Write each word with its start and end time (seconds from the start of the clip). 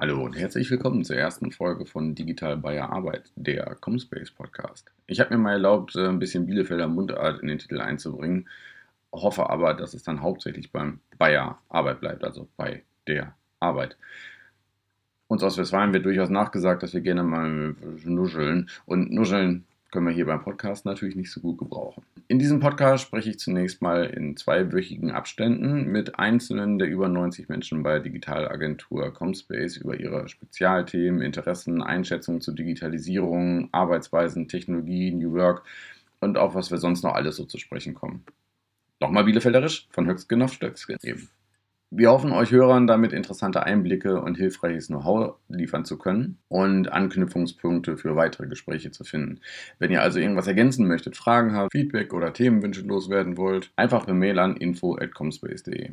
Hallo 0.00 0.24
und 0.24 0.38
herzlich 0.38 0.70
willkommen 0.70 1.04
zur 1.04 1.16
ersten 1.16 1.50
Folge 1.50 1.84
von 1.84 2.14
Digital 2.14 2.56
Bayer 2.56 2.92
Arbeit, 2.92 3.32
der 3.34 3.74
Comspace 3.80 4.30
Podcast. 4.30 4.92
Ich 5.08 5.18
habe 5.18 5.34
mir 5.34 5.42
mal 5.42 5.54
erlaubt, 5.54 5.96
äh, 5.96 6.06
ein 6.06 6.20
bisschen 6.20 6.46
Bielefelder 6.46 6.86
Mundart 6.86 7.42
in 7.42 7.48
den 7.48 7.58
Titel 7.58 7.80
einzubringen, 7.80 8.48
hoffe 9.12 9.50
aber, 9.50 9.74
dass 9.74 9.94
es 9.94 10.04
dann 10.04 10.22
hauptsächlich 10.22 10.70
beim 10.70 11.00
Bayer 11.18 11.58
Arbeit 11.68 11.98
bleibt, 11.98 12.22
also 12.22 12.46
bei 12.56 12.84
der 13.08 13.34
Arbeit. 13.58 13.96
Uns 15.26 15.42
aus 15.42 15.58
Westfalen 15.58 15.92
wird 15.92 16.06
durchaus 16.06 16.30
nachgesagt, 16.30 16.84
dass 16.84 16.94
wir 16.94 17.00
gerne 17.00 17.24
mal 17.24 17.74
nuscheln 18.04 18.70
und 18.86 19.10
nuscheln 19.10 19.64
können 19.90 20.06
wir 20.06 20.12
hier 20.12 20.26
beim 20.26 20.42
Podcast 20.42 20.84
natürlich 20.84 21.16
nicht 21.16 21.30
so 21.30 21.40
gut 21.40 21.58
gebrauchen. 21.58 22.02
In 22.28 22.38
diesem 22.38 22.60
Podcast 22.60 23.04
spreche 23.04 23.30
ich 23.30 23.38
zunächst 23.38 23.80
mal 23.80 24.04
in 24.04 24.36
zweiwöchigen 24.36 25.10
Abständen 25.10 25.86
mit 25.86 26.18
einzelnen 26.18 26.78
der 26.78 26.88
über 26.88 27.08
90 27.08 27.48
Menschen 27.48 27.82
bei 27.82 27.98
Digitalagentur 27.98 29.12
Comspace 29.14 29.78
über 29.78 29.98
ihre 29.98 30.28
Spezialthemen, 30.28 31.22
Interessen, 31.22 31.82
Einschätzungen 31.82 32.42
zur 32.42 32.54
Digitalisierung, 32.54 33.68
Arbeitsweisen, 33.72 34.48
Technologie, 34.48 35.10
New 35.10 35.32
Work 35.32 35.64
und 36.20 36.36
auf 36.36 36.54
was 36.54 36.70
wir 36.70 36.78
sonst 36.78 37.02
noch 37.02 37.14
alles 37.14 37.36
so 37.36 37.44
zu 37.44 37.56
sprechen 37.58 37.94
kommen. 37.94 38.24
Nochmal 39.00 39.24
Bielefelderisch 39.24 39.88
von 39.90 40.06
Höchstgen 40.06 40.42
auf 40.42 40.52
Stöcksgen 40.52 40.98
eben. 41.02 41.28
Wir 41.90 42.10
hoffen, 42.10 42.32
euch 42.32 42.50
Hörern 42.50 42.86
damit 42.86 43.14
interessante 43.14 43.62
Einblicke 43.62 44.20
und 44.20 44.36
hilfreiches 44.36 44.88
Know-how 44.88 45.36
liefern 45.48 45.86
zu 45.86 45.96
können 45.96 46.36
und 46.48 46.92
Anknüpfungspunkte 46.92 47.96
für 47.96 48.14
weitere 48.14 48.46
Gespräche 48.46 48.90
zu 48.90 49.04
finden. 49.04 49.40
Wenn 49.78 49.90
ihr 49.90 50.02
also 50.02 50.18
irgendwas 50.18 50.46
ergänzen 50.46 50.86
möchtet, 50.86 51.16
Fragen 51.16 51.54
habt, 51.54 51.72
Feedback 51.72 52.12
oder 52.12 52.34
Themenwünsche 52.34 52.82
loswerden 52.82 53.38
wollt, 53.38 53.72
einfach 53.76 54.04
per 54.04 54.12
Mail 54.12 54.38
an 54.38 54.58
info.comspace.de. 54.58 55.92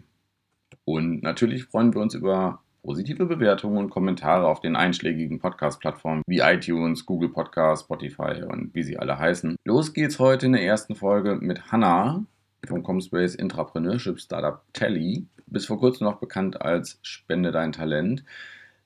Und 0.83 1.23
natürlich 1.23 1.63
freuen 1.63 1.93
wir 1.93 2.01
uns 2.01 2.13
über 2.13 2.61
positive 2.83 3.25
Bewertungen 3.25 3.77
und 3.77 3.89
Kommentare 3.89 4.47
auf 4.47 4.59
den 4.59 4.75
einschlägigen 4.75 5.39
Podcast-Plattformen 5.39 6.23
wie 6.27 6.39
iTunes, 6.39 7.05
Google 7.05 7.29
Podcasts, 7.29 7.85
Spotify 7.85 8.43
und 8.43 8.75
wie 8.75 8.83
sie 8.83 8.99
alle 8.99 9.17
heißen. 9.17 9.55
Los 9.63 9.93
geht's 9.93 10.19
heute 10.19 10.47
in 10.47 10.51
der 10.51 10.63
ersten 10.63 10.95
Folge 10.95 11.35
mit 11.35 11.71
Hannah 11.71 12.25
vom 12.67 12.83
Comspace 12.83 13.35
Intrapreneurship 13.35 14.19
Startup 14.19 14.61
Tally 14.73 15.27
bis 15.47 15.65
vor 15.65 15.79
kurzem 15.79 16.05
noch 16.05 16.19
bekannt 16.19 16.61
als 16.61 16.99
Spende 17.01 17.51
dein 17.51 17.71
Talent. 17.71 18.23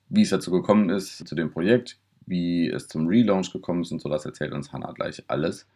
Wie 0.09 0.21
es 0.21 0.29
dazu 0.29 0.51
gekommen 0.51 0.89
ist, 0.89 1.27
zu 1.27 1.35
dem 1.35 1.51
Projekt, 1.51 1.99
wie 2.25 2.69
es 2.69 2.87
zum 2.87 3.07
Relaunch 3.07 3.51
gekommen 3.51 3.81
ist 3.81 3.91
und 3.91 4.01
so, 4.01 4.09
das 4.09 4.25
erzählt 4.25 4.53
uns 4.53 4.73
Hannah 4.73 4.91
gleich 4.91 5.23
alles 5.27 5.67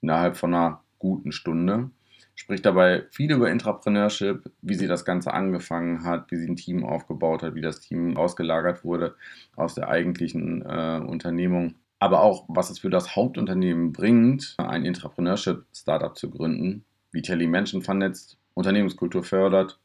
innerhalb 0.00 0.36
von 0.36 0.54
einer 0.54 0.82
guten 0.98 1.32
Stunde. 1.32 1.90
Spricht 2.36 2.66
dabei 2.66 3.04
viel 3.10 3.30
über 3.30 3.50
Intrapreneurship, 3.50 4.50
wie 4.60 4.74
sie 4.74 4.88
das 4.88 5.04
Ganze 5.04 5.32
angefangen 5.32 6.04
hat, 6.04 6.30
wie 6.30 6.36
sie 6.36 6.48
ein 6.48 6.56
Team 6.56 6.84
aufgebaut 6.84 7.42
hat, 7.42 7.54
wie 7.54 7.60
das 7.60 7.80
Team 7.80 8.16
ausgelagert 8.16 8.84
wurde 8.84 9.14
aus 9.54 9.74
der 9.74 9.88
eigentlichen 9.88 10.62
äh, 10.62 11.00
Unternehmung. 11.06 11.76
Aber 12.00 12.22
auch, 12.22 12.44
was 12.48 12.70
es 12.70 12.80
für 12.80 12.90
das 12.90 13.14
Hauptunternehmen 13.14 13.92
bringt, 13.92 14.56
ein 14.58 14.84
Intrapreneurship-Startup 14.84 16.16
zu 16.16 16.28
gründen, 16.28 16.84
wie 17.14 17.22
Telly 17.22 17.46
Menschen 17.46 17.80
vernetzt, 17.80 18.36
Unternehmenskultur 18.54 19.22
fördert 19.22 19.78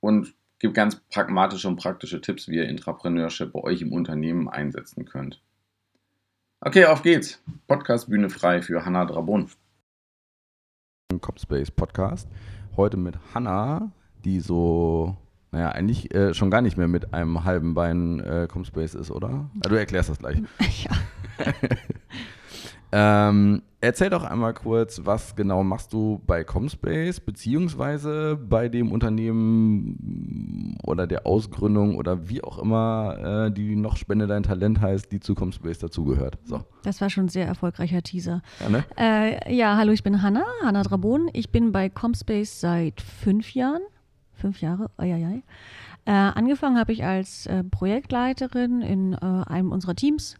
und 0.00 0.34
gibt 0.60 0.74
ganz 0.74 0.96
pragmatische 1.10 1.68
und 1.68 1.76
praktische 1.76 2.20
Tipps, 2.20 2.48
wie 2.48 2.56
ihr 2.56 2.68
Intrapreneurship 2.68 3.52
bei 3.52 3.60
euch 3.60 3.82
im 3.82 3.92
Unternehmen 3.92 4.48
einsetzen 4.48 5.04
könnt. 5.04 5.42
Okay, 6.60 6.86
auf 6.86 7.02
geht's. 7.02 7.42
Podcast 7.66 8.08
Bühne 8.08 8.30
frei 8.30 8.62
für 8.62 8.84
Hanna 8.84 9.04
Drabon. 9.04 9.50
Copspace 11.20 11.70
Podcast. 11.70 12.28
Heute 12.76 12.96
mit 12.96 13.16
Hanna, 13.34 13.92
die 14.24 14.40
so, 14.40 15.16
naja, 15.50 15.70
eigentlich 15.70 16.14
äh, 16.14 16.32
schon 16.34 16.50
gar 16.50 16.62
nicht 16.62 16.76
mehr 16.76 16.88
mit 16.88 17.12
einem 17.12 17.44
halben 17.44 17.74
Bein 17.74 18.20
äh, 18.20 18.46
Comspace 18.48 18.94
ist, 18.94 19.10
oder? 19.10 19.50
Also, 19.56 19.70
du 19.70 19.76
erklärst 19.76 20.10
das 20.10 20.18
gleich. 20.18 20.38
Ja. 20.84 21.44
Ähm, 22.90 23.62
erzähl 23.80 24.10
doch 24.10 24.24
einmal 24.24 24.54
kurz, 24.54 25.02
was 25.04 25.36
genau 25.36 25.62
machst 25.62 25.92
du 25.92 26.22
bei 26.26 26.44
Comspace, 26.44 27.20
beziehungsweise 27.20 28.36
bei 28.36 28.68
dem 28.68 28.92
Unternehmen 28.92 30.78
oder 30.84 31.06
der 31.06 31.26
Ausgründung 31.26 31.96
oder 31.96 32.28
wie 32.28 32.42
auch 32.42 32.58
immer, 32.58 33.46
äh, 33.48 33.52
die 33.52 33.76
noch 33.76 33.96
Spende 33.96 34.26
dein 34.26 34.42
Talent 34.42 34.80
heißt, 34.80 35.12
die 35.12 35.20
zu 35.20 35.34
Comspace 35.34 35.78
dazugehört. 35.78 36.38
So. 36.44 36.64
Das 36.82 37.00
war 37.00 37.10
schon 37.10 37.26
ein 37.26 37.28
sehr 37.28 37.46
erfolgreicher 37.46 38.02
Teaser. 38.02 38.42
Ja, 38.60 38.68
ne? 38.68 38.84
äh, 38.96 39.54
ja, 39.54 39.76
hallo, 39.76 39.92
ich 39.92 40.02
bin 40.02 40.22
Hanna, 40.22 40.44
Hanna 40.62 40.82
Drabon. 40.82 41.28
Ich 41.32 41.50
bin 41.50 41.72
bei 41.72 41.88
Comspace 41.88 42.60
seit 42.60 43.00
fünf 43.00 43.54
Jahren. 43.54 43.82
Fünf 44.32 44.60
Jahre, 44.60 44.90
eieiei. 44.96 45.42
Äh, 46.04 46.12
angefangen 46.12 46.78
habe 46.78 46.92
ich 46.92 47.04
als 47.04 47.46
äh, 47.46 47.64
Projektleiterin 47.64 48.80
in 48.80 49.12
äh, 49.12 49.18
einem 49.46 49.72
unserer 49.72 49.94
Teams 49.94 50.36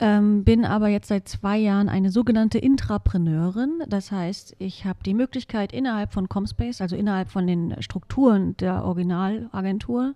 ähm, 0.00 0.44
bin 0.44 0.64
aber 0.64 0.88
jetzt 0.88 1.08
seit 1.08 1.28
zwei 1.28 1.58
Jahren 1.58 1.88
eine 1.88 2.10
sogenannte 2.10 2.58
Intrapreneurin. 2.58 3.82
Das 3.88 4.10
heißt, 4.10 4.56
ich 4.58 4.86
habe 4.86 4.98
die 5.04 5.14
Möglichkeit, 5.14 5.72
innerhalb 5.72 6.12
von 6.12 6.28
Comspace, 6.28 6.80
also 6.80 6.96
innerhalb 6.96 7.28
von 7.28 7.46
den 7.46 7.80
Strukturen 7.82 8.56
der 8.56 8.84
Originalagentur, 8.84 10.14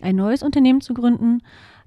ein 0.00 0.16
neues 0.16 0.42
Unternehmen 0.42 0.80
zu 0.80 0.94
gründen. 0.94 1.42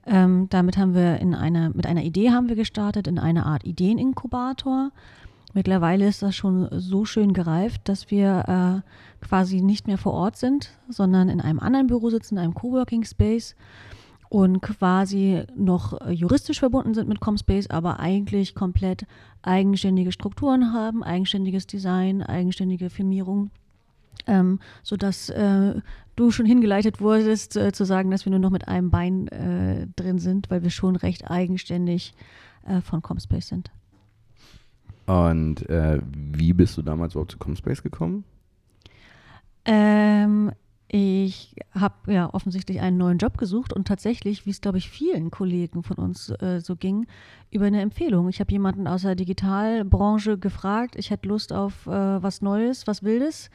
Ähm, 0.05 0.47
damit 0.49 0.77
haben 0.77 0.93
wir 0.93 1.19
in 1.19 1.33
einer, 1.33 1.69
mit 1.69 1.87
einer 1.87 2.03
Idee 2.03 2.31
haben 2.31 2.49
wir 2.49 2.55
gestartet, 2.55 3.07
in 3.07 3.19
einer 3.19 3.45
Art 3.45 3.63
Ideeninkubator. 3.63 4.91
Mittlerweile 5.53 6.07
ist 6.07 6.21
das 6.21 6.35
schon 6.35 6.67
so 6.71 7.05
schön 7.05 7.33
gereift, 7.33 7.87
dass 7.87 8.11
wir 8.11 8.83
äh, 8.83 9.25
quasi 9.25 9.61
nicht 9.61 9.87
mehr 9.87 9.97
vor 9.97 10.13
Ort 10.13 10.35
sind, 10.35 10.71
sondern 10.89 11.29
in 11.29 11.41
einem 11.41 11.59
anderen 11.59 11.87
Büro 11.87 12.09
sitzen, 12.09 12.35
in 12.35 12.43
einem 12.43 12.53
Coworking 12.53 13.03
Space 13.03 13.55
und 14.29 14.61
quasi 14.61 15.43
noch 15.55 15.99
äh, 16.01 16.11
juristisch 16.11 16.59
verbunden 16.59 16.93
sind 16.93 17.09
mit 17.09 17.19
Comspace, 17.19 17.69
aber 17.69 17.99
eigentlich 17.99 18.53
komplett 18.53 19.05
eigenständige 19.41 20.11
Strukturen 20.11 20.71
haben, 20.73 21.03
eigenständiges 21.03 21.65
Design, 21.65 22.21
eigenständige 22.21 22.91
Firmierung, 22.91 23.49
ähm, 24.27 24.59
sodass 24.83 25.29
äh, 25.29 25.81
du 26.15 26.31
schon 26.31 26.45
hingeleitet 26.45 27.01
wurdest, 27.01 27.57
äh, 27.57 27.71
zu 27.71 27.85
sagen, 27.85 28.11
dass 28.11 28.25
wir 28.25 28.29
nur 28.29 28.39
noch 28.39 28.51
mit 28.51 28.67
einem 28.67 28.91
Bein 28.91 29.27
äh, 29.29 29.87
drin 29.95 30.19
sind, 30.19 30.51
weil 30.51 30.61
wir 30.61 30.69
schon 30.69 30.95
recht 30.95 31.29
eigenständig 31.29 32.13
äh, 32.67 32.81
von 32.81 33.01
Comspace 33.01 33.47
sind. 33.47 33.71
Und 35.07 35.67
äh, 35.69 35.99
wie 36.13 36.53
bist 36.53 36.77
du 36.77 36.83
damals 36.83 37.13
überhaupt 37.13 37.31
zu 37.31 37.39
Comspace 37.39 37.81
gekommen? 37.81 38.25
Ähm, 39.65 40.51
ich 40.91 41.55
habe 41.71 42.11
ja 42.11 42.33
offensichtlich 42.33 42.81
einen 42.81 42.97
neuen 42.97 43.19
Job 43.19 43.37
gesucht 43.37 43.73
und 43.73 43.87
tatsächlich, 43.87 44.47
wie 44.47 44.49
es 44.49 44.59
glaube 44.59 44.79
ich 44.79 44.89
vielen 44.89 45.29
Kollegen 45.29 45.83
von 45.83 45.97
uns 45.97 46.31
äh, 46.41 46.61
so 46.61 46.75
ging, 46.75 47.05
über 47.51 47.65
eine 47.65 47.81
Empfehlung. 47.81 48.27
Ich 48.27 48.39
habe 48.39 48.51
jemanden 48.51 48.87
aus 48.87 49.03
der 49.03 49.13
Digitalbranche 49.13 50.39
gefragt, 50.39 50.95
ich 50.97 51.11
hätte 51.11 51.29
Lust 51.29 51.53
auf 51.53 51.85
äh, 51.85 51.91
was 51.91 52.41
Neues, 52.41 52.87
was 52.87 53.03
Wildes. 53.03 53.51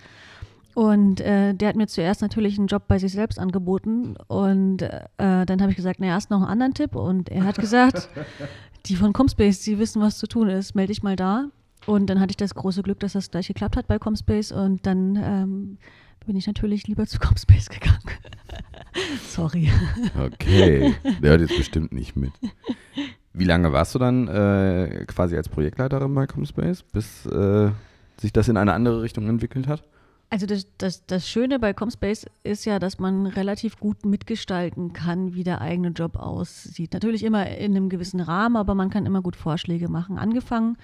Und 0.74 1.20
äh, 1.20 1.54
der 1.54 1.68
hat 1.68 1.76
mir 1.76 1.88
zuerst 1.88 2.22
natürlich 2.22 2.56
einen 2.56 2.68
Job 2.68 2.84
bei 2.86 2.98
sich 2.98 3.12
selbst 3.12 3.40
angeboten. 3.40 4.16
Und 4.28 4.82
äh, 4.82 4.98
dann 5.16 5.60
habe 5.60 5.70
ich 5.70 5.76
gesagt, 5.76 5.98
na, 6.00 6.06
erst 6.06 6.30
noch 6.30 6.38
einen 6.38 6.50
anderen 6.50 6.74
Tipp. 6.74 6.94
Und 6.94 7.30
er 7.30 7.44
hat 7.44 7.58
gesagt, 7.58 8.08
die 8.86 8.96
von 8.96 9.12
Comspace, 9.12 9.60
die 9.62 9.78
wissen, 9.78 10.02
was 10.02 10.18
zu 10.18 10.26
tun 10.28 10.48
ist, 10.48 10.74
melde 10.74 10.92
dich 10.92 11.02
mal 11.02 11.16
da. 11.16 11.46
Und 11.86 12.06
dann 12.06 12.20
hatte 12.20 12.30
ich 12.30 12.36
das 12.36 12.54
große 12.54 12.82
Glück, 12.82 13.00
dass 13.00 13.12
das 13.12 13.30
gleich 13.30 13.48
geklappt 13.48 13.76
hat 13.76 13.86
bei 13.86 13.98
Comspace. 13.98 14.50
Und 14.52 14.86
dann 14.86 15.16
ähm, 15.16 15.78
bin 16.24 16.36
ich 16.36 16.46
natürlich 16.46 16.86
lieber 16.86 17.06
zu 17.06 17.18
Comspace 17.18 17.68
gegangen. 17.68 18.02
Sorry. 19.28 19.70
Okay, 20.18 20.94
der 21.22 21.30
hört 21.30 21.40
jetzt 21.40 21.56
bestimmt 21.56 21.92
nicht 21.92 22.16
mit. 22.16 22.32
Wie 23.32 23.44
lange 23.44 23.72
warst 23.72 23.94
du 23.94 23.98
dann 23.98 24.28
äh, 24.28 25.04
quasi 25.06 25.36
als 25.36 25.48
Projektleiterin 25.48 26.14
bei 26.14 26.26
Comspace, 26.26 26.82
bis 26.82 27.26
äh, 27.26 27.70
sich 28.20 28.32
das 28.32 28.48
in 28.48 28.56
eine 28.56 28.72
andere 28.72 29.02
Richtung 29.02 29.28
entwickelt 29.28 29.66
hat? 29.66 29.82
Also 30.30 30.46
das, 30.46 30.66
das, 30.78 31.06
das 31.06 31.28
Schöne 31.28 31.58
bei 31.58 31.72
Comspace 31.72 32.26
ist 32.42 32.64
ja, 32.64 32.78
dass 32.78 32.98
man 32.98 33.26
relativ 33.26 33.78
gut 33.78 34.04
mitgestalten 34.04 34.92
kann, 34.92 35.34
wie 35.34 35.44
der 35.44 35.60
eigene 35.60 35.88
Job 35.88 36.16
aussieht. 36.16 36.92
Natürlich 36.92 37.22
immer 37.22 37.46
in 37.48 37.76
einem 37.76 37.88
gewissen 37.88 38.20
Rahmen, 38.20 38.56
aber 38.56 38.74
man 38.74 38.90
kann 38.90 39.06
immer 39.06 39.22
gut 39.22 39.36
Vorschläge 39.36 39.88
machen. 39.88 40.18
Angefangen 40.18 40.76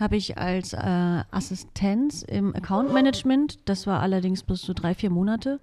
habe 0.00 0.16
ich 0.16 0.38
als 0.38 0.72
äh, 0.72 1.22
Assistenz 1.30 2.22
im 2.22 2.54
Account 2.54 2.92
Management. 2.92 3.58
Das 3.66 3.86
war 3.86 4.00
allerdings 4.00 4.42
bloß 4.42 4.62
so 4.62 4.72
drei, 4.72 4.94
vier 4.94 5.10
Monate. 5.10 5.60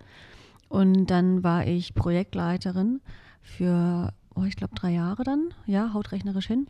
Und 0.69 1.07
dann 1.07 1.43
war 1.43 1.65
ich 1.65 1.95
Projektleiterin 1.95 3.01
für, 3.41 4.13
oh, 4.35 4.43
ich 4.43 4.55
glaube, 4.55 4.75
drei 4.75 4.91
Jahre 4.91 5.23
dann. 5.23 5.53
Ja, 5.65 5.93
hautrechnerisch 5.93 6.47
hin. 6.47 6.67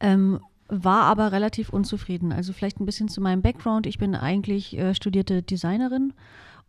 Ähm, 0.00 0.40
war 0.68 1.04
aber 1.04 1.32
relativ 1.32 1.70
unzufrieden. 1.70 2.32
Also 2.32 2.52
vielleicht 2.52 2.80
ein 2.80 2.86
bisschen 2.86 3.08
zu 3.08 3.20
meinem 3.20 3.42
Background. 3.42 3.86
Ich 3.86 3.98
bin 3.98 4.14
eigentlich 4.14 4.76
äh, 4.76 4.94
studierte 4.94 5.42
Designerin 5.42 6.12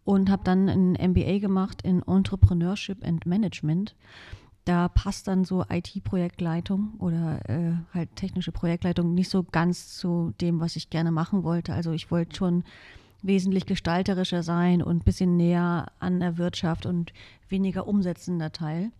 und 0.03 0.29
habe 0.29 0.43
dann 0.43 0.69
ein 0.69 1.11
MBA 1.11 1.39
gemacht 1.39 1.81
in 1.83 2.03
Entrepreneurship 2.03 3.05
and 3.05 3.25
Management 3.25 3.95
da 4.65 4.87
passt 4.87 5.27
dann 5.27 5.43
so 5.43 5.65
IT-Projektleitung 5.69 6.93
oder 6.99 7.49
äh, 7.49 7.73
halt 7.93 8.15
technische 8.15 8.51
Projektleitung 8.51 9.13
nicht 9.13 9.29
so 9.29 9.43
ganz 9.43 9.97
zu 9.97 10.33
dem, 10.39 10.59
was 10.59 10.75
ich 10.75 10.89
gerne 10.89 11.11
machen 11.11 11.43
wollte. 11.43 11.73
Also 11.73 11.91
ich 11.91 12.11
wollte 12.11 12.35
schon 12.37 12.63
wesentlich 13.21 13.65
gestalterischer 13.65 14.43
sein 14.43 14.81
und 14.81 14.97
ein 14.97 15.05
bisschen 15.05 15.37
näher 15.37 15.91
an 15.99 16.19
der 16.19 16.37
Wirtschaft 16.37 16.85
und 16.85 17.13
weniger 17.49 17.87
umsetzender 17.87 18.51
Teil. 18.51 18.91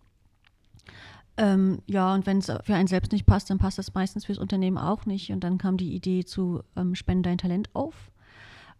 Ähm, 1.36 1.80
ja, 1.86 2.14
und 2.14 2.26
wenn 2.26 2.38
es 2.38 2.46
für 2.46 2.74
einen 2.74 2.86
selbst 2.86 3.12
nicht 3.12 3.26
passt, 3.26 3.50
dann 3.50 3.58
passt 3.58 3.78
das 3.78 3.94
meistens 3.94 4.24
fürs 4.24 4.38
Unternehmen 4.38 4.78
auch 4.78 5.06
nicht. 5.06 5.30
Und 5.30 5.42
dann 5.42 5.58
kam 5.58 5.76
die 5.76 5.94
Idee 5.94 6.24
zu 6.24 6.62
ähm, 6.76 6.94
Spende 6.94 7.28
dein 7.28 7.38
Talent 7.38 7.70
auf. 7.74 8.10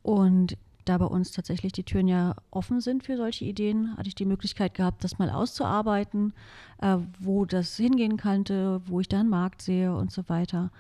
Und 0.02 0.56
da 0.84 0.98
bei 0.98 1.06
uns 1.06 1.32
tatsächlich 1.32 1.72
die 1.72 1.84
Türen 1.84 2.08
ja 2.08 2.34
offen 2.50 2.80
sind 2.80 3.04
für 3.04 3.16
solche 3.16 3.44
Ideen, 3.44 3.96
hatte 3.96 4.08
ich 4.08 4.14
die 4.14 4.24
Möglichkeit 4.24 4.74
gehabt, 4.74 5.04
das 5.04 5.18
mal 5.18 5.30
auszuarbeiten, 5.30 6.32
äh, 6.80 6.98
wo 7.20 7.44
das 7.44 7.76
hingehen 7.76 8.16
könnte, 8.16 8.80
wo 8.86 9.00
ich 9.00 9.08
da 9.08 9.20
einen 9.20 9.28
Markt 9.28 9.62
sehe 9.62 9.94
und 9.94 10.12
so 10.12 10.28
weiter. 10.28 10.70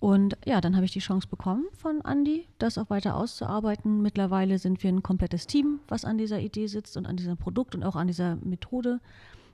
Und 0.00 0.36
ja, 0.44 0.60
dann 0.60 0.76
habe 0.76 0.84
ich 0.84 0.92
die 0.92 0.98
Chance 0.98 1.26
bekommen 1.28 1.64
von 1.72 2.02
Andy, 2.04 2.46
das 2.58 2.76
auch 2.76 2.90
weiter 2.90 3.16
auszuarbeiten. 3.16 4.02
Mittlerweile 4.02 4.58
sind 4.58 4.82
wir 4.82 4.90
ein 4.90 5.02
komplettes 5.02 5.46
Team, 5.46 5.80
was 5.88 6.04
an 6.04 6.18
dieser 6.18 6.40
Idee 6.40 6.66
sitzt 6.66 6.96
und 6.96 7.06
an 7.06 7.16
diesem 7.16 7.36
Produkt 7.36 7.74
und 7.74 7.82
auch 7.84 7.96
an 7.96 8.06
dieser 8.06 8.36
Methode, 8.36 9.00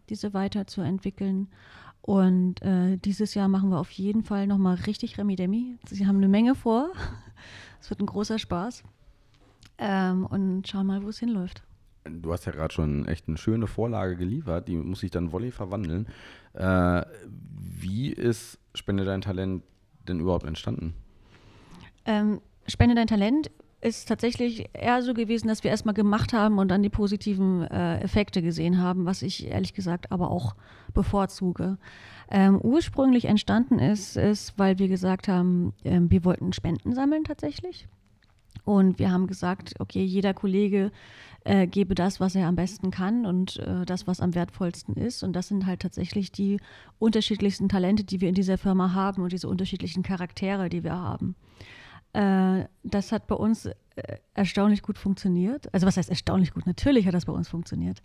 diese 0.08 0.34
weiterzuentwickeln. 0.34 1.48
Und 2.02 2.62
äh, 2.62 2.96
dieses 2.96 3.34
Jahr 3.34 3.46
machen 3.48 3.70
wir 3.70 3.78
auf 3.78 3.90
jeden 3.92 4.24
Fall 4.24 4.46
nochmal 4.46 4.74
richtig 4.74 5.18
Remi-Demi. 5.18 5.78
Sie 5.86 6.06
haben 6.06 6.16
eine 6.16 6.28
Menge 6.28 6.54
vor. 6.54 6.90
Es 7.80 7.88
wird 7.88 8.00
ein 8.00 8.06
großer 8.06 8.38
Spaß 8.38 8.84
ähm, 9.80 10.26
und 10.26 10.68
schauen 10.68 10.86
mal, 10.86 11.02
wo 11.02 11.08
es 11.08 11.18
hinläuft. 11.18 11.64
Du 12.04 12.32
hast 12.32 12.44
ja 12.46 12.52
gerade 12.52 12.72
schon 12.72 13.06
echt 13.06 13.28
eine 13.28 13.36
schöne 13.36 13.66
Vorlage 13.66 14.16
geliefert, 14.16 14.68
die 14.68 14.76
muss 14.76 15.02
ich 15.02 15.10
dann 15.10 15.32
Volley 15.32 15.50
verwandeln. 15.50 16.06
Äh, 16.54 17.02
wie 17.26 18.10
ist 18.10 18.58
Spende 18.74 19.04
dein 19.04 19.20
Talent 19.20 19.62
denn 20.08 20.20
überhaupt 20.20 20.46
entstanden? 20.46 20.94
Ähm, 22.04 22.40
Spende 22.66 22.94
dein 22.94 23.06
Talent 23.06 23.50
ist 23.80 24.08
tatsächlich 24.08 24.68
eher 24.74 25.02
so 25.02 25.14
gewesen, 25.14 25.48
dass 25.48 25.64
wir 25.64 25.70
erstmal 25.70 25.94
gemacht 25.94 26.32
haben 26.32 26.58
und 26.58 26.68
dann 26.68 26.82
die 26.82 26.90
positiven 26.90 27.62
äh, 27.62 28.00
Effekte 28.00 28.42
gesehen 28.42 28.78
haben, 28.78 29.06
was 29.06 29.22
ich 29.22 29.46
ehrlich 29.48 29.72
gesagt 29.72 30.12
aber 30.12 30.30
auch 30.30 30.54
bevorzuge. 30.92 31.78
Ähm, 32.30 32.60
ursprünglich 32.60 33.24
entstanden 33.24 33.78
ist, 33.78 34.16
ist, 34.16 34.58
weil 34.58 34.78
wir 34.78 34.88
gesagt 34.88 35.28
haben, 35.28 35.72
äh, 35.84 35.98
wir 36.00 36.24
wollten 36.24 36.52
Spenden 36.52 36.94
sammeln 36.94 37.24
tatsächlich. 37.24 37.88
Und 38.70 39.00
wir 39.00 39.10
haben 39.10 39.26
gesagt, 39.26 39.74
okay, 39.80 40.04
jeder 40.04 40.32
Kollege 40.32 40.92
äh, 41.42 41.66
gebe 41.66 41.96
das, 41.96 42.20
was 42.20 42.36
er 42.36 42.46
am 42.46 42.54
besten 42.54 42.92
kann 42.92 43.26
und 43.26 43.56
äh, 43.58 43.84
das, 43.84 44.06
was 44.06 44.20
am 44.20 44.36
wertvollsten 44.36 44.94
ist. 44.94 45.24
Und 45.24 45.32
das 45.32 45.48
sind 45.48 45.66
halt 45.66 45.80
tatsächlich 45.80 46.30
die 46.30 46.60
unterschiedlichsten 47.00 47.68
Talente, 47.68 48.04
die 48.04 48.20
wir 48.20 48.28
in 48.28 48.36
dieser 48.36 48.58
Firma 48.58 48.94
haben 48.94 49.24
und 49.24 49.32
diese 49.32 49.48
unterschiedlichen 49.48 50.04
Charaktere, 50.04 50.68
die 50.68 50.84
wir 50.84 50.94
haben. 50.94 51.34
Äh, 52.12 52.66
das 52.84 53.10
hat 53.10 53.26
bei 53.26 53.34
uns 53.34 53.66
äh, 53.66 53.72
erstaunlich 54.34 54.82
gut 54.82 54.98
funktioniert. 54.98 55.74
Also 55.74 55.88
was 55.88 55.96
heißt 55.96 56.08
erstaunlich 56.08 56.52
gut? 56.52 56.64
Natürlich 56.68 57.08
hat 57.08 57.14
das 57.14 57.24
bei 57.24 57.32
uns 57.32 57.48
funktioniert. 57.48 58.00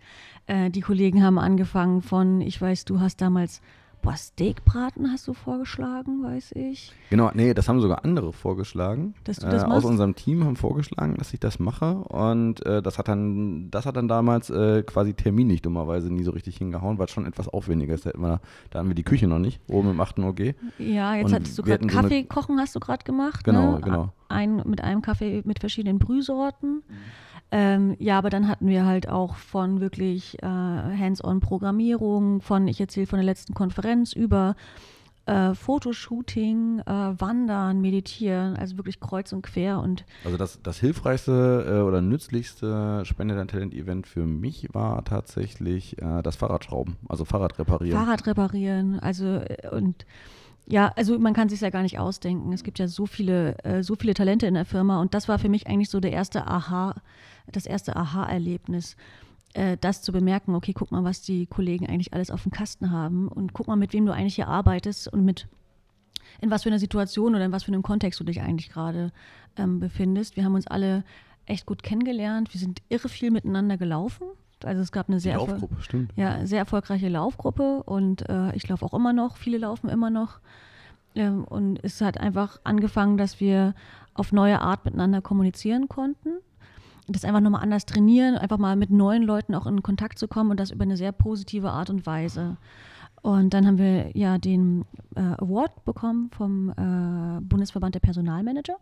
Äh, 0.46 0.70
die 0.70 0.80
Kollegen 0.80 1.22
haben 1.22 1.38
angefangen 1.38 2.02
von, 2.02 2.40
ich 2.40 2.60
weiß, 2.60 2.86
du 2.86 2.98
hast 2.98 3.20
damals 3.20 3.60
Boah, 4.02 4.16
Steakbraten 4.16 5.10
hast 5.10 5.26
du 5.26 5.34
vorgeschlagen, 5.34 6.22
weiß 6.22 6.52
ich. 6.52 6.92
Genau, 7.10 7.30
nee, 7.34 7.54
das 7.54 7.68
haben 7.68 7.80
sogar 7.80 8.04
andere 8.04 8.32
vorgeschlagen. 8.32 9.14
Dass 9.24 9.38
du 9.38 9.48
das 9.48 9.64
äh, 9.64 9.66
Aus 9.66 9.84
unserem 9.84 10.14
Team 10.14 10.44
haben 10.44 10.56
vorgeschlagen, 10.56 11.16
dass 11.16 11.34
ich 11.34 11.40
das 11.40 11.58
mache. 11.58 11.96
Und 11.96 12.64
äh, 12.64 12.82
das 12.82 12.98
hat 12.98 13.08
dann, 13.08 13.70
das 13.70 13.84
hat 13.84 13.96
dann 13.96 14.06
damals 14.06 14.48
äh, 14.50 14.82
quasi 14.84 15.14
terminlich 15.14 15.62
dummerweise 15.62 16.12
nie 16.12 16.22
so 16.22 16.30
richtig 16.30 16.56
hingehauen, 16.56 16.98
weil 16.98 17.06
es 17.06 17.12
schon 17.12 17.26
etwas 17.26 17.48
aufwendiger 17.48 17.94
ist. 17.94 18.06
Da, 18.06 18.12
wir, 18.16 18.40
da 18.70 18.78
haben 18.78 18.88
wir 18.88 18.94
die 18.94 19.02
Küche 19.02 19.26
noch 19.26 19.40
nicht, 19.40 19.60
oben 19.68 19.90
im 19.90 20.00
8. 20.00 20.20
OG. 20.20 20.54
Ja, 20.78 21.16
jetzt 21.16 21.26
und 21.26 21.34
hattest 21.34 21.58
du 21.58 21.62
gerade 21.62 21.86
Kaffee 21.86 22.22
so 22.22 22.28
kochen, 22.28 22.60
hast 22.60 22.76
du 22.76 22.80
gerade 22.80 23.04
gemacht. 23.04 23.44
Genau, 23.44 23.72
ne? 23.72 23.80
genau. 23.80 24.12
Ein, 24.28 24.62
mit 24.66 24.82
einem 24.82 25.02
Kaffee 25.02 25.42
mit 25.44 25.58
verschiedenen 25.58 25.98
Brühsorten. 25.98 26.82
Mhm. 26.88 26.94
Ähm, 27.52 27.96
ja, 27.98 28.18
aber 28.18 28.30
dann 28.30 28.48
hatten 28.48 28.68
wir 28.68 28.84
halt 28.84 29.08
auch 29.08 29.36
von 29.36 29.80
wirklich 29.80 30.42
äh, 30.42 30.46
Hands-on-Programmierung, 30.46 32.40
von, 32.40 32.66
ich 32.66 32.80
erzähle 32.80 33.06
von 33.06 33.18
der 33.18 33.26
letzten 33.26 33.54
Konferenz 33.54 34.12
über 34.12 34.56
äh, 35.26 35.54
Fotoshooting, 35.54 36.80
äh, 36.80 36.84
Wandern, 36.86 37.80
Meditieren, 37.80 38.56
also 38.56 38.76
wirklich 38.78 39.00
kreuz 39.00 39.32
und 39.32 39.42
quer 39.42 39.80
und 39.80 40.04
Also 40.24 40.36
das, 40.36 40.60
das 40.62 40.78
hilfreichste 40.78 41.66
äh, 41.68 41.80
oder 41.82 42.00
nützlichste 42.00 43.04
Spende 43.04 43.34
dein 43.34 43.48
Talent-Event 43.48 44.06
für 44.06 44.24
mich 44.24 44.68
war 44.72 45.04
tatsächlich 45.04 46.00
äh, 46.00 46.22
das 46.22 46.36
Fahrradschrauben, 46.36 46.96
also 47.08 47.24
Fahrrad 47.24 47.58
reparieren. 47.58 47.98
Fahrrad 47.98 48.26
reparieren, 48.26 48.98
also 49.00 49.26
äh, 49.26 49.68
und 49.70 50.06
ja, 50.68 50.92
also 50.96 51.18
man 51.18 51.32
kann 51.32 51.48
sich 51.48 51.60
ja 51.60 51.70
gar 51.70 51.82
nicht 51.82 51.98
ausdenken. 51.98 52.52
Es 52.52 52.64
gibt 52.64 52.80
ja 52.80 52.88
so 52.88 53.06
viele, 53.06 53.56
äh, 53.64 53.84
so 53.84 53.94
viele 53.94 54.14
Talente 54.14 54.46
in 54.46 54.54
der 54.54 54.64
Firma 54.64 55.00
und 55.00 55.14
das 55.14 55.28
war 55.28 55.38
für 55.38 55.48
mich 55.48 55.68
eigentlich 55.68 55.90
so 55.90 56.00
der 56.00 56.12
erste 56.12 56.46
Aha, 56.46 56.94
das 57.52 57.66
erste 57.66 57.96
Aha-Erlebnis, 57.96 58.96
äh, 59.54 59.76
das 59.80 60.02
zu 60.02 60.12
bemerken, 60.12 60.54
okay, 60.54 60.72
guck 60.72 60.90
mal, 60.92 61.04
was 61.04 61.22
die 61.22 61.46
Kollegen 61.46 61.86
eigentlich 61.86 62.12
alles 62.12 62.30
auf 62.30 62.42
dem 62.42 62.52
Kasten 62.52 62.90
haben 62.90 63.28
und 63.28 63.52
guck 63.52 63.68
mal, 63.68 63.76
mit 63.76 63.92
wem 63.92 64.06
du 64.06 64.12
eigentlich 64.12 64.36
hier 64.36 64.48
arbeitest 64.48 65.08
und 65.08 65.24
mit 65.24 65.48
in 66.40 66.50
was 66.50 66.64
für 66.64 66.68
einer 66.68 66.78
Situation 66.78 67.34
oder 67.34 67.44
in 67.44 67.52
was 67.52 67.64
für 67.64 67.72
einem 67.72 67.82
Kontext 67.82 68.20
du 68.20 68.24
dich 68.24 68.40
eigentlich 68.40 68.70
gerade 68.70 69.12
ähm, 69.56 69.80
befindest. 69.80 70.36
Wir 70.36 70.44
haben 70.44 70.54
uns 70.54 70.66
alle 70.66 71.04
echt 71.46 71.66
gut 71.66 71.82
kennengelernt. 71.82 72.52
Wir 72.52 72.60
sind 72.60 72.82
irre 72.88 73.08
viel 73.08 73.30
miteinander 73.30 73.78
gelaufen. 73.78 74.26
Also 74.64 74.82
es 74.82 74.90
gab 74.90 75.08
eine 75.08 75.20
sehr, 75.20 75.36
Laufgruppe, 75.36 75.76
stimmt. 75.80 76.12
Ja, 76.16 76.46
sehr 76.46 76.58
erfolgreiche 76.58 77.08
Laufgruppe 77.08 77.82
und 77.82 78.28
äh, 78.28 78.54
ich 78.56 78.66
laufe 78.68 78.84
auch 78.84 78.94
immer 78.94 79.12
noch, 79.12 79.36
viele 79.36 79.58
laufen 79.58 79.88
immer 79.90 80.10
noch. 80.10 80.40
Ähm, 81.14 81.44
und 81.44 81.82
es 81.82 82.00
hat 82.00 82.18
einfach 82.18 82.58
angefangen, 82.64 83.18
dass 83.18 83.38
wir 83.38 83.74
auf 84.14 84.32
neue 84.32 84.60
Art 84.60 84.84
miteinander 84.84 85.20
kommunizieren 85.20 85.88
konnten. 85.88 86.38
Das 87.08 87.24
einfach 87.24 87.40
nochmal 87.40 87.62
anders 87.62 87.86
trainieren, 87.86 88.36
einfach 88.36 88.58
mal 88.58 88.76
mit 88.76 88.90
neuen 88.90 89.22
Leuten 89.22 89.54
auch 89.54 89.66
in 89.66 89.82
Kontakt 89.82 90.18
zu 90.18 90.26
kommen 90.26 90.50
und 90.50 90.58
das 90.58 90.70
über 90.70 90.82
eine 90.82 90.96
sehr 90.96 91.12
positive 91.12 91.70
Art 91.70 91.88
und 91.90 92.04
Weise. 92.04 92.56
Und 93.22 93.54
dann 93.54 93.66
haben 93.66 93.78
wir 93.78 94.16
ja 94.16 94.38
den 94.38 94.84
äh, 95.14 95.20
Award 95.20 95.84
bekommen 95.84 96.30
vom 96.30 96.70
äh, 96.70 97.40
Bundesverband 97.40 97.94
der 97.94 98.00
Personalmanager. 98.00 98.76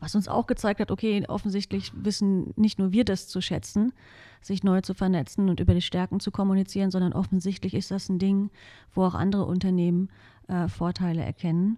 Was 0.00 0.14
uns 0.14 0.28
auch 0.28 0.46
gezeigt 0.46 0.80
hat, 0.80 0.90
okay, 0.90 1.24
offensichtlich 1.28 1.92
wissen 1.94 2.52
nicht 2.56 2.78
nur 2.78 2.92
wir 2.92 3.04
das 3.04 3.28
zu 3.28 3.40
schätzen, 3.40 3.92
sich 4.40 4.64
neu 4.64 4.80
zu 4.80 4.94
vernetzen 4.94 5.48
und 5.48 5.60
über 5.60 5.74
die 5.74 5.82
Stärken 5.82 6.20
zu 6.20 6.30
kommunizieren, 6.30 6.90
sondern 6.90 7.12
offensichtlich 7.12 7.74
ist 7.74 7.90
das 7.90 8.08
ein 8.08 8.18
Ding, 8.18 8.50
wo 8.94 9.04
auch 9.04 9.14
andere 9.14 9.44
Unternehmen 9.44 10.08
äh, 10.48 10.68
Vorteile 10.68 11.22
erkennen. 11.22 11.76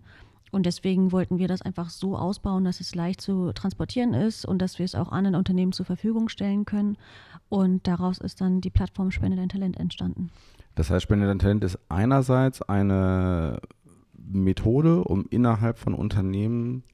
Und 0.52 0.66
deswegen 0.66 1.12
wollten 1.12 1.38
wir 1.38 1.49
das 1.49 1.62
einfach 1.62 1.88
so 1.88 2.14
ausbauen, 2.14 2.64
dass 2.64 2.81
es 2.81 2.94
leicht 2.94 3.22
zu 3.22 3.52
transportieren 3.54 4.12
ist 4.12 4.44
und 4.44 4.60
dass 4.60 4.78
wir 4.78 4.84
es 4.84 4.94
auch 4.94 5.10
anderen 5.10 5.34
Unternehmen 5.34 5.72
zur 5.72 5.87
Verfügung 5.87 6.28
stellen 6.28 6.66
können. 6.66 6.99
Und 7.49 7.87
daraus 7.87 8.19
ist 8.19 8.43
dann 8.43 8.60
die 8.60 8.69
Plattform 8.70 9.10
Spende 9.10 9.38
dein 9.38 9.49
Talent 9.49 9.81
entstanden. 9.81 10.31
Das 10.75 10.90
heißt, 10.90 11.02
Spende 11.02 11.26
dein 11.26 11.38
Talent 11.38 11.64
ist 11.64 11.78
einerseits 11.88 12.61
eine 12.61 13.61
Methode, 14.14 15.02
um 15.04 15.26
innerhalb 15.30 15.78
von 15.78 15.94
Unternehmen 15.94 16.85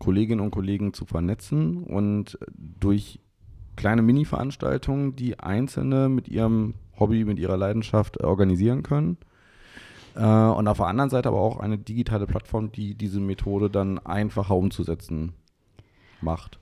Kolleginnen 0.00 0.40
und 0.40 0.50
Kollegen 0.50 0.92
zu 0.92 1.04
vernetzen 1.04 1.84
und 1.84 2.38
durch 2.56 3.20
kleine 3.76 4.02
Mini-Veranstaltungen, 4.02 5.14
die 5.14 5.38
Einzelne 5.38 6.08
mit 6.08 6.26
ihrem 6.26 6.74
Hobby, 6.98 7.24
mit 7.24 7.38
ihrer 7.38 7.56
Leidenschaft 7.56 8.20
organisieren 8.22 8.82
können. 8.82 9.16
Äh, 10.14 10.24
und 10.24 10.68
auf 10.68 10.78
der 10.78 10.86
anderen 10.86 11.10
Seite 11.10 11.28
aber 11.28 11.40
auch 11.40 11.60
eine 11.60 11.78
digitale 11.78 12.26
Plattform, 12.26 12.72
die 12.72 12.94
diese 12.94 13.20
Methode 13.20 13.70
dann 13.70 13.98
einfacher 13.98 14.56
umzusetzen 14.56 15.32
macht. 16.20 16.58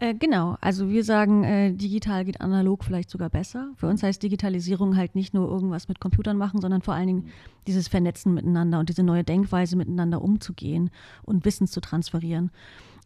Äh, 0.00 0.14
genau, 0.14 0.56
also 0.62 0.88
wir 0.88 1.04
sagen, 1.04 1.44
äh, 1.44 1.72
digital 1.72 2.24
geht 2.24 2.40
analog 2.40 2.84
vielleicht 2.84 3.10
sogar 3.10 3.28
besser. 3.28 3.70
Für 3.76 3.86
uns 3.86 4.02
heißt 4.02 4.22
Digitalisierung 4.22 4.96
halt 4.96 5.14
nicht 5.14 5.34
nur 5.34 5.46
irgendwas 5.46 5.88
mit 5.88 6.00
Computern 6.00 6.38
machen, 6.38 6.62
sondern 6.62 6.80
vor 6.80 6.94
allen 6.94 7.06
Dingen 7.06 7.28
dieses 7.66 7.86
Vernetzen 7.86 8.32
miteinander 8.32 8.78
und 8.78 8.88
diese 8.88 9.02
neue 9.02 9.24
Denkweise 9.24 9.76
miteinander 9.76 10.22
umzugehen 10.22 10.90
und 11.22 11.44
Wissen 11.44 11.66
zu 11.66 11.82
transferieren. 11.82 12.50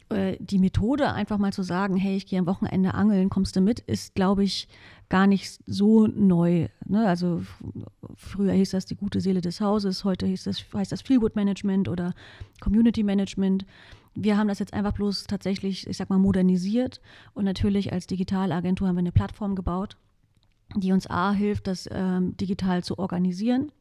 Äh, 0.08 0.36
die 0.38 0.60
Methode, 0.60 1.12
einfach 1.12 1.38
mal 1.38 1.52
zu 1.52 1.64
sagen, 1.64 1.96
hey, 1.96 2.16
ich 2.16 2.26
gehe 2.26 2.38
am 2.38 2.46
Wochenende 2.46 2.94
angeln, 2.94 3.28
kommst 3.28 3.56
du 3.56 3.60
mit, 3.60 3.80
ist, 3.80 4.14
glaube 4.14 4.44
ich, 4.44 4.68
gar 5.08 5.26
nicht 5.26 5.60
so 5.66 6.06
neu. 6.06 6.68
Ne? 6.86 7.06
Also 7.06 7.42
früher 8.16 8.52
hieß 8.52 8.70
das 8.70 8.86
die 8.86 8.96
gute 8.96 9.20
Seele 9.20 9.40
des 9.40 9.60
Hauses, 9.60 10.04
heute 10.04 10.26
hieß 10.26 10.44
das, 10.44 10.64
heißt 10.72 10.92
das 10.92 11.02
Feelgood 11.02 11.36
Management 11.36 11.88
oder 11.88 12.14
Community 12.60 13.02
Management. 13.02 13.66
Wir 14.14 14.36
haben 14.36 14.48
das 14.48 14.60
jetzt 14.60 14.72
einfach 14.72 14.92
bloß 14.92 15.24
tatsächlich, 15.24 15.86
ich 15.86 15.96
sag 15.96 16.08
mal, 16.08 16.18
modernisiert 16.18 17.00
und 17.34 17.44
natürlich 17.44 17.92
als 17.92 18.06
Digitalagentur 18.06 18.88
haben 18.88 18.96
wir 18.96 19.00
eine 19.00 19.12
Plattform 19.12 19.56
gebaut, 19.56 19.96
die 20.76 20.92
uns 20.92 21.08
A 21.08 21.32
hilft, 21.32 21.66
das 21.66 21.88
ähm, 21.90 22.36
digital 22.36 22.84
zu 22.84 22.98
organisieren 22.98 23.72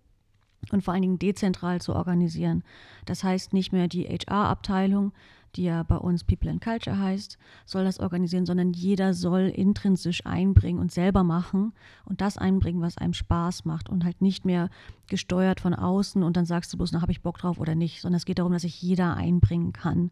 und 0.71 0.83
vor 0.83 0.93
allen 0.93 1.01
Dingen 1.03 1.19
dezentral 1.19 1.81
zu 1.81 1.95
organisieren. 1.95 2.63
Das 3.05 3.23
heißt 3.23 3.53
nicht 3.53 3.71
mehr 3.71 3.87
die 3.87 4.05
HR-Abteilung, 4.05 5.13
die 5.55 5.63
ja 5.63 5.83
bei 5.83 5.97
uns 5.97 6.23
People 6.23 6.49
and 6.49 6.61
Culture 6.63 6.97
heißt, 6.97 7.37
soll 7.65 7.83
das 7.83 7.99
organisieren, 7.99 8.45
sondern 8.45 8.73
jeder 8.73 9.13
soll 9.13 9.43
intrinsisch 9.43 10.25
einbringen 10.25 10.79
und 10.79 10.91
selber 10.91 11.23
machen 11.23 11.73
und 12.05 12.21
das 12.21 12.37
einbringen, 12.37 12.81
was 12.81 12.97
einem 12.97 13.13
Spaß 13.13 13.65
macht 13.65 13.89
und 13.89 14.03
halt 14.03 14.21
nicht 14.21 14.45
mehr 14.45 14.69
gesteuert 15.07 15.59
von 15.59 15.73
außen 15.73 16.23
und 16.23 16.37
dann 16.37 16.45
sagst 16.45 16.73
du 16.73 16.77
bloß, 16.77 16.91
na, 16.91 17.01
habe 17.01 17.11
ich 17.11 17.21
Bock 17.21 17.37
drauf 17.37 17.59
oder 17.59 17.75
nicht, 17.75 18.01
sondern 18.01 18.17
es 18.17 18.25
geht 18.25 18.39
darum, 18.39 18.53
dass 18.53 18.63
sich 18.63 18.81
jeder 18.81 19.15
einbringen 19.15 19.73
kann. 19.73 20.11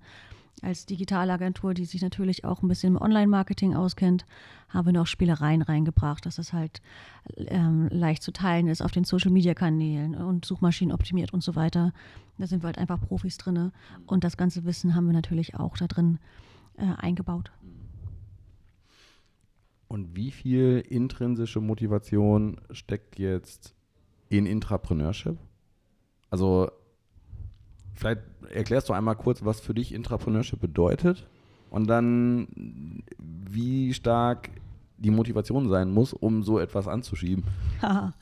Als 0.61 0.85
Digitalagentur, 0.85 1.73
die 1.73 1.85
sich 1.85 2.01
natürlich 2.01 2.45
auch 2.45 2.61
ein 2.61 2.67
bisschen 2.67 2.95
im 2.95 3.01
Online-Marketing 3.01 3.75
auskennt, 3.75 4.25
haben 4.69 4.85
wir 4.85 4.93
noch 4.93 5.07
Spielereien 5.07 5.61
reingebracht, 5.61 6.25
dass 6.25 6.37
es 6.37 6.53
halt 6.53 6.81
ähm, 7.35 7.87
leicht 7.89 8.21
zu 8.21 8.31
teilen 8.31 8.67
ist 8.67 8.81
auf 8.81 8.91
den 8.91 9.03
Social-Media-Kanälen 9.03 10.15
und 10.15 10.45
Suchmaschinen 10.45 10.93
optimiert 10.93 11.33
und 11.33 11.43
so 11.43 11.55
weiter. 11.55 11.93
Da 12.37 12.47
sind 12.47 12.63
wir 12.63 12.67
halt 12.67 12.77
einfach 12.77 13.01
Profis 13.01 13.37
drin. 13.37 13.71
Und 14.05 14.23
das 14.23 14.37
ganze 14.37 14.63
Wissen 14.65 14.95
haben 14.95 15.07
wir 15.07 15.13
natürlich 15.13 15.55
auch 15.55 15.77
da 15.77 15.87
drin 15.87 16.19
äh, 16.77 16.85
eingebaut. 16.97 17.51
Und 19.87 20.15
wie 20.15 20.31
viel 20.31 20.83
intrinsische 20.87 21.59
Motivation 21.59 22.61
steckt 22.71 23.19
jetzt 23.19 23.75
in 24.29 24.45
Intrapreneurship? 24.45 25.37
Also 26.29 26.71
vielleicht 27.93 28.21
erklärst 28.53 28.89
du 28.89 28.93
einmal 28.93 29.15
kurz, 29.15 29.43
was 29.43 29.59
für 29.59 29.73
dich 29.73 29.93
Intrapreneurship 29.93 30.59
bedeutet 30.59 31.27
und 31.69 31.87
dann 31.87 32.47
wie 33.17 33.93
stark 33.93 34.49
die 34.97 35.11
Motivation 35.11 35.67
sein 35.67 35.91
muss, 35.91 36.13
um 36.13 36.43
so 36.43 36.59
etwas 36.59 36.87
anzuschieben. 36.87 37.43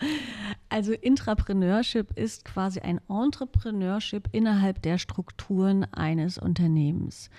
Also 0.71 0.93
Intrapreneurship 0.93 2.15
ist 2.15 2.45
quasi 2.45 2.79
ein 2.79 3.01
Entrepreneurship 3.09 4.29
innerhalb 4.31 4.83
der 4.83 4.99
Strukturen 4.99 5.83
eines 5.91 6.37
Unternehmens. 6.37 7.31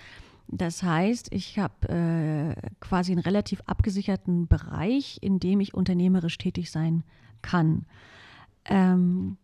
Das 0.49 0.83
heißt, 0.83 1.33
ich 1.33 1.61
habe 1.61 1.89
äh, 1.89 2.71
quasi 2.81 3.13
einen 3.13 3.21
relativ 3.21 3.63
abgesicherten 3.67 4.49
Bereich, 4.49 5.19
in 5.21 5.39
dem 5.39 5.61
ich 5.61 5.75
unternehmerisch 5.75 6.39
tätig 6.39 6.73
sein 6.73 7.05
kann. 7.41 7.87
Ähm, 8.65 9.37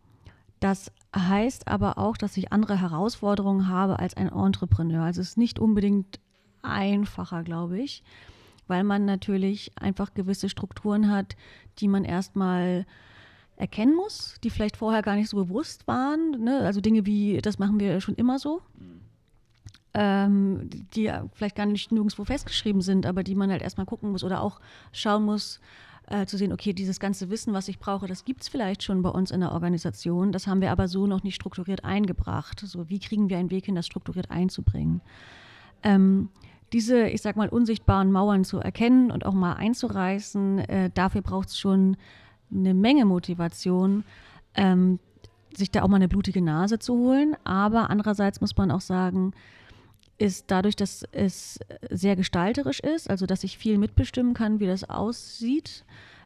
das 0.59 0.91
heißt 1.17 1.67
aber 1.67 1.97
auch, 1.97 2.17
dass 2.17 2.37
ich 2.37 2.51
andere 2.51 2.79
Herausforderungen 2.79 3.67
habe 3.67 3.99
als 3.99 4.15
ein 4.15 4.29
Entrepreneur. 4.29 5.03
Also 5.03 5.21
es 5.21 5.29
ist 5.29 5.37
nicht 5.37 5.59
unbedingt 5.59 6.19
einfacher, 6.61 7.43
glaube 7.43 7.79
ich, 7.79 8.03
weil 8.67 8.83
man 8.83 9.05
natürlich 9.05 9.71
einfach 9.79 10.13
gewisse 10.13 10.49
Strukturen 10.49 11.09
hat, 11.09 11.35
die 11.79 11.87
man 11.87 12.03
erstmal 12.03 12.85
erkennen 13.55 13.95
muss, 13.95 14.35
die 14.43 14.49
vielleicht 14.49 14.77
vorher 14.77 15.01
gar 15.01 15.15
nicht 15.15 15.29
so 15.29 15.37
bewusst 15.37 15.87
waren. 15.87 16.43
Ne? 16.43 16.59
Also 16.59 16.81
Dinge 16.81 17.05
wie, 17.05 17.39
das 17.41 17.59
machen 17.59 17.79
wir 17.79 18.01
schon 18.01 18.15
immer 18.15 18.39
so. 18.39 18.61
Ähm, 19.93 20.69
die 20.93 21.11
vielleicht 21.33 21.55
gar 21.55 21.65
nicht 21.65 21.91
nirgendwo 21.91 22.23
festgeschrieben 22.23 22.81
sind, 22.81 23.07
aber 23.07 23.23
die 23.23 23.33
man 23.33 23.49
halt 23.49 23.63
erstmal 23.63 23.87
gucken 23.87 24.11
muss 24.11 24.23
oder 24.23 24.41
auch 24.41 24.59
schauen 24.91 25.23
muss, 25.23 25.59
äh, 26.07 26.25
zu 26.25 26.37
sehen, 26.37 26.53
okay, 26.53 26.73
dieses 26.73 26.99
ganze 26.99 27.29
Wissen, 27.29 27.53
was 27.53 27.67
ich 27.67 27.79
brauche, 27.79 28.07
das 28.07 28.25
gibt 28.25 28.41
es 28.41 28.47
vielleicht 28.47 28.83
schon 28.83 29.01
bei 29.01 29.09
uns 29.09 29.31
in 29.31 29.41
der 29.41 29.51
Organisation. 29.51 30.31
Das 30.31 30.47
haben 30.47 30.61
wir 30.61 30.71
aber 30.71 30.87
so 30.87 31.05
noch 31.05 31.23
nicht 31.23 31.35
strukturiert 31.35 31.83
eingebracht. 31.83 32.61
So, 32.61 32.89
wie 32.89 32.99
kriegen 32.99 33.29
wir 33.29 33.37
einen 33.37 33.51
Weg 33.51 33.65
hin, 33.65 33.75
das 33.75 33.85
strukturiert 33.85 34.31
einzubringen? 34.31 35.01
Ähm, 35.83 36.29
diese, 36.73 37.07
ich 37.07 37.21
sag 37.21 37.35
mal, 37.35 37.49
unsichtbaren 37.49 38.11
Mauern 38.11 38.43
zu 38.43 38.59
erkennen 38.59 39.11
und 39.11 39.25
auch 39.25 39.33
mal 39.33 39.53
einzureißen, 39.53 40.59
äh, 40.59 40.89
dafür 40.93 41.21
braucht 41.21 41.49
es 41.49 41.59
schon 41.59 41.97
eine 42.51 42.73
Menge 42.73 43.05
Motivation, 43.05 44.03
ähm, 44.55 44.99
sich 45.55 45.71
da 45.71 45.83
auch 45.83 45.87
mal 45.87 45.97
eine 45.97 46.07
blutige 46.07 46.41
Nase 46.41 46.79
zu 46.79 46.95
holen. 46.95 47.35
Aber 47.43 47.89
andererseits 47.89 48.41
muss 48.41 48.55
man 48.55 48.71
auch 48.71 48.81
sagen, 48.81 49.33
ist 50.17 50.45
dadurch, 50.47 50.75
dass 50.75 51.03
es 51.11 51.59
sehr 51.89 52.15
gestalterisch 52.15 52.79
ist, 52.79 53.09
also 53.09 53.25
dass 53.25 53.43
ich 53.43 53.57
viel 53.57 53.77
mitbestimmen 53.77 54.33
kann, 54.33 54.59
wie 54.59 54.65
das 54.65 54.89
aussieht, 54.89 55.85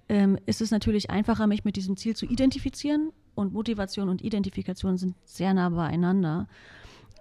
ähm, 0.10 0.38
ist 0.45 0.62
es 0.62 0.71
natürlich 0.71 1.10
einfacher, 1.10 1.48
mich 1.48 1.63
mit 1.63 1.75
diesem 1.75 1.98
Ziel 1.98 2.15
zu 2.15 2.25
identifizieren. 2.25 3.12
Und 3.33 3.53
Motivation 3.53 4.10
und 4.10 4.21
Identifikation 4.21 4.98
sind 4.98 5.15
sehr 5.24 5.53
nah 5.53 5.69
beieinander. 5.69 6.48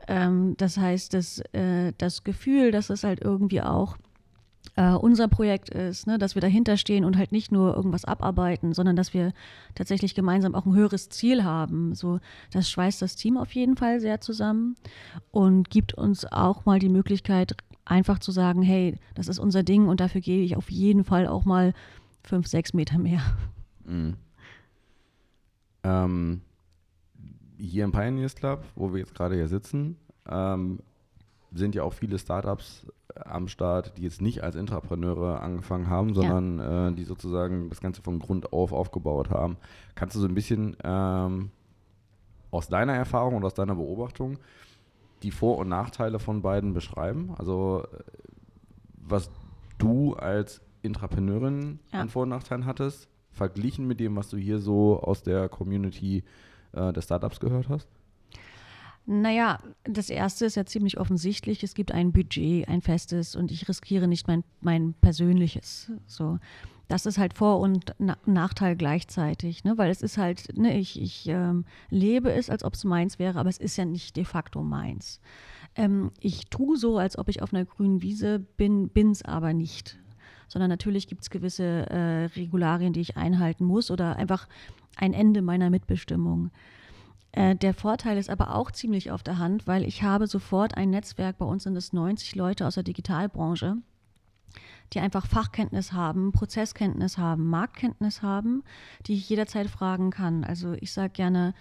Ähm, 0.09 0.57
das 0.57 0.77
heißt, 0.77 1.15
dass, 1.15 1.39
äh, 1.53 1.93
das 1.99 2.25
Gefühl, 2.25 2.73
dass 2.73 2.91
es 2.91 3.05
halt 3.05 3.21
irgendwie 3.21 3.62
auch 3.62 3.97
äh, 4.81 4.95
unser 4.95 5.29
Projekt 5.29 5.69
ist, 5.69 6.07
ne, 6.07 6.17
dass 6.17 6.35
wir 6.35 6.41
dahinter 6.41 6.79
stehen 6.79 7.05
und 7.05 7.19
halt 7.19 7.33
nicht 7.33 7.53
nur 7.53 7.77
irgendwas 7.77 8.07
abarbeiten, 8.07 8.73
sondern 8.73 8.97
dass 8.97 9.13
wir 9.13 9.35
tatsächlich 9.75 10.15
gemeinsam 10.15 10.55
auch 10.55 10.65
ein 10.65 10.75
höheres 10.75 11.11
Ziel 11.11 11.45
haben. 11.45 11.95
So, 11.95 12.19
das 12.51 12.71
schweißt 12.71 13.03
das 13.03 13.15
Team 13.15 13.37
auf 13.37 13.55
jeden 13.55 13.77
Fall 13.77 14.01
sehr 14.01 14.23
zusammen 14.23 14.77
und 15.33 15.69
gibt 15.69 15.93
uns 15.93 16.25
auch 16.25 16.65
mal 16.65 16.79
die 16.79 16.89
Möglichkeit, 16.89 17.57
einfach 17.85 18.21
zu 18.21 18.33
sagen, 18.33 18.63
hey, 18.63 18.97
das 19.15 19.29
ist 19.29 19.39
unser 19.39 19.63
Ding 19.63 19.87
und 19.87 20.01
dafür 20.01 20.23
gehe 20.23 20.43
ich 20.43 20.57
auf 20.57 20.71
jeden 20.71 21.05
Fall 21.05 21.27
auch 21.27 21.45
mal 21.45 21.75
fünf, 22.23 22.47
sechs 22.47 22.73
Meter 22.73 22.99
mehr. 22.99 23.21
Mhm. 23.85 24.15
Ähm, 25.83 26.41
hier 27.59 27.85
im 27.85 27.93
Pioneers 27.93 28.35
Club, 28.35 28.65
wo 28.77 28.95
wir 28.95 29.01
jetzt 29.01 29.15
gerade 29.15 29.35
hier 29.35 29.49
sitzen, 29.49 29.99
ähm, 30.27 30.79
sind 31.52 31.75
ja 31.75 31.83
auch 31.83 31.92
viele 31.92 32.19
Startups 32.19 32.87
am 33.16 33.49
Start, 33.49 33.97
die 33.97 34.02
jetzt 34.02 34.23
nicht 34.23 34.42
als 34.42 34.54
Intrapreneure 34.54 35.40
angefangen 35.40 35.88
haben, 35.88 36.14
sondern 36.14 36.59
ja. 36.59 36.88
äh, 36.88 36.92
die 36.92 37.04
sozusagen 37.04 37.69
das 37.69 37.80
Ganze 37.80 38.02
von 38.02 38.19
Grund 38.19 38.52
auf 38.52 38.73
aufgebaut 38.73 39.30
haben. 39.30 39.57
Kannst 39.95 40.16
du 40.16 40.21
so 40.21 40.26
ein 40.26 40.35
bisschen 40.35 40.76
ähm, 40.85 41.50
aus 42.50 42.69
deiner 42.69 42.95
Erfahrung 42.95 43.37
und 43.37 43.45
aus 43.45 43.54
deiner 43.54 43.75
Beobachtung 43.75 44.38
die 45.23 45.30
Vor- 45.30 45.59
und 45.59 45.69
Nachteile 45.69 46.19
von 46.19 46.42
beiden 46.42 46.73
beschreiben? 46.73 47.35
Also 47.37 47.85
äh, 47.92 48.02
was 48.97 49.30
du 49.78 50.14
als 50.14 50.61
Intrapreneurin 50.83 51.80
ja. 51.92 52.00
an 52.00 52.09
Vor- 52.09 52.23
und 52.23 52.30
Nachteilen 52.30 52.64
hattest, 52.64 53.09
verglichen 53.33 53.87
mit 53.87 54.00
dem, 54.00 54.16
was 54.16 54.28
du 54.28 54.37
hier 54.37 54.59
so 54.59 55.00
aus 55.00 55.23
der 55.23 55.49
Community 55.49 56.25
äh, 56.73 56.92
der 56.92 57.02
Startups 57.02 57.40
gehört 57.40 57.69
hast? 57.69 57.88
Naja, 59.12 59.59
das 59.83 60.09
erste 60.09 60.47
ist 60.47 60.55
ja 60.55 60.64
ziemlich 60.64 61.00
offensichtlich. 61.00 61.64
Es 61.64 61.75
gibt 61.75 61.90
ein 61.90 62.12
Budget, 62.12 62.69
ein 62.69 62.81
festes 62.81 63.35
und 63.35 63.50
ich 63.50 63.69
riskiere 63.69 64.07
nicht 64.07 64.29
mein, 64.29 64.45
mein 64.61 64.95
persönliches. 65.00 65.90
So. 66.07 66.38
Das 66.87 67.07
ist 67.07 67.19
halt 67.19 67.35
Vor- 67.35 67.59
und 67.59 67.93
Na 67.99 68.17
Nachteil 68.25 68.76
gleichzeitig, 68.76 69.64
ne? 69.64 69.76
weil 69.76 69.90
es 69.90 70.02
ist 70.02 70.17
halt, 70.17 70.57
ne, 70.57 70.79
ich, 70.79 71.00
ich 71.00 71.26
ähm, 71.26 71.64
lebe 71.88 72.31
es, 72.31 72.50
als 72.50 72.62
ob 72.62 72.75
es 72.75 72.85
meins 72.85 73.19
wäre, 73.19 73.40
aber 73.40 73.49
es 73.49 73.59
ist 73.59 73.76
ja 73.76 73.85
nicht 73.85 74.17
de 74.17 74.25
facto 74.25 74.62
meins. 74.62 75.21
Ähm, 75.75 76.12
ich 76.21 76.47
tue 76.47 76.76
so, 76.76 76.97
als 76.99 77.19
ob 77.19 77.29
ich 77.29 77.43
auf 77.43 77.52
einer 77.52 77.64
grünen 77.64 78.02
Wiese 78.02 78.38
bin, 78.38 78.90
bin 78.90 79.11
es 79.11 79.25
aber 79.25 79.52
nicht. 79.52 79.99
Sondern 80.47 80.71
natürlich 80.71 81.09
gibt 81.09 81.23
es 81.23 81.31
gewisse 81.31 81.64
äh, 81.90 82.26
Regularien, 82.37 82.93
die 82.93 83.00
ich 83.00 83.17
einhalten 83.17 83.64
muss 83.64 83.90
oder 83.90 84.14
einfach 84.14 84.47
ein 84.95 85.14
Ende 85.14 85.43
meiner 85.43 85.69
Mitbestimmung. 85.69 86.52
Äh, 87.33 87.57
der 87.57 87.75
Vorteil 87.75 88.19
ist 88.19 88.31
aber 88.31 88.55
auch 88.55 88.71
ziemlich 88.71 89.11
auf 89.11 89.23
der 89.23 89.39
Hand, 89.39 89.67
weil 89.67 89.85
ich 89.85 90.03
habe 90.03 90.27
sofort 90.27 90.77
ein 90.77 90.91
Netzwerk, 90.91 91.39
bei 91.39 91.45
uns 91.45 91.65
sind 91.65 91.77
es 91.77 91.93
90 91.93 92.35
Leute 92.35 92.67
aus 92.67 92.75
der 92.75 92.83
Digitalbranche, 92.83 93.77
die 94.93 95.01
einfach 95.01 95.27
Fachkenntnis 95.27 95.93
haben, 95.93 96.33
Prozesskenntnis 96.33 97.19
haben, 97.19 97.49
Marktkenntnis 97.49 98.23
haben, 98.23 98.65
die 99.07 99.15
ich 99.15 99.29
jederzeit 99.29 99.69
fragen 99.69 100.11
kann. 100.11 100.43
Also 100.43 100.73
ich 100.81 100.93
sage 100.93 101.11
gerne, 101.11 101.55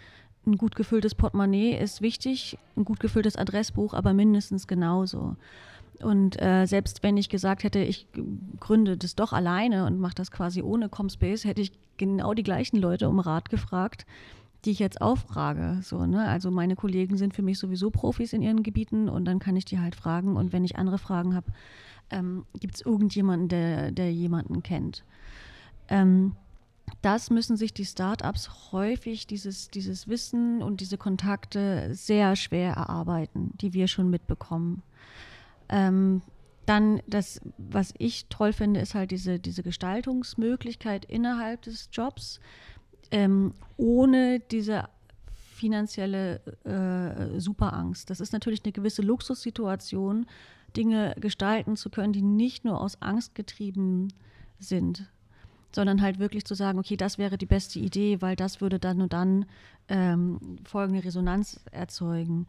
ein 0.47 0.57
gut 0.57 0.75
gefülltes 0.75 1.13
Portemonnaie 1.13 1.77
ist 1.77 2.01
wichtig, 2.01 2.57
ein 2.75 2.85
gut 2.85 2.99
gefülltes 2.99 3.35
Adressbuch 3.35 3.93
aber 3.93 4.13
mindestens 4.13 4.67
genauso. 4.67 5.35
Und 6.01 6.41
äh, 6.41 6.65
selbst 6.65 7.03
wenn 7.03 7.17
ich 7.17 7.29
gesagt 7.29 7.63
hätte, 7.63 7.79
ich 7.79 8.07
gründe 8.59 8.97
das 8.97 9.15
doch 9.15 9.33
alleine 9.33 9.85
und 9.85 9.99
mache 9.99 10.15
das 10.15 10.31
quasi 10.31 10.61
ohne 10.61 10.87
Comspace, 10.87 11.43
hätte 11.43 11.61
ich 11.61 11.73
genau 11.97 12.33
die 12.33 12.43
gleichen 12.43 12.77
Leute 12.77 13.09
um 13.09 13.19
Rat 13.19 13.49
gefragt, 13.49 14.05
die 14.65 14.71
ich 14.71 14.79
jetzt 14.79 15.01
auffrage. 15.01 15.79
So, 15.81 16.05
ne? 16.05 16.27
Also 16.27 16.51
meine 16.51 16.75
Kollegen 16.75 17.17
sind 17.17 17.33
für 17.33 17.41
mich 17.41 17.59
sowieso 17.59 17.89
Profis 17.91 18.33
in 18.33 18.41
ihren 18.41 18.63
Gebieten 18.63 19.09
und 19.09 19.25
dann 19.25 19.39
kann 19.39 19.55
ich 19.55 19.65
die 19.65 19.79
halt 19.79 19.95
fragen. 19.95 20.35
Und 20.35 20.51
wenn 20.51 20.65
ich 20.65 20.77
andere 20.77 20.97
Fragen 20.97 21.35
habe, 21.35 21.51
ähm, 22.09 22.45
gibt 22.59 22.75
es 22.75 22.81
irgendjemanden, 22.81 23.47
der, 23.47 23.91
der 23.91 24.11
jemanden 24.11 24.63
kennt. 24.63 25.03
Ähm, 25.87 26.35
das 27.01 27.29
müssen 27.29 27.55
sich 27.55 27.73
die 27.73 27.85
Startups 27.85 28.71
häufig, 28.71 29.27
dieses, 29.27 29.69
dieses 29.69 30.07
Wissen 30.07 30.61
und 30.61 30.81
diese 30.81 30.97
Kontakte 30.97 31.93
sehr 31.93 32.35
schwer 32.35 32.73
erarbeiten, 32.73 33.51
die 33.61 33.73
wir 33.73 33.87
schon 33.87 34.09
mitbekommen. 34.09 34.83
Ähm, 35.69 36.21
dann 36.65 37.01
das, 37.07 37.41
was 37.57 37.93
ich 37.97 38.27
toll 38.27 38.53
finde, 38.53 38.79
ist 38.79 38.95
halt 38.95 39.11
diese, 39.11 39.39
diese 39.39 39.63
Gestaltungsmöglichkeit 39.63 41.05
innerhalb 41.05 41.61
des 41.63 41.89
Jobs 41.91 42.39
ähm, 43.11 43.53
ohne 43.77 44.39
diese 44.39 44.85
finanzielle 45.55 46.39
äh, 46.63 47.39
Superangst. 47.39 48.09
Das 48.09 48.19
ist 48.19 48.31
natürlich 48.31 48.63
eine 48.63 48.71
gewisse 48.71 49.01
Luxussituation, 49.01 50.25
Dinge 50.75 51.15
gestalten 51.19 51.75
zu 51.75 51.89
können, 51.89 52.13
die 52.13 52.21
nicht 52.21 52.63
nur 52.63 52.79
aus 52.79 53.01
Angst 53.01 53.35
getrieben 53.35 54.13
sind, 54.59 55.09
sondern 55.71 56.01
halt 56.01 56.19
wirklich 56.19 56.45
zu 56.45 56.55
sagen, 56.55 56.79
okay, 56.79 56.95
das 56.95 57.17
wäre 57.17 57.37
die 57.37 57.45
beste 57.45 57.79
Idee, 57.79 58.21
weil 58.21 58.35
das 58.35 58.61
würde 58.61 58.79
dann 58.79 59.01
und 59.01 59.13
dann 59.13 59.45
ähm, 59.87 60.57
folgende 60.63 61.03
Resonanz 61.03 61.59
erzeugen. 61.71 62.47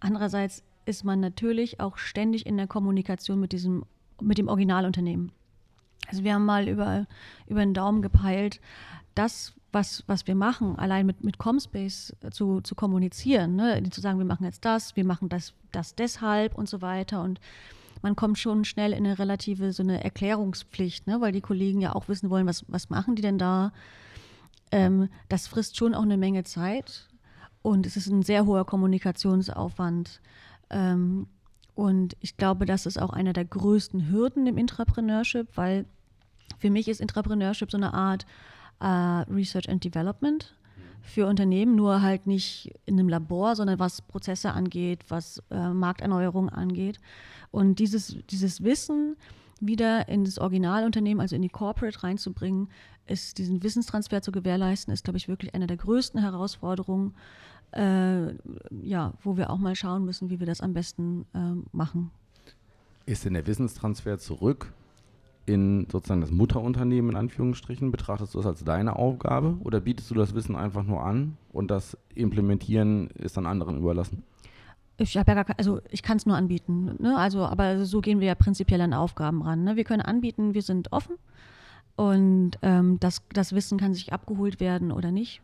Andererseits 0.00 0.62
ist 0.84 1.04
man 1.04 1.20
natürlich 1.20 1.80
auch 1.80 1.96
ständig 1.96 2.46
in 2.46 2.56
der 2.56 2.66
Kommunikation 2.66 3.40
mit 3.40 3.52
diesem, 3.52 3.84
mit 4.20 4.38
dem 4.38 4.48
Originalunternehmen. 4.48 5.32
Also 6.08 6.24
wir 6.24 6.34
haben 6.34 6.44
mal 6.44 6.68
über, 6.68 7.06
über 7.46 7.60
den 7.60 7.74
Daumen 7.74 8.02
gepeilt, 8.02 8.60
das, 9.14 9.54
was, 9.72 10.04
was 10.06 10.26
wir 10.26 10.34
machen, 10.34 10.78
allein 10.78 11.06
mit, 11.06 11.24
mit 11.24 11.38
Comspace 11.38 12.14
zu, 12.30 12.60
zu 12.60 12.74
kommunizieren, 12.74 13.56
ne? 13.56 13.82
zu 13.90 14.00
sagen, 14.00 14.18
wir 14.18 14.26
machen 14.26 14.44
jetzt 14.44 14.64
das, 14.64 14.96
wir 14.96 15.04
machen 15.04 15.28
das, 15.28 15.54
das 15.72 15.94
deshalb 15.94 16.54
und 16.54 16.68
so 16.68 16.82
weiter. 16.82 17.22
Und 17.22 17.40
man 18.02 18.14
kommt 18.14 18.38
schon 18.38 18.64
schnell 18.64 18.92
in 18.92 19.06
eine 19.06 19.18
relative, 19.18 19.72
so 19.72 19.82
eine 19.82 20.04
Erklärungspflicht, 20.04 21.06
ne? 21.06 21.20
weil 21.20 21.32
die 21.32 21.40
Kollegen 21.40 21.80
ja 21.80 21.94
auch 21.94 22.08
wissen 22.08 22.28
wollen, 22.28 22.46
was, 22.46 22.64
was 22.68 22.90
machen 22.90 23.16
die 23.16 23.22
denn 23.22 23.38
da. 23.38 23.72
Ähm, 24.70 25.08
das 25.28 25.46
frisst 25.46 25.76
schon 25.76 25.94
auch 25.94 26.02
eine 26.02 26.18
Menge 26.18 26.44
Zeit 26.44 27.08
und 27.62 27.86
es 27.86 27.96
ist 27.96 28.08
ein 28.08 28.22
sehr 28.22 28.44
hoher 28.44 28.66
Kommunikationsaufwand. 28.66 30.20
Ähm, 30.68 31.28
und 31.74 32.16
ich 32.20 32.36
glaube, 32.36 32.66
das 32.66 32.84
ist 32.84 33.00
auch 33.00 33.10
einer 33.10 33.32
der 33.32 33.46
größten 33.46 34.10
Hürden 34.10 34.46
im 34.46 34.58
Intrapreneurship, 34.58 35.48
weil 35.54 35.86
für 36.58 36.70
mich 36.70 36.88
ist 36.88 37.00
Intrapreneurship 37.00 37.70
so 37.70 37.78
eine 37.78 37.94
Art 37.94 38.26
äh, 38.80 38.86
Research 38.86 39.68
and 39.68 39.84
Development 39.84 40.54
für 41.02 41.26
Unternehmen, 41.26 41.74
nur 41.74 42.02
halt 42.02 42.26
nicht 42.26 42.72
in 42.86 42.98
einem 42.98 43.08
Labor, 43.08 43.56
sondern 43.56 43.78
was 43.78 44.02
Prozesse 44.02 44.52
angeht, 44.52 45.04
was 45.08 45.42
äh, 45.50 45.70
Markterneuerung 45.70 46.48
angeht. 46.48 46.98
Und 47.50 47.78
dieses, 47.78 48.16
dieses 48.30 48.62
Wissen 48.62 49.16
wieder 49.60 50.08
in 50.08 50.24
das 50.24 50.38
Originalunternehmen, 50.38 51.20
also 51.20 51.36
in 51.36 51.42
die 51.42 51.48
Corporate 51.48 52.02
reinzubringen, 52.02 52.68
ist 53.06 53.38
diesen 53.38 53.62
Wissenstransfer 53.62 54.22
zu 54.22 54.32
gewährleisten, 54.32 54.92
ist, 54.92 55.04
glaube 55.04 55.16
ich, 55.16 55.28
wirklich 55.28 55.54
eine 55.54 55.66
der 55.66 55.76
größten 55.76 56.20
Herausforderungen, 56.20 57.14
äh, 57.72 58.32
ja, 58.82 59.14
wo 59.22 59.36
wir 59.36 59.50
auch 59.50 59.58
mal 59.58 59.74
schauen 59.74 60.04
müssen, 60.04 60.30
wie 60.30 60.40
wir 60.40 60.46
das 60.46 60.60
am 60.60 60.72
besten 60.72 61.26
äh, 61.34 61.76
machen. 61.76 62.10
Ist 63.06 63.24
denn 63.24 63.34
der 63.34 63.46
Wissenstransfer 63.46 64.18
zurück 64.18 64.72
in 65.46 65.86
sozusagen 65.90 66.20
das 66.20 66.30
Mutterunternehmen 66.30 67.12
in 67.12 67.16
Anführungsstrichen? 67.16 67.90
Betrachtest 67.90 68.34
du 68.34 68.38
das 68.38 68.46
als 68.46 68.64
deine 68.64 68.96
Aufgabe 68.96 69.56
oder 69.64 69.80
bietest 69.80 70.10
du 70.10 70.14
das 70.14 70.34
Wissen 70.34 70.56
einfach 70.56 70.84
nur 70.84 71.02
an 71.02 71.36
und 71.52 71.70
das 71.70 71.96
Implementieren 72.14 73.08
ist 73.10 73.36
dann 73.36 73.46
anderen 73.46 73.78
überlassen? 73.78 74.22
Ich 74.98 75.16
habe 75.16 75.32
ja 75.32 75.42
gar 75.42 75.58
also 75.58 75.80
ich 75.90 76.02
kann 76.02 76.16
es 76.16 76.26
nur 76.26 76.36
anbieten. 76.36 76.96
Ne? 76.98 77.16
Also, 77.16 77.44
aber 77.44 77.84
so 77.84 78.00
gehen 78.00 78.20
wir 78.20 78.28
ja 78.28 78.34
prinzipiell 78.34 78.80
an 78.80 78.94
Aufgaben 78.94 79.42
ran. 79.42 79.64
Ne? 79.64 79.76
Wir 79.76 79.84
können 79.84 80.02
anbieten, 80.02 80.54
wir 80.54 80.62
sind 80.62 80.92
offen 80.92 81.16
und 81.96 82.52
ähm, 82.62 82.98
das, 83.00 83.22
das 83.32 83.52
Wissen 83.52 83.78
kann 83.78 83.94
sich 83.94 84.12
abgeholt 84.12 84.60
werden 84.60 84.92
oder 84.92 85.10
nicht. 85.10 85.40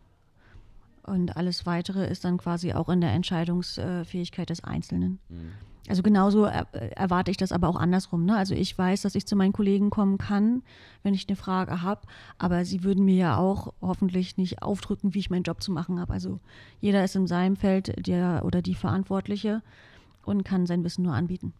Und 1.09 1.37
alles 1.37 1.67
weitere 1.67 2.07
ist 2.07 2.25
dann 2.25 2.39
quasi 2.39 2.73
auch 2.73 2.89
in 2.89 3.01
der 3.01 3.13
Entscheidungsfähigkeit 3.13 4.51
des 4.51 4.63
Einzelnen. 4.65 5.19
Mhm. 5.29 5.53
Also 5.89 6.03
genauso 6.03 6.45
erwarte 6.45 7.31
ich 7.31 7.39
das 7.39 7.51
aber 7.51 7.69
auch 7.69 7.77
andersrum. 7.77 8.27
Ne? 8.27 8.37
Also 8.37 8.55
ich 8.55 8.77
weiß, 8.77 9.03
dass 9.03 9.15
ich 9.15 9.27
zu 9.27 9.37
meinen 9.37 9.53
Kollegen 9.53 9.89
kommen 9.89 10.19
kann, 10.19 10.63
wenn 11.03 11.15
ich 11.15 11.27
eine 11.29 11.37
Frage 11.37 11.83
habe, 11.83 12.03
aber 12.37 12.65
sie 12.65 12.85
würden 12.85 13.05
mir 13.05 13.17
ja 13.17 13.37
auch 13.39 13.73
hoffentlich 13.81 14.37
nicht 14.37 14.63
aufdrücken, 14.63 15.15
wie 15.15 15.21
ich 15.21 15.31
meinen 15.31 15.45
Job 15.45 15.63
zu 15.63 15.73
machen 15.73 15.99
habe. 15.99 16.13
Also 16.13 16.41
jeder 16.81 17.03
ist 17.05 17.17
in 17.17 17.27
seinem 17.27 17.57
Feld 17.57 18.07
der 18.07 18.43
oder 18.45 18.61
die 18.61 18.75
Verantwortliche 18.75 19.63
und 20.25 20.45
kann 20.45 20.67
sein 20.67 20.85
Wissen 20.85 21.05
nur 21.05 21.15
anbieten. 21.15 21.55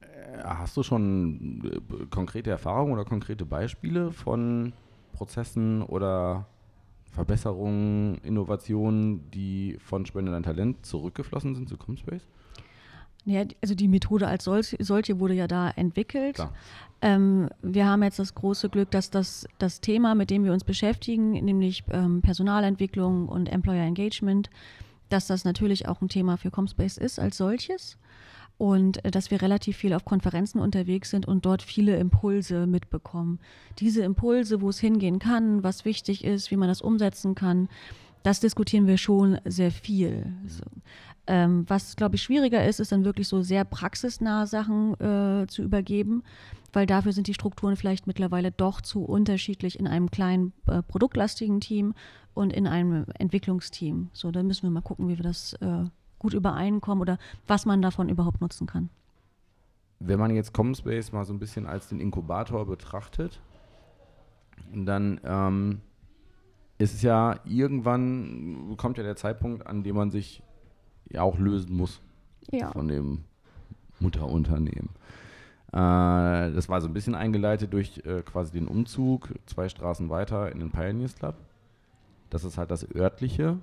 Äh, 0.00 0.42
hast 0.42 0.76
du 0.76 0.82
schon 0.82 1.62
äh, 1.64 2.06
konkrete 2.06 2.50
Erfahrungen 2.50 2.92
oder 2.92 3.04
konkrete 3.04 3.44
Beispiele 3.44 4.10
von 4.10 4.72
Prozessen 5.12 5.82
oder 5.82 6.46
Verbesserungen, 7.12 8.16
Innovationen, 8.24 9.30
die 9.30 9.76
von 9.78 10.06
Spende 10.06 10.32
dein 10.32 10.42
Talent 10.42 10.84
zurückgeflossen 10.84 11.54
sind 11.54 11.68
zu 11.68 11.76
Comspace? 11.76 12.26
Ja, 13.24 13.44
also 13.60 13.74
die 13.74 13.86
Methode 13.86 14.26
als 14.26 14.44
solch, 14.44 14.76
solche 14.80 15.20
wurde 15.20 15.34
ja 15.34 15.46
da 15.46 15.70
entwickelt. 15.70 16.38
Ähm, 17.02 17.50
wir 17.62 17.86
haben 17.86 18.02
jetzt 18.02 18.18
das 18.18 18.34
große 18.34 18.68
Glück, 18.68 18.90
dass 18.90 19.10
das, 19.10 19.46
das 19.58 19.80
Thema, 19.80 20.14
mit 20.14 20.30
dem 20.30 20.44
wir 20.44 20.52
uns 20.52 20.64
beschäftigen, 20.64 21.32
nämlich 21.32 21.84
ähm, 21.90 22.22
Personalentwicklung 22.22 23.28
und 23.28 23.48
Employer 23.48 23.84
Engagement, 23.84 24.50
dass 25.08 25.26
das 25.26 25.44
natürlich 25.44 25.86
auch 25.86 26.00
ein 26.00 26.08
Thema 26.08 26.36
für 26.36 26.50
Comspace 26.50 26.96
ist 26.96 27.20
als 27.20 27.36
solches 27.36 27.98
und 28.62 29.04
äh, 29.04 29.10
dass 29.10 29.32
wir 29.32 29.42
relativ 29.42 29.76
viel 29.76 29.92
auf 29.92 30.04
Konferenzen 30.04 30.60
unterwegs 30.60 31.10
sind 31.10 31.26
und 31.26 31.44
dort 31.44 31.62
viele 31.62 31.96
Impulse 31.96 32.68
mitbekommen. 32.68 33.40
Diese 33.80 34.04
Impulse, 34.04 34.60
wo 34.60 34.68
es 34.68 34.78
hingehen 34.78 35.18
kann, 35.18 35.64
was 35.64 35.84
wichtig 35.84 36.22
ist, 36.22 36.52
wie 36.52 36.56
man 36.56 36.68
das 36.68 36.80
umsetzen 36.80 37.34
kann, 37.34 37.68
das 38.22 38.38
diskutieren 38.38 38.86
wir 38.86 38.98
schon 38.98 39.40
sehr 39.44 39.72
viel. 39.72 40.32
So. 40.46 40.62
Ähm, 41.26 41.64
was, 41.66 41.96
glaube 41.96 42.14
ich, 42.14 42.22
schwieriger 42.22 42.64
ist, 42.64 42.78
ist 42.78 42.92
dann 42.92 43.04
wirklich 43.04 43.26
so 43.26 43.42
sehr 43.42 43.64
praxisnahe 43.64 44.46
Sachen 44.46 44.94
äh, 45.00 45.48
zu 45.48 45.62
übergeben, 45.62 46.22
weil 46.72 46.86
dafür 46.86 47.10
sind 47.10 47.26
die 47.26 47.34
Strukturen 47.34 47.74
vielleicht 47.74 48.06
mittlerweile 48.06 48.52
doch 48.52 48.80
zu 48.80 49.02
unterschiedlich 49.02 49.76
in 49.76 49.88
einem 49.88 50.08
kleinen 50.08 50.52
äh, 50.68 50.84
produktlastigen 50.84 51.60
Team 51.60 51.94
und 52.32 52.52
in 52.52 52.68
einem 52.68 53.06
Entwicklungsteam. 53.18 54.10
So, 54.12 54.30
da 54.30 54.44
müssen 54.44 54.62
wir 54.62 54.70
mal 54.70 54.82
gucken, 54.82 55.08
wie 55.08 55.18
wir 55.18 55.24
das 55.24 55.54
äh, 55.54 55.86
gut 56.22 56.34
übereinkommen 56.34 57.02
oder 57.02 57.18
was 57.46 57.66
man 57.66 57.82
davon 57.82 58.08
überhaupt 58.08 58.40
nutzen 58.40 58.66
kann. 58.66 58.88
Wenn 59.98 60.18
man 60.18 60.34
jetzt 60.34 60.54
ComSpace 60.54 61.12
mal 61.12 61.24
so 61.24 61.32
ein 61.32 61.38
bisschen 61.38 61.66
als 61.66 61.88
den 61.88 62.00
Inkubator 62.00 62.66
betrachtet, 62.66 63.40
dann 64.72 65.20
ähm, 65.24 65.80
ist 66.78 66.94
es 66.94 67.02
ja 67.02 67.40
irgendwann 67.44 68.74
kommt 68.76 68.98
ja 68.98 69.04
der 69.04 69.16
Zeitpunkt, 69.16 69.66
an 69.66 69.82
dem 69.82 69.96
man 69.96 70.10
sich 70.10 70.42
ja 71.10 71.22
auch 71.22 71.38
lösen 71.38 71.76
muss 71.76 72.00
ja. 72.50 72.70
von 72.70 72.88
dem 72.88 73.24
Mutterunternehmen. 74.00 74.90
Äh, 75.72 76.52
das 76.52 76.68
war 76.68 76.80
so 76.80 76.88
ein 76.88 76.92
bisschen 76.92 77.14
eingeleitet 77.14 77.72
durch 77.72 78.02
äh, 78.04 78.22
quasi 78.22 78.52
den 78.52 78.68
Umzug 78.68 79.30
zwei 79.46 79.68
Straßen 79.68 80.08
weiter 80.10 80.52
in 80.52 80.60
den 80.60 80.70
Pioneers 80.70 81.14
Club. 81.14 81.34
Das 82.30 82.44
ist 82.44 82.58
halt 82.58 82.70
das 82.70 82.86
örtliche. 82.94 83.58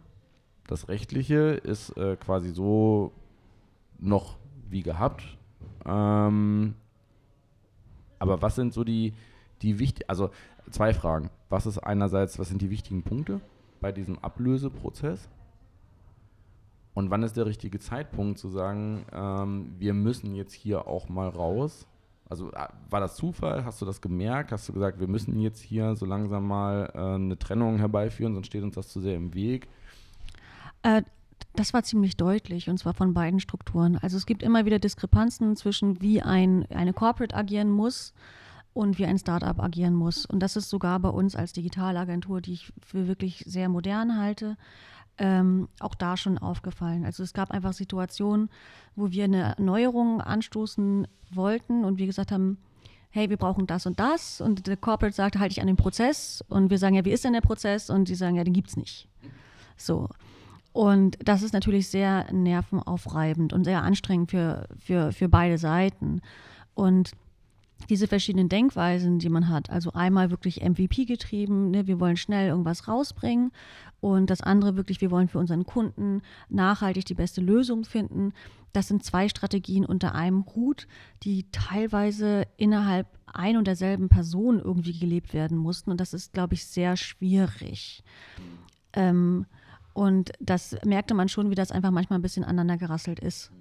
Das 0.69 0.87
rechtliche 0.87 1.53
ist 1.63 1.97
äh, 1.97 2.15
quasi 2.15 2.51
so 2.51 3.11
noch 3.97 4.37
wie 4.69 4.83
gehabt. 4.83 5.23
Ähm, 5.83 6.75
aber 8.19 8.43
was 8.43 8.53
sind 8.53 8.71
so 8.71 8.83
die, 8.83 9.13
die 9.63 9.79
wichtigen, 9.79 10.07
also 10.07 10.29
zwei 10.69 10.93
Fragen. 10.93 11.31
Was 11.49 11.65
ist 11.65 11.79
einerseits, 11.79 12.37
was 12.37 12.49
sind 12.49 12.61
die 12.61 12.69
wichtigen 12.69 13.01
Punkte 13.01 13.41
bei 13.81 13.91
diesem 13.91 14.19
Ablöseprozess? 14.19 15.27
Und 16.93 17.09
wann 17.09 17.23
ist 17.23 17.35
der 17.35 17.47
richtige 17.47 17.79
Zeitpunkt 17.79 18.37
zu 18.37 18.49
sagen, 18.49 19.07
ähm, 19.11 19.73
wir 19.79 19.95
müssen 19.95 20.35
jetzt 20.35 20.53
hier 20.53 20.87
auch 20.87 21.09
mal 21.09 21.29
raus? 21.29 21.87
Also 22.29 22.51
äh, 22.51 22.67
war 22.91 22.99
das 22.99 23.15
Zufall? 23.15 23.65
Hast 23.65 23.81
du 23.81 23.87
das 23.87 24.01
gemerkt? 24.01 24.51
Hast 24.51 24.69
du 24.69 24.73
gesagt, 24.73 24.99
wir 24.99 25.07
müssen 25.07 25.39
jetzt 25.39 25.61
hier 25.61 25.95
so 25.95 26.05
langsam 26.05 26.47
mal 26.47 26.91
äh, 26.93 27.15
eine 27.15 27.39
Trennung 27.39 27.79
herbeiführen, 27.79 28.35
sonst 28.35 28.45
steht 28.45 28.61
uns 28.61 28.75
das 28.75 28.89
zu 28.89 29.01
sehr 29.01 29.15
im 29.15 29.33
Weg? 29.33 29.67
Äh, 30.83 31.03
das 31.55 31.73
war 31.73 31.83
ziemlich 31.83 32.15
deutlich 32.15 32.69
und 32.69 32.77
zwar 32.77 32.93
von 32.93 33.13
beiden 33.13 33.39
Strukturen. 33.39 33.97
Also 33.97 34.17
es 34.17 34.25
gibt 34.25 34.43
immer 34.43 34.65
wieder 34.65 34.79
Diskrepanzen 34.79 35.55
zwischen, 35.55 36.01
wie 36.01 36.21
ein, 36.21 36.65
eine 36.71 36.93
Corporate 36.93 37.35
agieren 37.35 37.69
muss 37.69 38.13
und 38.73 38.97
wie 38.97 39.05
ein 39.05 39.17
Startup 39.17 39.59
agieren 39.59 39.93
muss. 39.93 40.25
Und 40.25 40.39
das 40.39 40.55
ist 40.55 40.69
sogar 40.69 40.99
bei 40.99 41.09
uns 41.09 41.35
als 41.35 41.53
Digitalagentur, 41.53 42.39
die 42.41 42.53
ich 42.53 42.73
für 42.81 43.07
wirklich 43.07 43.43
sehr 43.47 43.67
modern 43.67 44.17
halte, 44.17 44.57
ähm, 45.17 45.67
auch 45.79 45.95
da 45.95 46.15
schon 46.15 46.37
aufgefallen. 46.37 47.03
Also 47.03 47.23
es 47.23 47.33
gab 47.33 47.51
einfach 47.51 47.73
Situationen, 47.73 48.49
wo 48.95 49.11
wir 49.11 49.25
eine 49.25 49.55
Neuerung 49.57 50.21
anstoßen 50.21 51.07
wollten 51.31 51.83
und 51.83 51.97
wir 51.97 52.05
gesagt 52.05 52.31
haben, 52.31 52.57
hey, 53.09 53.29
wir 53.29 53.37
brauchen 53.37 53.67
das 53.67 53.85
und 53.85 53.99
das. 53.99 54.39
Und 54.39 54.67
der 54.67 54.77
Corporate 54.77 55.15
sagt, 55.15 55.37
halte 55.37 55.51
ich 55.51 55.61
an 55.61 55.67
den 55.67 55.75
Prozess. 55.75 56.43
Und 56.47 56.69
wir 56.69 56.77
sagen, 56.77 56.95
ja, 56.95 57.03
wie 57.05 57.11
ist 57.11 57.25
denn 57.25 57.33
der 57.33 57.41
Prozess? 57.41 57.89
Und 57.89 58.07
die 58.07 58.15
sagen, 58.15 58.35
ja, 58.35 58.43
den 58.43 58.53
gibt 58.53 58.69
es 58.69 58.77
nicht. 58.77 59.09
So. 59.75 60.07
Und 60.71 61.17
das 61.23 61.41
ist 61.41 61.53
natürlich 61.53 61.87
sehr 61.87 62.31
nervenaufreibend 62.31 63.53
und 63.53 63.63
sehr 63.63 63.83
anstrengend 63.83 64.31
für, 64.31 64.67
für, 64.77 65.11
für 65.11 65.29
beide 65.29 65.57
Seiten. 65.57 66.21
Und 66.73 67.11
diese 67.89 68.07
verschiedenen 68.07 68.49
Denkweisen, 68.49 69.19
die 69.19 69.29
man 69.29 69.49
hat, 69.49 69.69
also 69.69 69.93
einmal 69.93 70.29
wirklich 70.29 70.61
MVP 70.61 71.05
getrieben, 71.05 71.71
ne, 71.71 71.87
wir 71.87 71.99
wollen 71.99 72.17
schnell 72.17 72.49
irgendwas 72.49 72.87
rausbringen 72.87 73.51
und 74.01 74.29
das 74.29 74.41
andere 74.41 74.75
wirklich, 74.75 75.01
wir 75.01 75.11
wollen 75.11 75.27
für 75.27 75.39
unseren 75.39 75.65
Kunden 75.65 76.21
nachhaltig 76.49 77.05
die 77.05 77.13
beste 77.13 77.41
Lösung 77.41 77.85
finden. 77.85 78.33
Das 78.73 78.87
sind 78.87 79.03
zwei 79.03 79.29
Strategien 79.29 79.85
unter 79.85 80.13
einem 80.13 80.45
Hut, 80.55 80.87
die 81.23 81.49
teilweise 81.51 82.43
innerhalb 82.57 83.07
ein 83.25 83.57
und 83.57 83.65
derselben 83.65 84.09
Person 84.09 84.59
irgendwie 84.59 84.97
gelebt 84.97 85.33
werden 85.33 85.57
mussten 85.57 85.89
und 85.91 85.99
das 85.99 86.13
ist, 86.13 86.33
glaube 86.33 86.53
ich, 86.53 86.65
sehr 86.65 86.97
schwierig. 86.97 88.03
Ähm, 88.93 89.45
und 89.99 90.31
das 90.39 90.77
merkte 90.85 91.13
man 91.13 91.27
schon, 91.27 91.49
wie 91.49 91.55
das 91.55 91.73
einfach 91.73 91.91
manchmal 91.91 92.19
ein 92.19 92.21
bisschen 92.21 92.45
aneinander 92.45 92.77
gerasselt 92.77 93.19
ist. 93.19 93.51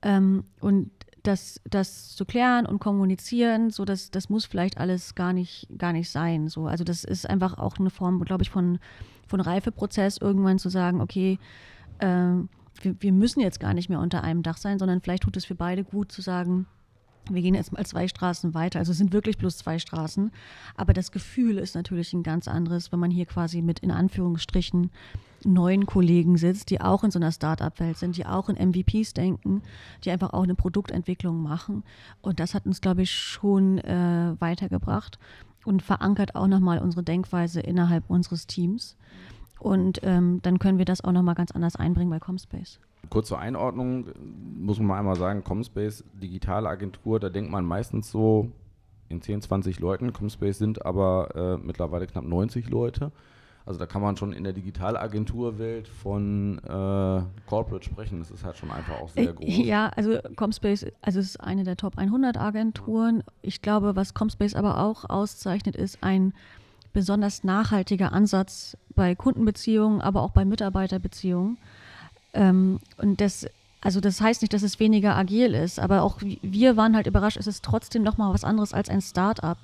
Ähm, 0.00 0.44
und 0.58 0.90
das, 1.22 1.60
das 1.68 2.16
zu 2.16 2.24
klären 2.24 2.64
und 2.64 2.78
kommunizieren, 2.78 3.68
so 3.68 3.84
das, 3.84 4.10
das 4.10 4.30
muss 4.30 4.46
vielleicht 4.46 4.78
alles 4.78 5.14
gar 5.14 5.34
nicht, 5.34 5.68
gar 5.76 5.92
nicht 5.92 6.10
sein. 6.10 6.48
So. 6.48 6.66
Also 6.66 6.82
das 6.82 7.04
ist 7.04 7.28
einfach 7.28 7.58
auch 7.58 7.76
eine 7.78 7.90
Form, 7.90 8.24
glaube 8.24 8.42
ich, 8.42 8.48
von, 8.48 8.78
von 9.26 9.42
Reifeprozess, 9.42 10.16
irgendwann 10.16 10.58
zu 10.58 10.70
sagen, 10.70 11.02
okay, 11.02 11.38
äh, 11.98 12.06
wir, 12.06 12.96
wir 12.98 13.12
müssen 13.12 13.40
jetzt 13.40 13.60
gar 13.60 13.74
nicht 13.74 13.90
mehr 13.90 14.00
unter 14.00 14.24
einem 14.24 14.42
Dach 14.42 14.56
sein, 14.56 14.78
sondern 14.78 15.02
vielleicht 15.02 15.24
tut 15.24 15.36
es 15.36 15.44
für 15.44 15.56
beide 15.56 15.84
gut 15.84 16.10
zu 16.10 16.22
sagen, 16.22 16.66
Wir 17.28 17.42
gehen 17.42 17.54
jetzt 17.54 17.72
mal 17.72 17.84
zwei 17.84 18.06
Straßen 18.06 18.54
weiter, 18.54 18.78
also 18.78 18.92
sind 18.92 19.12
wirklich 19.12 19.38
bloß 19.38 19.58
zwei 19.58 19.78
Straßen. 19.78 20.30
Aber 20.76 20.92
das 20.92 21.10
Gefühl 21.10 21.58
ist 21.58 21.74
natürlich 21.74 22.12
ein 22.12 22.22
ganz 22.22 22.46
anderes, 22.46 22.92
wenn 22.92 23.00
man 23.00 23.10
hier 23.10 23.26
quasi 23.26 23.62
mit 23.62 23.80
in 23.80 23.90
Anführungsstrichen 23.90 24.90
neuen 25.44 25.86
Kollegen 25.86 26.36
sitzt, 26.36 26.70
die 26.70 26.80
auch 26.80 27.04
in 27.04 27.10
so 27.10 27.18
einer 27.18 27.32
Start-up-Welt 27.32 27.98
sind, 27.98 28.16
die 28.16 28.26
auch 28.26 28.48
in 28.48 28.68
MVPs 28.68 29.14
denken, 29.14 29.62
die 30.04 30.10
einfach 30.10 30.32
auch 30.32 30.42
eine 30.42 30.54
Produktentwicklung 30.54 31.42
machen. 31.42 31.84
Und 32.20 32.40
das 32.40 32.54
hat 32.54 32.66
uns, 32.66 32.80
glaube 32.80 33.02
ich, 33.02 33.10
schon 33.10 33.78
äh, 33.78 34.34
weitergebracht 34.38 35.18
und 35.64 35.82
verankert 35.82 36.34
auch 36.34 36.46
nochmal 36.46 36.78
unsere 36.78 37.02
Denkweise 37.02 37.60
innerhalb 37.60 38.08
unseres 38.08 38.46
Teams. 38.46 38.96
Und 39.58 40.00
ähm, 40.02 40.40
dann 40.42 40.58
können 40.58 40.78
wir 40.78 40.84
das 40.84 41.02
auch 41.02 41.12
nochmal 41.12 41.34
ganz 41.34 41.50
anders 41.50 41.76
einbringen 41.76 42.10
bei 42.10 42.18
Comspace. 42.18 42.80
Kurze 43.08 43.38
Einordnung, 43.38 44.06
muss 44.58 44.78
man 44.78 44.88
mal 44.88 44.98
einmal 44.98 45.16
sagen, 45.16 45.44
Comspace, 45.44 46.04
digitale 46.14 46.68
Agentur, 46.68 47.20
da 47.20 47.28
denkt 47.30 47.50
man 47.50 47.64
meistens 47.64 48.10
so 48.10 48.50
in 49.08 49.22
10, 49.22 49.42
20 49.42 49.78
Leuten. 49.78 50.12
Comspace 50.12 50.58
sind 50.58 50.84
aber 50.84 51.58
äh, 51.60 51.64
mittlerweile 51.64 52.06
knapp 52.06 52.24
90 52.24 52.68
Leute. 52.68 53.12
Also 53.66 53.80
da 53.80 53.86
kann 53.86 54.00
man 54.00 54.16
schon 54.16 54.32
in 54.32 54.44
der 54.44 54.52
Digitalagenturwelt 54.52 55.88
von 55.88 56.58
äh, 56.58 57.48
Corporate 57.48 57.84
sprechen. 57.84 58.20
Das 58.20 58.30
ist 58.30 58.44
halt 58.44 58.56
schon 58.56 58.70
einfach 58.70 59.00
auch 59.00 59.08
sehr 59.08 59.30
äh, 59.30 59.32
groß. 59.32 59.66
Ja, 59.66 59.88
also 59.88 60.18
Comspace, 60.36 60.86
also 61.02 61.18
es 61.18 61.30
ist 61.30 61.40
eine 61.40 61.64
der 61.64 61.76
Top 61.76 61.98
100 61.98 62.36
Agenturen. 62.36 63.24
Ich 63.42 63.62
glaube, 63.62 63.96
was 63.96 64.14
Comspace 64.14 64.54
aber 64.54 64.78
auch 64.78 65.10
auszeichnet, 65.10 65.74
ist 65.74 65.98
ein 66.02 66.32
besonders 66.96 67.44
nachhaltiger 67.44 68.14
Ansatz 68.14 68.74
bei 68.94 69.14
Kundenbeziehungen, 69.14 70.00
aber 70.00 70.22
auch 70.22 70.30
bei 70.30 70.46
Mitarbeiterbeziehungen. 70.46 71.58
Ähm, 72.32 72.80
und 72.96 73.20
das 73.20 73.46
also 73.82 74.00
das 74.00 74.20
heißt 74.20 74.40
nicht, 74.40 74.54
dass 74.54 74.62
es 74.62 74.80
weniger 74.80 75.14
agil 75.14 75.54
ist, 75.54 75.78
aber 75.78 76.02
auch 76.02 76.18
wir 76.20 76.76
waren 76.78 76.96
halt 76.96 77.06
überrascht, 77.06 77.36
es 77.36 77.46
ist 77.46 77.62
trotzdem 77.62 78.02
noch 78.02 78.16
mal 78.16 78.32
was 78.32 78.42
anderes 78.42 78.72
als 78.72 78.88
ein 78.88 79.02
Start-up. 79.02 79.58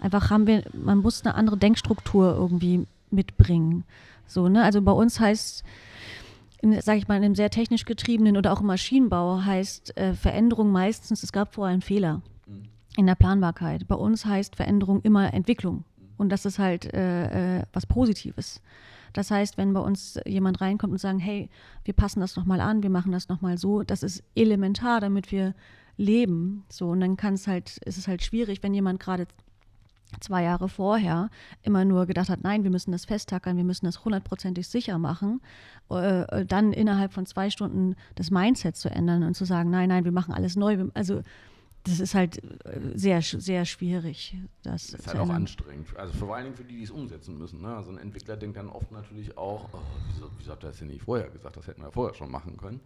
Einfach 0.00 0.30
haben 0.30 0.46
wir, 0.46 0.64
man 0.72 0.98
muss 0.98 1.24
eine 1.24 1.34
andere 1.34 1.58
Denkstruktur 1.58 2.34
irgendwie 2.34 2.86
mitbringen. 3.10 3.84
So, 4.26 4.48
ne? 4.48 4.64
Also 4.64 4.80
bei 4.80 4.90
uns 4.90 5.20
heißt, 5.20 5.62
sage 6.80 6.98
ich 6.98 7.06
mal, 7.06 7.18
in 7.18 7.24
einem 7.24 7.34
sehr 7.34 7.50
technisch 7.50 7.84
getriebenen 7.84 8.38
oder 8.38 8.52
auch 8.52 8.62
im 8.62 8.66
Maschinenbau 8.66 9.42
heißt 9.44 9.96
äh, 9.98 10.14
Veränderung 10.14 10.72
meistens, 10.72 11.22
es 11.22 11.30
gab 11.30 11.54
vorher 11.54 11.74
einen 11.74 11.82
Fehler 11.82 12.22
mhm. 12.46 12.64
in 12.96 13.06
der 13.06 13.14
Planbarkeit. 13.14 13.86
Bei 13.86 13.96
uns 13.96 14.24
heißt 14.24 14.56
Veränderung 14.56 15.02
immer 15.02 15.32
Entwicklung. 15.34 15.84
Und 16.18 16.28
das 16.30 16.44
ist 16.44 16.58
halt 16.58 16.92
äh, 16.92 17.60
äh, 17.60 17.62
was 17.72 17.86
Positives. 17.86 18.60
Das 19.14 19.30
heißt, 19.30 19.56
wenn 19.56 19.72
bei 19.72 19.80
uns 19.80 20.20
jemand 20.26 20.60
reinkommt 20.60 20.92
und 20.92 20.98
sagen, 20.98 21.18
hey, 21.18 21.48
wir 21.84 21.94
passen 21.94 22.20
das 22.20 22.36
nochmal 22.36 22.60
an, 22.60 22.82
wir 22.82 22.90
machen 22.90 23.12
das 23.12 23.28
nochmal 23.28 23.56
so, 23.56 23.82
das 23.82 24.02
ist 24.02 24.22
elementar, 24.34 25.00
damit 25.00 25.32
wir 25.32 25.54
leben. 25.96 26.64
So, 26.68 26.90
und 26.90 27.00
dann 27.00 27.16
kann 27.16 27.34
es 27.34 27.46
halt, 27.46 27.78
ist 27.78 27.96
es 27.98 28.06
halt 28.06 28.22
schwierig, 28.22 28.62
wenn 28.62 28.74
jemand 28.74 29.00
gerade 29.00 29.26
zwei 30.20 30.42
Jahre 30.42 30.68
vorher 30.68 31.28
immer 31.62 31.84
nur 31.84 32.06
gedacht 32.06 32.28
hat, 32.30 32.42
nein, 32.42 32.64
wir 32.64 32.70
müssen 32.70 32.92
das 32.92 33.04
festtackern, 33.04 33.56
wir 33.56 33.64
müssen 33.64 33.86
das 33.86 34.04
hundertprozentig 34.04 34.66
sicher 34.66 34.98
machen, 34.98 35.40
äh, 35.90 36.22
äh, 36.22 36.46
dann 36.46 36.72
innerhalb 36.72 37.12
von 37.12 37.26
zwei 37.26 37.50
Stunden 37.50 37.94
das 38.14 38.30
Mindset 38.30 38.76
zu 38.76 38.90
ändern 38.90 39.22
und 39.22 39.34
zu 39.34 39.44
sagen, 39.44 39.70
nein, 39.70 39.88
nein, 39.90 40.04
wir 40.04 40.12
machen 40.12 40.32
alles 40.32 40.56
neu. 40.56 40.86
Also 40.94 41.22
das 41.88 42.00
ist 42.00 42.14
halt 42.14 42.42
äh, 42.64 42.80
sehr, 42.94 43.22
sehr 43.22 43.64
schwierig. 43.64 44.36
Das, 44.62 44.88
das 44.88 45.00
ist 45.00 45.06
halt 45.06 45.18
auch 45.18 45.28
anstrengend. 45.28 45.96
Also 45.96 46.12
vor 46.14 46.34
allen 46.34 46.44
Dingen 46.44 46.56
für 46.56 46.64
die, 46.64 46.76
die 46.76 46.82
es 46.82 46.90
umsetzen 46.90 47.38
müssen. 47.38 47.62
Ne? 47.62 47.74
Also 47.74 47.90
ein 47.90 47.98
Entwickler 47.98 48.36
denkt 48.36 48.56
dann 48.56 48.68
oft 48.68 48.92
natürlich 48.92 49.36
auch, 49.36 49.68
oh, 49.72 49.78
wieso, 50.12 50.30
wieso 50.38 50.52
habt 50.52 50.64
ihr 50.64 50.68
das 50.68 50.78
denn 50.78 50.88
nicht 50.88 51.02
vorher 51.02 51.28
gesagt? 51.30 51.56
Das 51.56 51.66
hätten 51.66 51.82
wir 51.82 51.90
vorher 51.90 52.14
schon 52.14 52.30
machen 52.30 52.56
können. 52.56 52.80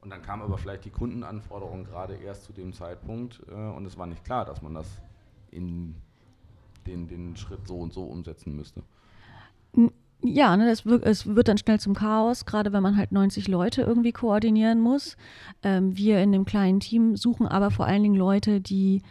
Und 0.00 0.10
dann 0.10 0.20
kam 0.20 0.42
aber 0.42 0.58
vielleicht 0.58 0.84
die 0.84 0.90
Kundenanforderung 0.90 1.84
gerade 1.84 2.16
erst 2.16 2.44
zu 2.44 2.52
dem 2.52 2.72
Zeitpunkt 2.74 3.40
äh, 3.48 3.54
und 3.54 3.86
es 3.86 3.96
war 3.96 4.06
nicht 4.06 4.22
klar, 4.24 4.44
dass 4.44 4.60
man 4.60 4.74
das 4.74 4.86
in 5.50 5.94
den, 6.86 7.08
den 7.08 7.36
Schritt 7.36 7.66
so 7.66 7.78
und 7.78 7.92
so 7.92 8.04
umsetzen 8.04 8.54
müsste. 8.54 8.82
Ja, 10.26 10.56
ne, 10.56 10.66
das 10.66 10.86
es 11.02 11.26
wird 11.26 11.48
dann 11.48 11.58
schnell 11.58 11.78
zum 11.78 11.92
Chaos, 11.92 12.46
gerade 12.46 12.72
wenn 12.72 12.82
man 12.82 12.96
halt 12.96 13.12
90 13.12 13.46
Leute 13.46 13.82
irgendwie 13.82 14.12
koordinieren 14.12 14.80
muss. 14.80 15.18
Ähm, 15.62 15.98
wir 15.98 16.18
in 16.20 16.32
dem 16.32 16.46
kleinen 16.46 16.80
Team 16.80 17.14
suchen 17.14 17.46
aber 17.46 17.70
vor 17.70 17.84
allen 17.84 18.02
Dingen 18.02 18.14
Leute, 18.16 18.62
die 18.62 19.02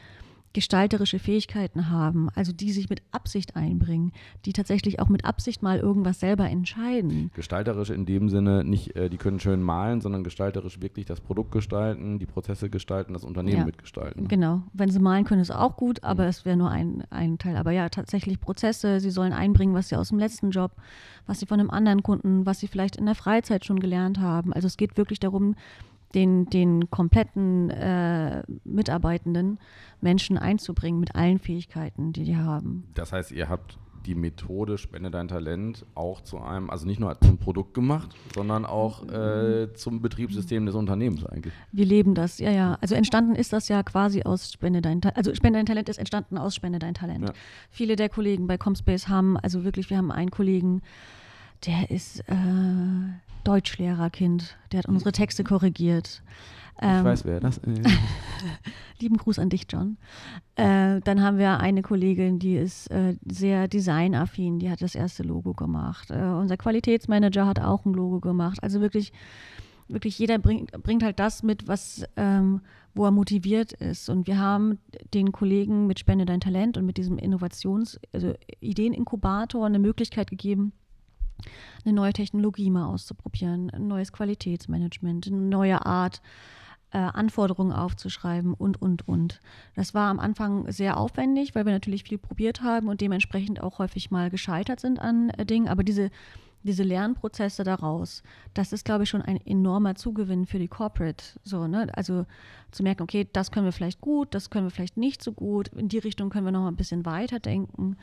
gestalterische 0.53 1.19
Fähigkeiten 1.19 1.89
haben, 1.89 2.29
also 2.35 2.53
die 2.53 2.71
sich 2.71 2.89
mit 2.89 3.01
Absicht 3.11 3.55
einbringen, 3.55 4.11
die 4.45 4.53
tatsächlich 4.53 4.99
auch 4.99 5.09
mit 5.09 5.25
Absicht 5.25 5.63
mal 5.63 5.79
irgendwas 5.79 6.19
selber 6.19 6.49
entscheiden. 6.49 7.31
Gestalterisch 7.33 7.89
in 7.89 8.05
dem 8.05 8.29
Sinne 8.29 8.63
nicht, 8.63 8.95
äh, 8.95 9.09
die 9.09 9.17
können 9.17 9.39
schön 9.39 9.61
malen, 9.61 10.01
sondern 10.01 10.23
gestalterisch 10.23 10.79
wirklich 10.81 11.05
das 11.05 11.21
Produkt 11.21 11.51
gestalten, 11.51 12.19
die 12.19 12.25
Prozesse 12.25 12.69
gestalten, 12.69 13.13
das 13.13 13.23
Unternehmen 13.23 13.59
ja, 13.59 13.65
mitgestalten. 13.65 14.27
Genau, 14.27 14.61
wenn 14.73 14.89
sie 14.89 14.99
malen 14.99 15.25
können, 15.25 15.41
ist 15.41 15.51
auch 15.51 15.75
gut, 15.75 16.03
aber 16.03 16.23
mhm. 16.23 16.29
es 16.29 16.45
wäre 16.45 16.57
nur 16.57 16.69
ein, 16.69 17.03
ein 17.09 17.39
Teil. 17.39 17.57
Aber 17.57 17.71
ja, 17.71 17.89
tatsächlich 17.89 18.39
Prozesse, 18.39 18.99
sie 18.99 19.11
sollen 19.11 19.33
einbringen, 19.33 19.73
was 19.73 19.89
sie 19.89 19.95
aus 19.95 20.09
dem 20.09 20.19
letzten 20.19 20.51
Job, 20.51 20.73
was 21.25 21.39
sie 21.39 21.47
von 21.47 21.59
einem 21.59 21.71
anderen 21.71 22.03
Kunden, 22.03 22.45
was 22.45 22.59
sie 22.59 22.67
vielleicht 22.67 22.95
in 22.95 23.05
der 23.05 23.15
Freizeit 23.15 23.65
schon 23.65 23.79
gelernt 23.79 24.19
haben. 24.19 24.53
Also 24.53 24.67
es 24.67 24.77
geht 24.77 24.97
wirklich 24.97 25.19
darum, 25.19 25.55
den, 26.13 26.45
den 26.47 26.89
kompletten 26.89 27.69
äh, 27.69 28.43
Mitarbeitenden 28.63 29.60
Menschen 30.02 30.38
einzubringen 30.38 30.99
mit 30.99 31.15
allen 31.15 31.39
Fähigkeiten, 31.39 32.13
die 32.13 32.23
die 32.23 32.38
haben. 32.38 32.86
Das 32.93 33.12
heißt, 33.12 33.32
ihr 33.32 33.49
habt 33.49 33.78
die 34.06 34.15
Methode 34.15 34.78
Spende 34.78 35.10
dein 35.10 35.28
Talent 35.28 35.86
auch 35.95 36.21
zu 36.21 36.39
einem, 36.41 36.69
also 36.69 36.86
nicht 36.86 36.99
nur 36.99 37.17
zum 37.21 37.38
Produkt 37.38 37.73
gemacht, 37.73 38.10
sondern 38.36 38.65
auch 38.65 39.08
äh, 39.08 39.73
zum 39.73 40.02
Betriebssystem 40.02 40.65
des 40.65 40.76
Unternehmens 40.76 41.26
eigentlich. 41.26 41.54
Wir 41.71 41.86
leben 41.86 42.13
das, 42.13 42.39
ja, 42.39 42.52
ja. 42.52 42.78
Also 42.82 42.95
entstanden 42.95 43.36
ist 43.36 43.54
das 43.54 43.67
ja 43.69 43.84
quasi 43.84 44.23
aus 44.23 44.52
Spende 44.52 44.82
dein 44.82 45.02
Talent. 45.02 45.17
Also 45.17 45.34
Spende 45.34 45.60
dein 45.60 45.65
Talent 45.65 45.89
ist 45.89 45.97
entstanden 45.97 46.38
aus 46.38 46.56
Spende 46.56 46.80
dein 46.80 46.93
Talent. 46.93 47.30
Ja. 47.30 47.34
Viele 47.69 47.95
der 47.95 48.10
Kollegen 48.10 48.47
bei 48.47 48.58
Comspace 48.58 49.08
haben, 49.08 49.38
also 49.38 49.63
wirklich, 49.63 49.89
wir 49.89 49.97
haben 49.97 50.12
einen 50.12 50.32
Kollegen, 50.32 50.82
der 51.65 51.89
ist 51.89 52.19
äh, 52.21 52.34
Deutschlehrerkind, 53.43 54.58
der 54.71 54.79
hat 54.79 54.88
unsere 54.88 55.12
Texte 55.12 55.43
korrigiert. 55.43 56.23
Ich 56.77 56.88
ähm, 56.88 57.03
weiß, 57.03 57.25
wer 57.25 57.39
das 57.39 57.58
ist. 57.60 57.82
lieben 59.03 59.17
Gruß 59.17 59.38
an 59.38 59.49
dich, 59.49 59.67
John. 59.69 59.97
Äh, 60.56 61.01
dann 61.01 61.21
haben 61.21 61.38
wir 61.38 61.60
eine 61.60 61.82
Kollegin, 61.82 62.39
die 62.39 62.56
ist 62.56 62.89
äh, 62.89 63.15
sehr 63.25 63.67
designaffin, 63.67 64.60
die 64.60 64.69
hat 64.69 64.82
das 64.82 64.95
erste 64.95 65.23
Logo 65.23 65.53
gemacht. 65.53 66.10
Äh, 66.10 66.23
unser 66.23 66.58
Qualitätsmanager 66.58 67.45
hat 67.45 67.60
auch 67.60 67.86
ein 67.86 67.93
Logo 67.93 68.19
gemacht. 68.19 68.63
Also 68.63 68.82
wirklich, 68.82 69.12
wirklich 69.88 70.17
jeder 70.17 70.39
bringt, 70.39 70.71
bringt 70.84 71.03
halt 71.03 71.19
das 71.19 71.43
mit, 71.43 71.67
was, 71.67 72.06
ähm, 72.15 72.62
wo 72.95 73.06
er 73.06 73.12
motiviert 73.12 73.73
ist. 73.73 74.10
Und 74.10 74.25
wir 74.25 74.39
haben 74.39 74.79
den 75.13 75.32
Kollegen 75.32 75.86
mit 75.86 75.99
Spende 75.99 76.25
dein 76.25 76.39
Talent 76.39 76.77
und 76.77 76.86
mit 76.86 76.97
diesem 76.97 77.17
Innovations-, 77.17 77.99
also 78.13 78.34
Ideeninkubator 78.62 79.65
eine 79.65 79.79
Möglichkeit 79.79 80.29
gegeben, 80.29 80.71
eine 81.86 81.93
neue 81.93 82.13
Technologie 82.13 82.69
mal 82.69 82.86
auszuprobieren, 82.86 83.69
ein 83.69 83.88
neues 83.88 84.12
Qualitätsmanagement, 84.12 85.27
eine 85.27 85.38
neue 85.38 85.86
Art, 85.86 86.21
äh, 86.93 86.97
Anforderungen 86.97 87.71
aufzuschreiben 87.71 88.53
und, 88.53 88.82
und, 88.82 89.08
und. 89.08 89.41
Das 89.75 89.93
war 89.93 90.10
am 90.10 90.19
Anfang 90.19 90.71
sehr 90.71 90.97
aufwendig, 90.97 91.56
weil 91.56 91.65
wir 91.65 91.73
natürlich 91.73 92.03
viel 92.03 92.19
probiert 92.19 92.62
haben 92.62 92.88
und 92.88 93.01
dementsprechend 93.01 93.62
auch 93.62 93.79
häufig 93.79 94.12
mal 94.12 94.29
gescheitert 94.29 94.79
sind 94.79 94.99
an 94.99 95.32
äh, 95.32 95.45
Dingen. 95.45 95.67
Aber 95.67 95.84
diese, 95.84 96.12
diese 96.62 96.84
Lernprozesse 96.84 97.63
daraus, 97.63 98.21
das 98.53 98.73
ist, 98.73 98.86
glaube 98.86 99.03
ich, 99.03 99.10
schon 99.10 99.23
ein 99.23 99.38
enormer 99.45 99.95
Zugewinn 99.95 100.45
für 100.45 100.60
die 100.60 100.67
Corporate. 100.67 101.23
So, 101.43 101.67
ne? 101.67 101.88
Also 101.95 102.25
zu 102.71 102.84
merken, 102.84 103.03
okay, 103.03 103.27
das 103.34 103.51
können 103.51 103.65
wir 103.65 103.73
vielleicht 103.73 103.99
gut, 103.99 104.34
das 104.36 104.49
können 104.49 104.67
wir 104.67 104.71
vielleicht 104.71 104.97
nicht 104.97 105.23
so 105.23 105.32
gut, 105.32 105.69
in 105.69 105.89
die 105.89 105.97
Richtung 105.97 106.29
können 106.29 106.45
wir 106.45 106.51
noch 106.51 106.62
mal 106.62 106.69
ein 106.69 106.75
bisschen 106.75 107.06
weiter 107.06 107.39
denken. 107.39 107.97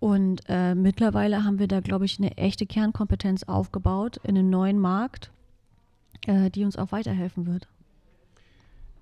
Und 0.00 0.42
äh, 0.48 0.74
mittlerweile 0.74 1.44
haben 1.44 1.58
wir 1.58 1.68
da, 1.68 1.80
glaube 1.80 2.06
ich, 2.06 2.18
eine 2.18 2.36
echte 2.38 2.66
Kernkompetenz 2.66 3.42
aufgebaut 3.42 4.18
in 4.24 4.36
einem 4.36 4.48
neuen 4.48 4.78
Markt, 4.78 5.30
äh, 6.26 6.50
die 6.50 6.64
uns 6.64 6.76
auch 6.76 6.90
weiterhelfen 6.90 7.46
wird. 7.46 7.68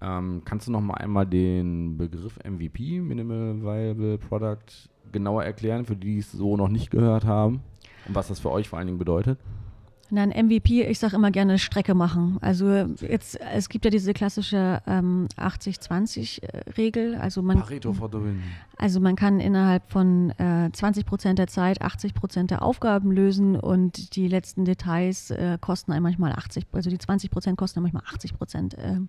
Ähm, 0.00 0.42
kannst 0.44 0.66
du 0.66 0.72
noch 0.72 0.80
mal 0.80 0.94
einmal 0.94 1.26
den 1.26 1.96
Begriff 1.96 2.38
MVP, 2.44 3.00
Minimal 3.00 3.62
Viable 3.62 4.18
Product, 4.18 4.90
genauer 5.12 5.44
erklären, 5.44 5.84
für 5.84 5.96
die, 5.96 6.14
die 6.14 6.18
es 6.18 6.32
so 6.32 6.56
noch 6.56 6.68
nicht 6.68 6.90
gehört 6.90 7.24
haben 7.24 7.60
und 8.06 8.14
was 8.14 8.28
das 8.28 8.40
für 8.40 8.50
euch 8.50 8.68
vor 8.68 8.78
allen 8.78 8.86
Dingen 8.86 8.98
bedeutet? 8.98 9.38
Nein, 10.10 10.30
MVP, 10.30 10.84
ich 10.84 10.98
sage 10.98 11.16
immer 11.16 11.30
gerne 11.30 11.58
Strecke 11.58 11.94
machen. 11.94 12.38
Also 12.40 12.68
jetzt, 13.00 13.38
es 13.40 13.68
gibt 13.68 13.84
ja 13.84 13.90
diese 13.90 14.14
klassische 14.14 14.80
ähm, 14.86 15.28
80-20-Regel. 15.36 17.16
Also 17.16 17.42
man, 17.42 17.60
Pareto 17.60 17.94
Also 18.78 19.00
man 19.00 19.16
kann 19.16 19.38
innerhalb 19.38 19.90
von 19.90 20.30
äh, 20.38 20.70
20 20.72 21.04
Prozent 21.04 21.38
der 21.38 21.46
Zeit 21.46 21.82
80 21.82 22.14
Prozent 22.14 22.50
der 22.50 22.62
Aufgaben 22.62 23.12
lösen 23.12 23.56
und 23.56 24.16
die 24.16 24.28
letzten 24.28 24.64
Details 24.64 25.30
äh, 25.30 25.58
kosten 25.60 25.92
einem 25.92 26.04
manchmal 26.04 26.32
80, 26.32 26.66
also 26.72 26.88
die 26.88 26.98
20 26.98 27.30
Prozent 27.30 27.58
kosten 27.58 27.82
manchmal 27.82 28.04
80 28.10 28.34
Prozent. 28.34 28.74
Äh, 28.74 29.00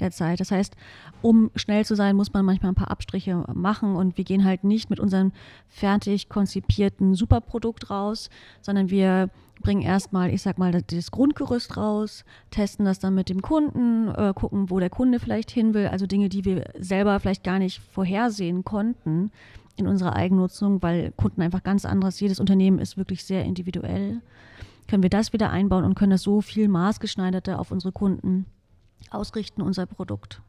der 0.00 0.10
Zeit. 0.10 0.40
Das 0.40 0.50
heißt, 0.50 0.76
um 1.22 1.50
schnell 1.54 1.84
zu 1.86 1.94
sein, 1.94 2.16
muss 2.16 2.32
man 2.32 2.44
manchmal 2.44 2.72
ein 2.72 2.74
paar 2.74 2.90
Abstriche 2.90 3.44
machen 3.54 3.96
und 3.96 4.16
wir 4.16 4.24
gehen 4.24 4.44
halt 4.44 4.64
nicht 4.64 4.90
mit 4.90 5.00
unserem 5.00 5.32
fertig 5.68 6.28
konzipierten 6.28 7.14
Superprodukt 7.14 7.88
raus, 7.88 8.28
sondern 8.60 8.90
wir 8.90 9.30
bringen 9.62 9.82
erstmal, 9.82 10.32
ich 10.32 10.42
sag 10.42 10.58
mal, 10.58 10.70
das 10.70 11.10
Grundgerüst 11.10 11.76
raus, 11.76 12.24
testen 12.50 12.84
das 12.84 12.98
dann 12.98 13.14
mit 13.14 13.28
dem 13.28 13.42
Kunden, 13.42 14.08
äh, 14.08 14.32
gucken, 14.34 14.70
wo 14.70 14.78
der 14.78 14.90
Kunde 14.90 15.18
vielleicht 15.18 15.50
hin 15.50 15.74
will, 15.74 15.88
also 15.88 16.06
Dinge, 16.06 16.28
die 16.28 16.44
wir 16.44 16.64
selber 16.78 17.18
vielleicht 17.20 17.44
gar 17.44 17.58
nicht 17.58 17.80
vorhersehen 17.80 18.64
konnten 18.64 19.30
in 19.76 19.86
unserer 19.86 20.14
Eigennutzung, 20.14 20.82
weil 20.82 21.12
Kunden 21.12 21.42
einfach 21.42 21.62
ganz 21.62 21.84
anderes, 21.84 22.20
jedes 22.20 22.40
Unternehmen 22.40 22.78
ist 22.78 22.96
wirklich 22.96 23.24
sehr 23.24 23.44
individuell. 23.44 24.20
Können 24.88 25.02
wir 25.02 25.10
das 25.10 25.32
wieder 25.32 25.50
einbauen 25.50 25.84
und 25.84 25.94
können 25.94 26.12
das 26.12 26.22
so 26.22 26.40
viel 26.40 26.68
maßgeschneiderter 26.68 27.58
auf 27.58 27.70
unsere 27.70 27.92
Kunden 27.92 28.46
ausrichten, 29.10 29.62
unser 29.62 29.86
Produkt. 29.86 30.40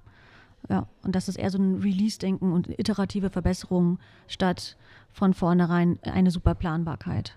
Ja, 0.69 0.87
und 1.03 1.15
das 1.15 1.27
ist 1.27 1.37
eher 1.37 1.49
so 1.49 1.57
ein 1.57 1.75
Release-Denken 1.81 2.51
und 2.51 2.67
iterative 2.79 3.29
Verbesserung 3.29 3.99
statt 4.27 4.75
von 5.11 5.33
vornherein 5.33 5.99
eine 6.03 6.31
super 6.31 6.55
Planbarkeit. 6.55 7.35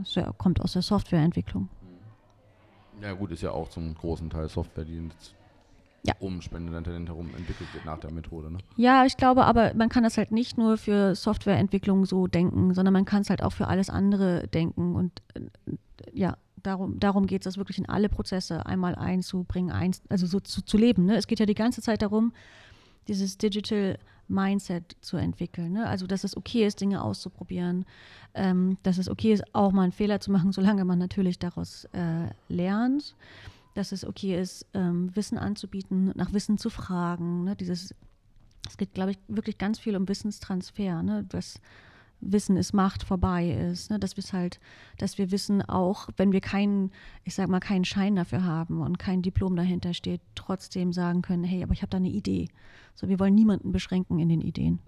Das 0.00 0.14
ja, 0.14 0.32
kommt 0.32 0.60
aus 0.60 0.72
der 0.72 0.82
Softwareentwicklung. 0.82 1.68
Ja, 3.00 3.12
gut, 3.12 3.30
ist 3.30 3.42
ja 3.42 3.52
auch 3.52 3.68
zum 3.68 3.94
großen 3.94 4.28
Teil 4.30 4.48
Software, 4.48 4.84
die 4.84 4.96
jetzt 4.96 5.34
ja. 6.02 6.14
um 6.20 6.40
Spendentalent 6.40 7.08
herum 7.08 7.30
entwickelt 7.36 7.72
wird 7.72 7.84
nach 7.84 7.98
der 7.98 8.10
Methode. 8.10 8.50
Ne? 8.50 8.58
Ja, 8.76 9.04
ich 9.04 9.16
glaube 9.16 9.44
aber, 9.44 9.74
man 9.74 9.88
kann 9.88 10.02
das 10.02 10.16
halt 10.16 10.32
nicht 10.32 10.58
nur 10.58 10.76
für 10.76 11.14
Softwareentwicklung 11.14 12.06
so 12.06 12.26
denken, 12.26 12.74
sondern 12.74 12.92
man 12.92 13.04
kann 13.04 13.22
es 13.22 13.30
halt 13.30 13.42
auch 13.42 13.52
für 13.52 13.68
alles 13.68 13.90
andere 13.90 14.48
denken. 14.48 14.94
Und 14.94 15.22
äh, 15.34 15.40
ja, 16.12 16.36
darum, 16.62 16.98
darum 16.98 17.26
geht 17.26 17.42
es, 17.42 17.44
das 17.44 17.58
wirklich 17.58 17.78
in 17.78 17.88
alle 17.88 18.08
Prozesse 18.08 18.66
einmal 18.66 18.94
einzubringen, 18.94 19.70
eins, 19.70 20.02
also 20.08 20.26
so 20.26 20.40
zu, 20.40 20.62
zu 20.62 20.76
leben. 20.76 21.04
Ne? 21.04 21.16
Es 21.16 21.26
geht 21.26 21.40
ja 21.40 21.46
die 21.46 21.54
ganze 21.54 21.82
Zeit 21.82 22.02
darum, 22.02 22.32
dieses 23.06 23.38
Digital 23.38 23.98
Mindset 24.28 24.96
zu 25.00 25.16
entwickeln. 25.16 25.72
Ne? 25.72 25.86
Also, 25.86 26.06
dass 26.06 26.24
es 26.24 26.36
okay 26.36 26.66
ist, 26.66 26.80
Dinge 26.80 27.02
auszuprobieren, 27.02 27.84
ähm, 28.34 28.76
dass 28.82 28.98
es 28.98 29.08
okay 29.08 29.32
ist, 29.32 29.54
auch 29.54 29.72
mal 29.72 29.82
einen 29.82 29.92
Fehler 29.92 30.20
zu 30.20 30.30
machen, 30.30 30.52
solange 30.52 30.84
man 30.84 30.98
natürlich 30.98 31.38
daraus 31.38 31.84
äh, 31.92 32.28
lernt, 32.48 33.16
dass 33.74 33.92
es 33.92 34.04
okay 34.04 34.40
ist, 34.40 34.66
ähm, 34.74 35.14
Wissen 35.14 35.38
anzubieten, 35.38 36.12
nach 36.14 36.32
Wissen 36.32 36.58
zu 36.58 36.70
fragen. 36.70 37.44
Ne? 37.44 37.56
Dieses, 37.56 37.94
es 38.68 38.76
geht, 38.76 38.94
glaube 38.94 39.12
ich, 39.12 39.18
wirklich 39.28 39.58
ganz 39.58 39.78
viel 39.78 39.96
um 39.96 40.08
Wissenstransfer. 40.08 41.02
Ne? 41.02 41.24
Das, 41.28 41.60
Wissen 42.20 42.56
ist 42.56 42.72
Macht 42.72 43.04
vorbei 43.04 43.50
ist, 43.50 43.90
ne? 43.90 43.98
dass 43.98 44.16
wir 44.16 44.24
halt, 44.32 44.58
dass 44.98 45.18
wir 45.18 45.30
wissen 45.30 45.62
auch, 45.62 46.08
wenn 46.16 46.32
wir 46.32 46.40
keinen, 46.40 46.90
ich 47.24 47.34
sag 47.34 47.48
mal, 47.48 47.60
keinen 47.60 47.84
Schein 47.84 48.16
dafür 48.16 48.44
haben 48.44 48.80
und 48.80 48.98
kein 48.98 49.22
Diplom 49.22 49.54
dahinter 49.54 49.94
steht, 49.94 50.20
trotzdem 50.34 50.92
sagen 50.92 51.22
können, 51.22 51.44
hey, 51.44 51.62
aber 51.62 51.72
ich 51.72 51.82
habe 51.82 51.90
da 51.90 51.98
eine 51.98 52.08
Idee. 52.08 52.48
So, 52.98 53.08
wir 53.08 53.20
wollen 53.20 53.36
niemanden 53.36 53.70
beschränken 53.70 54.18
in 54.18 54.28
den 54.28 54.40
Ideen. 54.40 54.80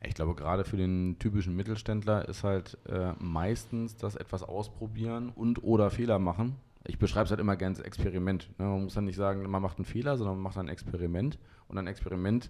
Ich 0.00 0.14
glaube, 0.14 0.36
gerade 0.36 0.64
für 0.64 0.76
den 0.76 1.16
typischen 1.18 1.56
Mittelständler 1.56 2.28
ist 2.28 2.44
halt 2.44 2.78
äh, 2.86 3.14
meistens 3.18 3.96
das 3.96 4.14
etwas 4.14 4.44
ausprobieren 4.44 5.30
und 5.30 5.64
oder 5.64 5.90
Fehler 5.90 6.20
machen. 6.20 6.54
Ich 6.86 7.00
beschreibe 7.00 7.24
es 7.24 7.30
halt 7.30 7.40
immer 7.40 7.56
gerne 7.56 7.74
als 7.74 7.84
Experiment. 7.84 8.48
Ne? 8.60 8.66
Man 8.66 8.84
muss 8.84 8.94
dann 8.94 9.06
nicht 9.06 9.16
sagen, 9.16 9.42
man 9.50 9.60
macht 9.60 9.78
einen 9.78 9.86
Fehler, 9.86 10.16
sondern 10.16 10.36
man 10.36 10.44
macht 10.44 10.56
ein 10.56 10.68
Experiment. 10.68 11.40
Und 11.66 11.78
ein 11.78 11.88
Experiment 11.88 12.48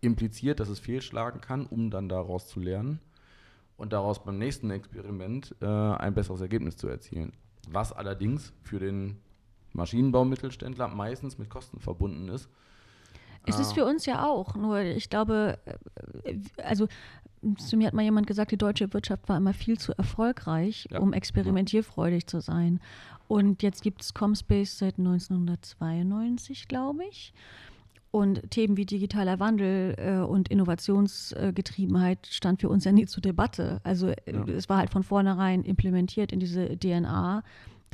impliziert, 0.00 0.58
dass 0.58 0.68
es 0.68 0.80
fehlschlagen 0.80 1.40
kann, 1.40 1.64
um 1.64 1.90
dann 1.90 2.08
daraus 2.08 2.48
zu 2.48 2.58
lernen 2.58 2.98
und 3.76 3.92
daraus 3.92 4.24
beim 4.24 4.36
nächsten 4.36 4.68
Experiment 4.72 5.54
äh, 5.60 5.66
ein 5.66 6.14
besseres 6.14 6.40
Ergebnis 6.40 6.76
zu 6.76 6.88
erzielen. 6.88 7.32
Was 7.70 7.92
allerdings 7.92 8.52
für 8.62 8.80
den 8.80 9.20
Maschinenbaumittelständler 9.74 10.88
meistens 10.88 11.38
mit 11.38 11.48
Kosten 11.48 11.78
verbunden 11.78 12.28
ist. 12.28 12.50
Ist 13.46 13.60
es 13.60 13.70
ah. 13.70 13.74
für 13.74 13.84
uns 13.84 14.06
ja 14.06 14.26
auch, 14.26 14.54
nur 14.54 14.80
ich 14.80 15.10
glaube, 15.10 15.58
äh, 16.24 16.38
also 16.62 16.88
zu 17.58 17.76
mir 17.76 17.86
hat 17.86 17.94
mal 17.94 18.02
jemand 18.02 18.26
gesagt, 18.26 18.52
die 18.52 18.56
deutsche 18.56 18.92
Wirtschaft 18.92 19.28
war 19.28 19.36
immer 19.36 19.52
viel 19.52 19.78
zu 19.78 19.92
erfolgreich, 19.92 20.88
ja. 20.90 20.98
um 20.98 21.12
experimentierfreudig 21.12 22.26
zu 22.26 22.40
sein. 22.40 22.80
Und 23.28 23.62
jetzt 23.62 23.82
gibt 23.82 24.02
es 24.02 24.14
Comspace 24.14 24.78
seit 24.78 24.98
1992, 24.98 26.68
glaube 26.68 27.04
ich. 27.04 27.32
Und 28.10 28.48
Themen 28.50 28.76
wie 28.76 28.86
digitaler 28.86 29.40
Wandel 29.40 29.96
äh, 29.98 30.24
und 30.24 30.48
Innovationsgetriebenheit 30.48 32.28
stand 32.30 32.60
für 32.60 32.68
uns 32.68 32.84
ja 32.84 32.92
nie 32.92 33.06
zur 33.06 33.22
Debatte. 33.22 33.80
Also 33.82 34.10
ja. 34.10 34.44
es 34.56 34.68
war 34.68 34.78
halt 34.78 34.90
von 34.90 35.02
vornherein 35.02 35.64
implementiert 35.64 36.30
in 36.30 36.38
diese 36.38 36.78
DNA, 36.78 37.42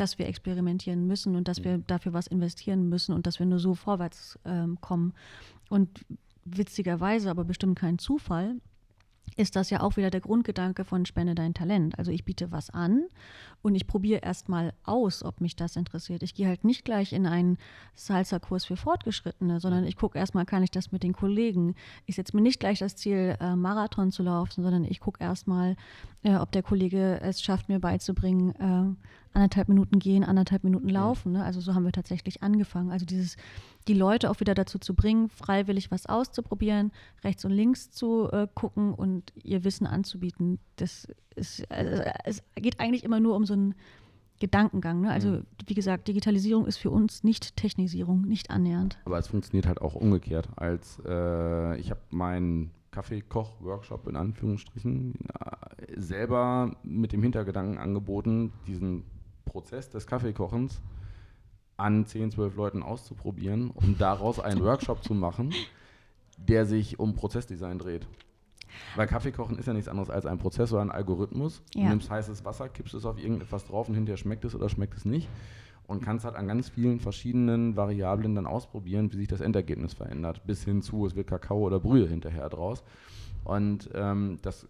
dass 0.00 0.18
wir 0.18 0.26
experimentieren 0.26 1.06
müssen 1.06 1.36
und 1.36 1.46
dass 1.46 1.62
wir 1.62 1.78
dafür 1.78 2.12
was 2.12 2.26
investieren 2.26 2.88
müssen 2.88 3.14
und 3.14 3.26
dass 3.26 3.38
wir 3.38 3.46
nur 3.46 3.58
so 3.58 3.74
vorwärts 3.74 4.38
ähm, 4.44 4.80
kommen. 4.80 5.12
Und 5.68 6.04
witzigerweise, 6.44 7.30
aber 7.30 7.44
bestimmt 7.44 7.78
kein 7.78 7.98
Zufall, 7.98 8.56
ist 9.36 9.56
das 9.56 9.70
ja 9.70 9.80
auch 9.80 9.96
wieder 9.96 10.10
der 10.10 10.20
Grundgedanke 10.20 10.84
von 10.84 11.06
Spende 11.06 11.34
dein 11.34 11.54
Talent. 11.54 11.98
Also 11.98 12.10
ich 12.10 12.24
biete 12.24 12.50
was 12.52 12.70
an 12.70 13.04
und 13.62 13.74
ich 13.74 13.86
probiere 13.86 14.20
erstmal 14.20 14.72
aus, 14.84 15.22
ob 15.22 15.40
mich 15.40 15.56
das 15.56 15.76
interessiert. 15.76 16.22
Ich 16.22 16.34
gehe 16.34 16.48
halt 16.48 16.64
nicht 16.64 16.84
gleich 16.84 17.12
in 17.12 17.26
einen 17.26 17.58
Salsa-Kurs 17.94 18.64
für 18.64 18.76
Fortgeschrittene, 18.76 19.60
sondern 19.60 19.84
ich 19.84 19.96
gucke 19.96 20.18
erstmal, 20.18 20.46
kann 20.46 20.62
ich 20.62 20.70
das 20.70 20.92
mit 20.92 21.02
den 21.02 21.12
Kollegen. 21.12 21.74
Ich 22.06 22.16
setze 22.16 22.34
mir 22.36 22.42
nicht 22.42 22.60
gleich 22.60 22.78
das 22.78 22.96
Ziel, 22.96 23.36
äh, 23.40 23.56
Marathon 23.56 24.12
zu 24.12 24.22
laufen, 24.22 24.62
sondern 24.62 24.84
ich 24.84 25.00
gucke 25.00 25.22
erstmal, 25.22 25.76
äh, 26.22 26.36
ob 26.36 26.52
der 26.52 26.62
Kollege 26.62 27.20
es 27.20 27.42
schafft, 27.42 27.68
mir 27.68 27.80
beizubringen, 27.80 28.54
äh, 28.56 29.36
anderthalb 29.36 29.68
Minuten 29.68 29.98
gehen, 29.98 30.24
anderthalb 30.24 30.64
Minuten 30.64 30.88
laufen. 30.88 31.32
Ne? 31.32 31.44
Also 31.44 31.60
so 31.60 31.74
haben 31.74 31.84
wir 31.84 31.92
tatsächlich 31.92 32.42
angefangen. 32.42 32.90
Also 32.90 33.06
dieses, 33.06 33.36
die 33.90 33.98
Leute 33.98 34.30
auch 34.30 34.38
wieder 34.38 34.54
dazu 34.54 34.78
zu 34.78 34.94
bringen, 34.94 35.28
freiwillig 35.28 35.90
was 35.90 36.06
auszuprobieren, 36.06 36.92
rechts 37.24 37.44
und 37.44 37.50
links 37.50 37.90
zu 37.90 38.30
äh, 38.30 38.46
gucken 38.54 38.94
und 38.94 39.32
ihr 39.42 39.64
Wissen 39.64 39.84
anzubieten. 39.84 40.60
Das 40.76 41.08
ist, 41.34 41.68
also, 41.72 42.04
es 42.24 42.44
geht 42.54 42.78
eigentlich 42.78 43.02
immer 43.02 43.18
nur 43.18 43.34
um 43.34 43.44
so 43.44 43.54
einen 43.54 43.74
Gedankengang. 44.38 45.00
Ne? 45.00 45.10
Also 45.10 45.28
mhm. 45.30 45.46
wie 45.66 45.74
gesagt, 45.74 46.06
Digitalisierung 46.06 46.66
ist 46.66 46.76
für 46.76 46.90
uns 46.90 47.24
nicht 47.24 47.56
Technisierung, 47.56 48.22
nicht 48.22 48.50
annähernd. 48.50 48.96
Aber 49.06 49.18
es 49.18 49.26
funktioniert 49.26 49.66
halt 49.66 49.80
auch 49.80 49.96
umgekehrt. 49.96 50.48
Als 50.54 51.02
äh, 51.04 51.76
ich 51.76 51.90
habe 51.90 52.00
meinen 52.10 52.70
Kaffeekoch-Workshop 52.92 54.06
in 54.06 54.14
Anführungsstrichen 54.14 55.14
äh, 55.14 56.00
selber 56.00 56.76
mit 56.84 57.12
dem 57.12 57.24
Hintergedanken 57.24 57.78
angeboten, 57.78 58.52
diesen 58.68 59.02
Prozess 59.46 59.90
des 59.90 60.06
Kaffeekochens 60.06 60.80
an 61.80 62.06
10, 62.06 62.32
12 62.32 62.56
Leuten 62.56 62.82
auszuprobieren, 62.82 63.70
um 63.70 63.96
daraus 63.98 64.38
einen 64.38 64.60
Workshop 64.64 65.02
zu 65.02 65.14
machen, 65.14 65.52
der 66.36 66.66
sich 66.66 66.98
um 66.98 67.14
Prozessdesign 67.14 67.78
dreht. 67.78 68.06
Weil 68.94 69.06
Kaffeekochen 69.06 69.58
ist 69.58 69.66
ja 69.66 69.72
nichts 69.72 69.88
anderes 69.88 70.10
als 70.10 70.26
ein 70.26 70.38
Prozess 70.38 70.72
oder 70.72 70.82
ein 70.82 70.90
Algorithmus. 70.90 71.62
Ja. 71.74 71.84
Du 71.84 71.88
nimmst 71.88 72.10
heißes 72.10 72.44
Wasser, 72.44 72.68
kippst 72.68 72.94
es 72.94 73.04
auf 73.04 73.18
irgendetwas 73.18 73.64
drauf 73.64 73.88
und 73.88 73.94
hinterher 73.94 74.16
schmeckt 74.16 74.44
es 74.44 74.54
oder 74.54 74.68
schmeckt 74.68 74.96
es 74.96 75.04
nicht. 75.04 75.28
Und 75.86 76.04
kannst 76.04 76.24
halt 76.24 76.36
an 76.36 76.46
ganz 76.46 76.68
vielen 76.68 77.00
verschiedenen 77.00 77.74
Variablen 77.76 78.36
dann 78.36 78.46
ausprobieren, 78.46 79.12
wie 79.12 79.16
sich 79.16 79.26
das 79.26 79.40
Endergebnis 79.40 79.92
verändert. 79.92 80.46
Bis 80.46 80.62
hin 80.64 80.82
zu, 80.82 81.04
es 81.04 81.16
wird 81.16 81.26
Kakao 81.26 81.58
oder 81.58 81.80
Brühe 81.80 82.06
hinterher 82.06 82.48
draus. 82.48 82.84
Und 83.42 83.90
ähm, 83.94 84.38
das 84.42 84.68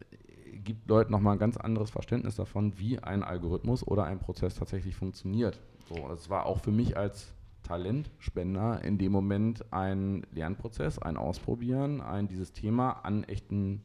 gibt 0.65 0.89
Leuten 0.89 1.13
nochmal 1.13 1.35
ein 1.35 1.39
ganz 1.39 1.59
anderes 1.59 1.91
Verständnis 1.91 2.37
davon, 2.37 2.79
wie 2.79 2.99
ein 2.99 3.23
Algorithmus 3.23 3.87
oder 3.87 4.05
ein 4.05 4.19
Prozess 4.19 4.55
tatsächlich 4.55 4.97
funktioniert. 4.97 5.61
So, 5.91 6.09
das 6.09 6.31
war 6.31 6.47
auch 6.47 6.61
für 6.61 6.71
mich 6.71 6.97
als 6.97 7.35
Talentspender 7.65 8.83
in 8.85 8.99
dem 8.99 9.13
Moment 9.13 9.65
ein 9.73 10.23
Lernprozess, 10.33 10.99
ein 10.99 11.17
Ausprobieren, 11.17 12.01
ein 12.01 12.29
dieses 12.29 12.53
Thema 12.53 12.93
an 13.03 13.25
echten 13.25 13.83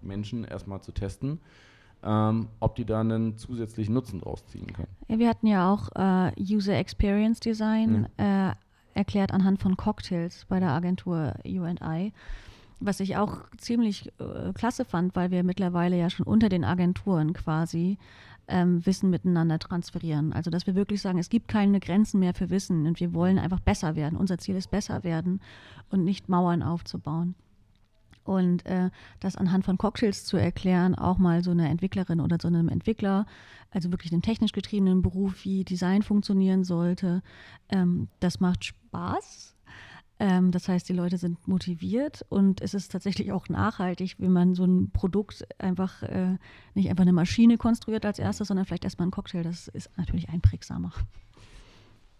Menschen 0.00 0.44
erstmal 0.44 0.80
zu 0.80 0.92
testen, 0.92 1.40
ähm, 2.04 2.48
ob 2.60 2.76
die 2.76 2.84
da 2.84 3.00
einen 3.00 3.36
zusätzlichen 3.36 3.92
Nutzen 3.92 4.20
draus 4.20 4.46
ziehen 4.46 4.72
können. 4.72 4.88
Ja, 5.08 5.18
wir 5.18 5.28
hatten 5.28 5.46
ja 5.48 5.72
auch 5.72 5.88
äh, 5.96 6.32
User 6.40 6.76
Experience 6.76 7.40
Design 7.40 8.08
mhm. 8.16 8.24
äh, 8.24 8.52
erklärt 8.94 9.32
anhand 9.32 9.60
von 9.60 9.76
Cocktails 9.76 10.46
bei 10.48 10.60
der 10.60 10.70
Agentur 10.70 11.34
UI. 11.44 12.12
Was 12.80 13.00
ich 13.00 13.16
auch 13.16 13.42
ziemlich 13.56 14.12
äh, 14.20 14.52
klasse 14.52 14.84
fand, 14.84 15.16
weil 15.16 15.32
wir 15.32 15.42
mittlerweile 15.42 15.98
ja 15.98 16.10
schon 16.10 16.26
unter 16.26 16.48
den 16.48 16.64
Agenturen 16.64 17.32
quasi 17.32 17.98
ähm, 18.48 18.84
Wissen 18.84 19.10
miteinander 19.10 19.58
transferieren. 19.58 20.32
Also 20.32 20.50
dass 20.50 20.66
wir 20.66 20.74
wirklich 20.74 21.00
sagen, 21.02 21.18
es 21.18 21.28
gibt 21.28 21.48
keine 21.48 21.80
Grenzen 21.80 22.20
mehr 22.20 22.34
für 22.34 22.50
Wissen 22.50 22.86
und 22.86 23.00
wir 23.00 23.14
wollen 23.14 23.38
einfach 23.38 23.60
besser 23.60 23.96
werden. 23.96 24.18
Unser 24.18 24.38
Ziel 24.38 24.56
ist 24.56 24.70
besser 24.70 25.04
werden 25.04 25.40
und 25.90 26.04
nicht 26.04 26.28
Mauern 26.28 26.62
aufzubauen. 26.62 27.34
Und 28.24 28.66
äh, 28.66 28.90
das 29.20 29.36
anhand 29.36 29.64
von 29.64 29.78
Cocktails 29.78 30.26
zu 30.26 30.36
erklären, 30.36 30.94
auch 30.94 31.16
mal 31.16 31.42
so 31.42 31.50
eine 31.50 31.68
Entwicklerin 31.68 32.20
oder 32.20 32.36
so 32.38 32.48
einem 32.48 32.68
Entwickler, 32.68 33.24
also 33.70 33.90
wirklich 33.90 34.12
einen 34.12 34.20
technisch 34.20 34.52
getriebenen 34.52 35.00
Beruf, 35.00 35.44
wie 35.44 35.64
Design 35.64 36.02
funktionieren 36.02 36.62
sollte, 36.62 37.22
ähm, 37.70 38.08
das 38.20 38.38
macht 38.38 38.66
Spaß 38.66 39.56
ähm, 40.20 40.50
das 40.50 40.68
heißt, 40.68 40.88
die 40.88 40.94
Leute 40.94 41.16
sind 41.16 41.46
motiviert 41.46 42.24
und 42.28 42.60
es 42.60 42.74
ist 42.74 42.90
tatsächlich 42.90 43.30
auch 43.32 43.48
nachhaltig, 43.48 44.16
wenn 44.18 44.32
man 44.32 44.54
so 44.54 44.64
ein 44.64 44.90
Produkt 44.90 45.46
einfach 45.58 46.02
äh, 46.02 46.36
nicht 46.74 46.90
einfach 46.90 47.02
eine 47.02 47.12
Maschine 47.12 47.56
konstruiert 47.56 48.04
als 48.04 48.18
erstes, 48.18 48.48
sondern 48.48 48.66
vielleicht 48.66 48.84
erstmal 48.84 49.08
ein 49.08 49.12
Cocktail. 49.12 49.44
Das 49.44 49.68
ist 49.68 49.90
natürlich 49.96 50.28
einprägsamer. 50.28 50.92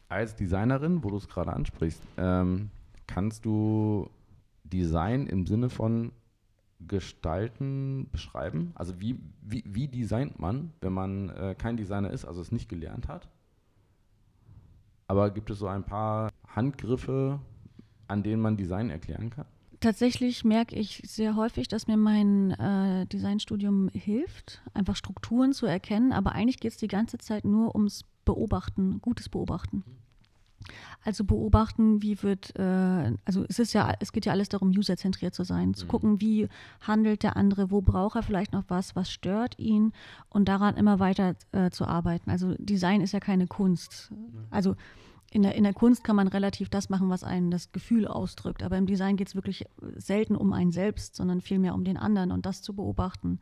Als 0.09 0.37
Designerin, 0.37 1.03
wo 1.03 1.11
du 1.11 1.17
es 1.17 1.29
gerade 1.29 1.53
ansprichst, 1.53 2.01
ähm, 2.17 2.71
kannst 3.07 3.45
du 3.45 4.09
Design 4.63 5.27
im 5.27 5.47
Sinne 5.47 5.69
von 5.69 6.13
Gestalten 6.87 8.09
beschreiben? 8.13 8.73
Also 8.77 9.01
wie, 9.01 9.19
wie, 9.43 9.65
wie 9.67 9.89
designt 9.89 10.39
man, 10.39 10.73
wenn 10.81 10.93
man 10.93 11.31
äh, 11.31 11.57
kein 11.59 11.77
Designer 11.77 12.11
ist, 12.11 12.25
also 12.25 12.41
es 12.41 12.53
nicht 12.53 12.69
gelernt 12.69 13.09
hat? 13.09 13.29
Aber 15.09 15.31
gibt 15.31 15.51
es 15.51 15.59
so 15.59 15.67
ein 15.67 15.85
paar 15.85 16.31
Handgriffe, 16.47 17.41
an 18.09 18.23
denen 18.23 18.43
man 18.43 18.57
Design 18.57 18.91
erklären 18.91 19.31
kann? 19.31 19.47
Tatsächlich 19.81 20.45
merke 20.45 20.75
ich 20.75 21.03
sehr 21.07 21.37
häufig, 21.37 21.69
dass 21.69 21.87
mir 21.87 21.97
mein 21.97 22.51
äh, 22.51 23.07
Designstudium 23.07 23.91
hilft, 23.91 24.61
einfach 24.75 24.97
Strukturen 24.97 25.53
zu 25.53 25.67
erkennen, 25.67 26.13
aber 26.13 26.33
eigentlich 26.33 26.59
geht 26.59 26.73
es 26.73 26.79
die 26.79 26.89
ganze 26.89 27.19
Zeit 27.19 27.45
nur 27.45 27.77
ums 27.77 28.05
Beobachten, 28.25 29.01
gutes 29.01 29.29
Beobachten. 29.29 29.85
Also 31.05 31.25
beobachten, 31.25 32.03
wie 32.03 32.21
wird, 32.23 32.55
äh, 32.57 33.13
also 33.25 33.45
es 33.49 33.61
ist 33.61 33.73
ja, 33.73 33.95
es 34.01 34.13
geht 34.13 34.27
ja 34.27 34.33
alles 34.33 34.49
darum, 34.49 34.71
userzentriert 34.71 35.33
zu 35.33 35.45
sein, 35.45 35.75
zu 35.75 35.85
mhm. 35.85 35.89
gucken, 35.89 36.21
wie 36.21 36.49
handelt 36.81 37.23
der 37.23 37.37
andere, 37.37 37.71
wo 37.71 37.81
braucht 37.81 38.17
er 38.17 38.23
vielleicht 38.23 38.53
noch 38.53 38.65
was, 38.69 38.97
was 38.97 39.11
stört 39.11 39.59
ihn 39.59 39.93
und 40.29 40.49
daran 40.49 40.77
immer 40.77 40.99
weiter 40.99 41.37
äh, 41.53 41.71
zu 41.71 41.87
arbeiten. 41.87 42.31
Also 42.31 42.55
Design 42.59 43.01
ist 43.01 43.13
ja 43.13 43.21
keine 43.21 43.47
Kunst. 43.47 44.11
Also 44.51 44.75
in 45.31 45.43
der, 45.43 45.55
in 45.55 45.65
der 45.65 45.75
Kunst 45.75 46.05
kann 46.05 46.17
man 46.17 46.29
relativ 46.29 46.71
das 46.71 46.89
machen, 46.89 47.11
was 47.11 47.23
einen 47.23 47.51
das 47.51 47.73
Gefühl 47.73 48.07
ausdrückt. 48.07 48.63
Aber 48.63 48.79
im 48.79 48.87
Design 48.87 49.17
geht 49.17 49.29
es 49.29 49.35
wirklich 49.35 49.67
selten 49.97 50.37
um 50.37 50.53
einen 50.53 50.73
selbst, 50.73 51.17
sondern 51.17 51.41
vielmehr 51.41 51.75
um 51.75 51.85
den 51.85 51.97
anderen 51.97 52.33
und 52.33 52.47
das 52.47 52.63
zu 52.63 52.75
beobachten, 52.75 53.39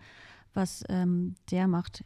was 0.53 0.83
ähm, 0.88 1.35
der 1.51 1.68
macht. 1.68 2.05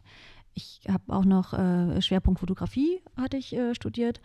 Ich 0.52 0.82
habe 0.88 1.12
auch 1.14 1.24
noch 1.24 1.54
äh, 1.54 2.02
Schwerpunkt 2.02 2.40
Fotografie 2.40 3.00
hatte 3.16 3.36
ich 3.36 3.54
äh, 3.54 3.74
studiert 3.74 4.20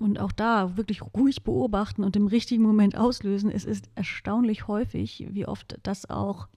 und 0.00 0.18
auch 0.18 0.32
da 0.32 0.76
wirklich 0.76 1.02
ruhig 1.02 1.44
beobachten 1.44 2.02
und 2.02 2.16
im 2.16 2.26
richtigen 2.26 2.62
Moment 2.62 2.96
auslösen. 2.96 3.50
Es 3.50 3.64
ist 3.64 3.88
erstaunlich 3.94 4.66
häufig, 4.66 5.26
wie 5.30 5.46
oft 5.46 5.78
das 5.82 6.10
auch 6.10 6.48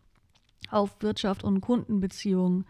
auf 0.72 1.02
Wirtschaft 1.02 1.44
und 1.44 1.62
Kundenbeziehungen 1.62 2.66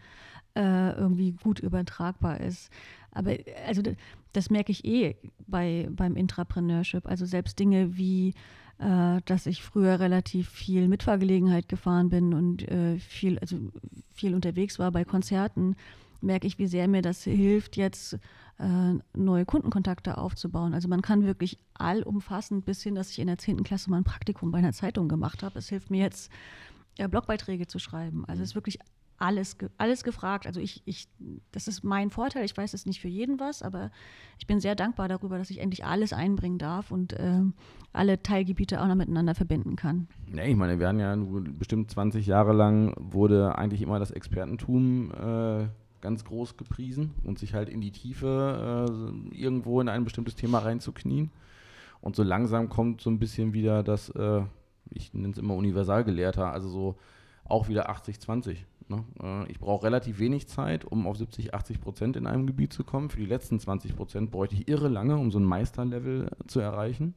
äh, 0.54 0.92
irgendwie 0.92 1.32
gut 1.32 1.60
übertragbar 1.60 2.40
ist. 2.40 2.70
Aber 3.12 3.36
also 3.66 3.82
das 4.32 4.50
merke 4.50 4.72
ich 4.72 4.84
eh 4.84 5.16
bei, 5.46 5.88
beim 5.90 6.16
Intrapreneurship. 6.16 7.06
Also 7.06 7.26
selbst 7.26 7.58
Dinge 7.58 7.96
wie, 7.96 8.34
äh, 8.78 9.20
dass 9.24 9.46
ich 9.46 9.62
früher 9.62 10.00
relativ 10.00 10.48
viel 10.48 10.88
Mitfahrgelegenheit 10.88 11.68
gefahren 11.68 12.10
bin 12.10 12.34
und 12.34 12.68
äh, 12.68 12.98
viel, 12.98 13.38
also 13.38 13.58
viel 14.12 14.34
unterwegs 14.34 14.78
war 14.78 14.92
bei 14.92 15.04
Konzerten, 15.04 15.76
merke 16.20 16.46
ich, 16.46 16.58
wie 16.58 16.66
sehr 16.66 16.86
mir 16.86 17.02
das 17.02 17.24
hilft, 17.24 17.76
jetzt 17.76 18.18
äh, 18.58 18.94
neue 19.14 19.46
Kundenkontakte 19.46 20.18
aufzubauen. 20.18 20.74
Also 20.74 20.88
man 20.88 21.02
kann 21.02 21.24
wirklich 21.24 21.58
allumfassend 21.74 22.64
bis 22.64 22.82
hin, 22.82 22.94
dass 22.94 23.10
ich 23.10 23.18
in 23.18 23.26
der 23.26 23.38
10. 23.38 23.62
Klasse 23.64 23.90
mal 23.90 23.96
ein 23.96 24.04
Praktikum 24.04 24.50
bei 24.50 24.58
einer 24.58 24.72
Zeitung 24.72 25.08
gemacht 25.08 25.42
habe. 25.42 25.58
Es 25.58 25.68
hilft 25.68 25.90
mir 25.90 26.02
jetzt, 26.02 26.30
Blogbeiträge 27.08 27.66
zu 27.66 27.78
schreiben. 27.78 28.26
Also 28.26 28.42
es 28.42 28.50
ist 28.50 28.54
wirklich 28.54 28.78
alles, 29.20 29.56
alles 29.76 30.02
gefragt. 30.02 30.46
Also 30.46 30.60
ich, 30.60 30.82
ich, 30.86 31.08
das 31.52 31.68
ist 31.68 31.84
mein 31.84 32.10
Vorteil. 32.10 32.44
Ich 32.44 32.56
weiß 32.56 32.74
es 32.74 32.86
nicht 32.86 33.00
für 33.00 33.08
jeden 33.08 33.38
was, 33.38 33.62
aber 33.62 33.90
ich 34.38 34.46
bin 34.46 34.60
sehr 34.60 34.74
dankbar 34.74 35.08
darüber, 35.08 35.38
dass 35.38 35.50
ich 35.50 35.60
endlich 35.60 35.84
alles 35.84 36.12
einbringen 36.12 36.58
darf 36.58 36.90
und 36.90 37.12
äh, 37.12 37.42
alle 37.92 38.22
Teilgebiete 38.22 38.80
auch 38.80 38.86
noch 38.86 38.94
miteinander 38.94 39.34
verbinden 39.34 39.76
kann. 39.76 40.08
Ja, 40.34 40.44
ich 40.44 40.56
meine, 40.56 40.78
wir 40.78 40.88
haben 40.88 40.98
ja 40.98 41.14
bestimmt 41.58 41.90
20 41.90 42.26
Jahre 42.26 42.52
lang 42.52 42.94
wurde 42.98 43.56
eigentlich 43.56 43.82
immer 43.82 43.98
das 43.98 44.10
Expertentum 44.10 45.12
äh, 45.12 45.68
ganz 46.00 46.24
groß 46.24 46.56
gepriesen 46.56 47.12
und 47.22 47.38
sich 47.38 47.52
halt 47.52 47.68
in 47.68 47.82
die 47.82 47.92
Tiefe 47.92 48.88
äh, 48.88 49.36
irgendwo 49.36 49.82
in 49.82 49.88
ein 49.90 50.04
bestimmtes 50.04 50.34
Thema 50.34 50.60
reinzuknien. 50.60 51.30
Und 52.00 52.16
so 52.16 52.22
langsam 52.22 52.70
kommt 52.70 53.02
so 53.02 53.10
ein 53.10 53.18
bisschen 53.18 53.52
wieder 53.52 53.82
das, 53.82 54.08
äh, 54.10 54.42
ich 54.88 55.12
nenne 55.12 55.32
es 55.32 55.38
immer 55.38 55.54
Universalgelehrter, 55.54 56.50
also 56.50 56.70
so 56.70 56.96
auch 57.44 57.68
wieder 57.68 57.90
80-20. 57.90 58.56
Ne? 58.90 59.04
Äh, 59.22 59.50
ich 59.50 59.60
brauche 59.60 59.84
relativ 59.84 60.18
wenig 60.18 60.48
Zeit, 60.48 60.84
um 60.84 61.06
auf 61.06 61.16
70, 61.16 61.54
80 61.54 61.80
Prozent 61.80 62.16
in 62.16 62.26
einem 62.26 62.46
Gebiet 62.46 62.72
zu 62.72 62.84
kommen. 62.84 63.08
Für 63.08 63.20
die 63.20 63.26
letzten 63.26 63.58
20 63.58 63.96
Prozent 63.96 64.30
bräuchte 64.30 64.56
ich 64.56 64.68
irre 64.68 64.88
lange, 64.88 65.16
um 65.16 65.30
so 65.30 65.38
ein 65.38 65.44
Meisterlevel 65.44 66.30
zu 66.46 66.60
erreichen. 66.60 67.14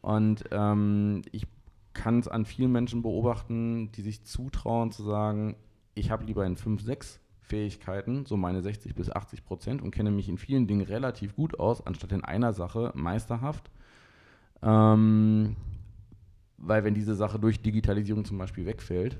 Und 0.00 0.44
ähm, 0.52 1.22
ich 1.32 1.46
kann 1.94 2.20
es 2.20 2.28
an 2.28 2.44
vielen 2.44 2.70
Menschen 2.70 3.02
beobachten, 3.02 3.90
die 3.92 4.02
sich 4.02 4.24
zutrauen 4.24 4.92
zu 4.92 5.02
sagen, 5.02 5.56
ich 5.94 6.10
habe 6.10 6.24
lieber 6.24 6.46
in 6.46 6.56
5, 6.56 6.80
6 6.82 7.20
Fähigkeiten, 7.40 8.26
so 8.26 8.36
meine 8.36 8.62
60 8.62 8.94
bis 8.94 9.10
80 9.10 9.44
Prozent 9.44 9.82
und 9.82 9.90
kenne 9.90 10.10
mich 10.10 10.28
in 10.28 10.38
vielen 10.38 10.66
Dingen 10.66 10.82
relativ 10.82 11.34
gut 11.34 11.58
aus, 11.58 11.84
anstatt 11.84 12.12
in 12.12 12.22
einer 12.22 12.52
Sache 12.52 12.92
meisterhaft. 12.94 13.70
Ähm, 14.62 15.56
weil 16.58 16.84
wenn 16.84 16.94
diese 16.94 17.14
Sache 17.14 17.38
durch 17.38 17.62
Digitalisierung 17.62 18.24
zum 18.24 18.38
Beispiel 18.38 18.66
wegfällt, 18.66 19.18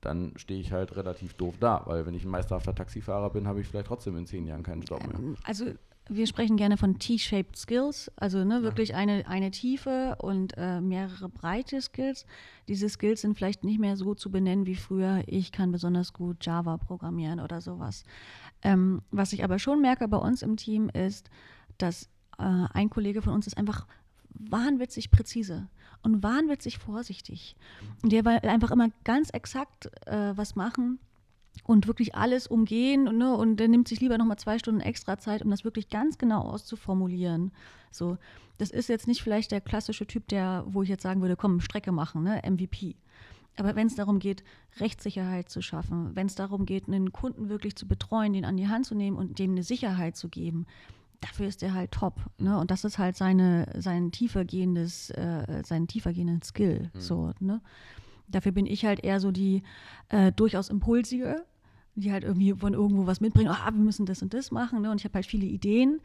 dann 0.00 0.32
stehe 0.36 0.60
ich 0.60 0.72
halt 0.72 0.96
relativ 0.96 1.34
doof 1.34 1.56
da, 1.58 1.82
weil 1.86 2.06
wenn 2.06 2.14
ich 2.14 2.24
ein 2.24 2.30
meisterhafter 2.30 2.74
Taxifahrer 2.74 3.30
bin, 3.30 3.46
habe 3.46 3.60
ich 3.60 3.66
vielleicht 3.66 3.86
trotzdem 3.86 4.16
in 4.16 4.26
zehn 4.26 4.46
Jahren 4.46 4.62
keinen 4.62 4.82
Job 4.82 5.06
mehr. 5.06 5.36
Also 5.44 5.66
wir 6.08 6.26
sprechen 6.28 6.56
gerne 6.56 6.76
von 6.76 6.98
T-shaped 7.00 7.56
Skills, 7.56 8.12
also 8.14 8.44
ne, 8.44 8.62
wirklich 8.62 8.90
ja. 8.90 8.96
eine, 8.96 9.26
eine 9.26 9.50
Tiefe 9.50 10.16
und 10.20 10.52
äh, 10.56 10.80
mehrere 10.80 11.28
breite 11.28 11.80
Skills. 11.80 12.26
Diese 12.68 12.88
Skills 12.88 13.22
sind 13.22 13.34
vielleicht 13.34 13.64
nicht 13.64 13.80
mehr 13.80 13.96
so 13.96 14.14
zu 14.14 14.30
benennen 14.30 14.66
wie 14.66 14.76
früher, 14.76 15.24
ich 15.26 15.50
kann 15.50 15.72
besonders 15.72 16.12
gut 16.12 16.44
Java 16.46 16.76
programmieren 16.76 17.40
oder 17.40 17.60
sowas. 17.60 18.04
Ähm, 18.62 19.02
was 19.10 19.32
ich 19.32 19.42
aber 19.42 19.58
schon 19.58 19.80
merke 19.80 20.06
bei 20.06 20.18
uns 20.18 20.42
im 20.42 20.56
Team 20.56 20.88
ist, 20.90 21.28
dass 21.78 22.04
äh, 22.38 22.66
ein 22.72 22.88
Kollege 22.88 23.20
von 23.20 23.32
uns 23.32 23.48
ist 23.48 23.58
einfach 23.58 23.86
wahnwitzig 24.38 25.10
präzise 25.10 25.68
und 26.02 26.22
wahnwitzig 26.22 26.78
vorsichtig. 26.78 27.56
Und 28.02 28.12
der 28.12 28.24
will 28.24 28.48
einfach 28.48 28.70
immer 28.70 28.88
ganz 29.04 29.30
exakt 29.30 29.90
äh, 30.06 30.36
was 30.36 30.56
machen 30.56 30.98
und 31.64 31.86
wirklich 31.86 32.14
alles 32.14 32.46
umgehen 32.46 33.08
und, 33.08 33.18
ne, 33.18 33.34
und 33.34 33.56
der 33.56 33.68
nimmt 33.68 33.88
sich 33.88 34.00
lieber 34.00 34.18
nochmal 34.18 34.38
zwei 34.38 34.58
Stunden 34.58 34.80
extra 34.80 35.18
Zeit, 35.18 35.42
um 35.42 35.50
das 35.50 35.64
wirklich 35.64 35.88
ganz 35.88 36.18
genau 36.18 36.42
auszuformulieren. 36.42 37.52
So, 37.90 38.18
das 38.58 38.70
ist 38.70 38.88
jetzt 38.88 39.06
nicht 39.06 39.22
vielleicht 39.22 39.52
der 39.52 39.60
klassische 39.60 40.06
Typ, 40.06 40.28
der, 40.28 40.64
wo 40.66 40.82
ich 40.82 40.88
jetzt 40.88 41.02
sagen 41.02 41.22
würde, 41.22 41.36
komm, 41.36 41.60
Strecke 41.60 41.92
machen, 41.92 42.22
ne, 42.22 42.42
MVP. 42.44 42.96
Aber 43.58 43.74
wenn 43.74 43.86
es 43.86 43.94
darum 43.94 44.18
geht, 44.18 44.44
Rechtssicherheit 44.80 45.48
zu 45.48 45.62
schaffen, 45.62 46.14
wenn 46.14 46.26
es 46.26 46.34
darum 46.34 46.66
geht, 46.66 46.88
einen 46.88 47.12
Kunden 47.12 47.48
wirklich 47.48 47.74
zu 47.74 47.88
betreuen, 47.88 48.34
den 48.34 48.44
an 48.44 48.56
die 48.56 48.68
Hand 48.68 48.84
zu 48.84 48.94
nehmen 48.94 49.16
und 49.16 49.38
dem 49.38 49.52
eine 49.52 49.62
Sicherheit 49.62 50.16
zu 50.16 50.28
geben, 50.28 50.66
dafür 51.20 51.46
ist 51.46 51.62
er 51.62 51.74
halt 51.74 51.92
top. 51.92 52.20
Ne? 52.38 52.58
Und 52.58 52.70
das 52.70 52.84
ist 52.84 52.98
halt 52.98 53.16
seine, 53.16 53.68
sein 53.78 54.12
tiefergehendes, 54.12 55.10
äh, 55.10 55.62
sein 55.64 55.86
tiefergehenden 55.86 56.42
Skill. 56.42 56.90
Mhm. 56.94 57.00
So, 57.00 57.32
ne? 57.40 57.60
Dafür 58.28 58.52
bin 58.52 58.66
ich 58.66 58.84
halt 58.84 59.04
eher 59.04 59.20
so 59.20 59.30
die 59.30 59.62
äh, 60.08 60.32
durchaus 60.32 60.68
impulsige, 60.68 61.44
die 61.94 62.12
halt 62.12 62.24
irgendwie 62.24 62.52
von 62.54 62.74
irgendwo 62.74 63.06
was 63.06 63.20
mitbringen, 63.20 63.50
ah, 63.50 63.70
wir 63.72 63.82
müssen 63.82 64.04
das 64.04 64.22
und 64.22 64.34
das 64.34 64.50
machen. 64.50 64.82
Ne? 64.82 64.90
Und 64.90 65.00
ich 65.00 65.04
habe 65.04 65.14
halt 65.14 65.26
viele 65.26 65.46
Ideen. 65.46 66.00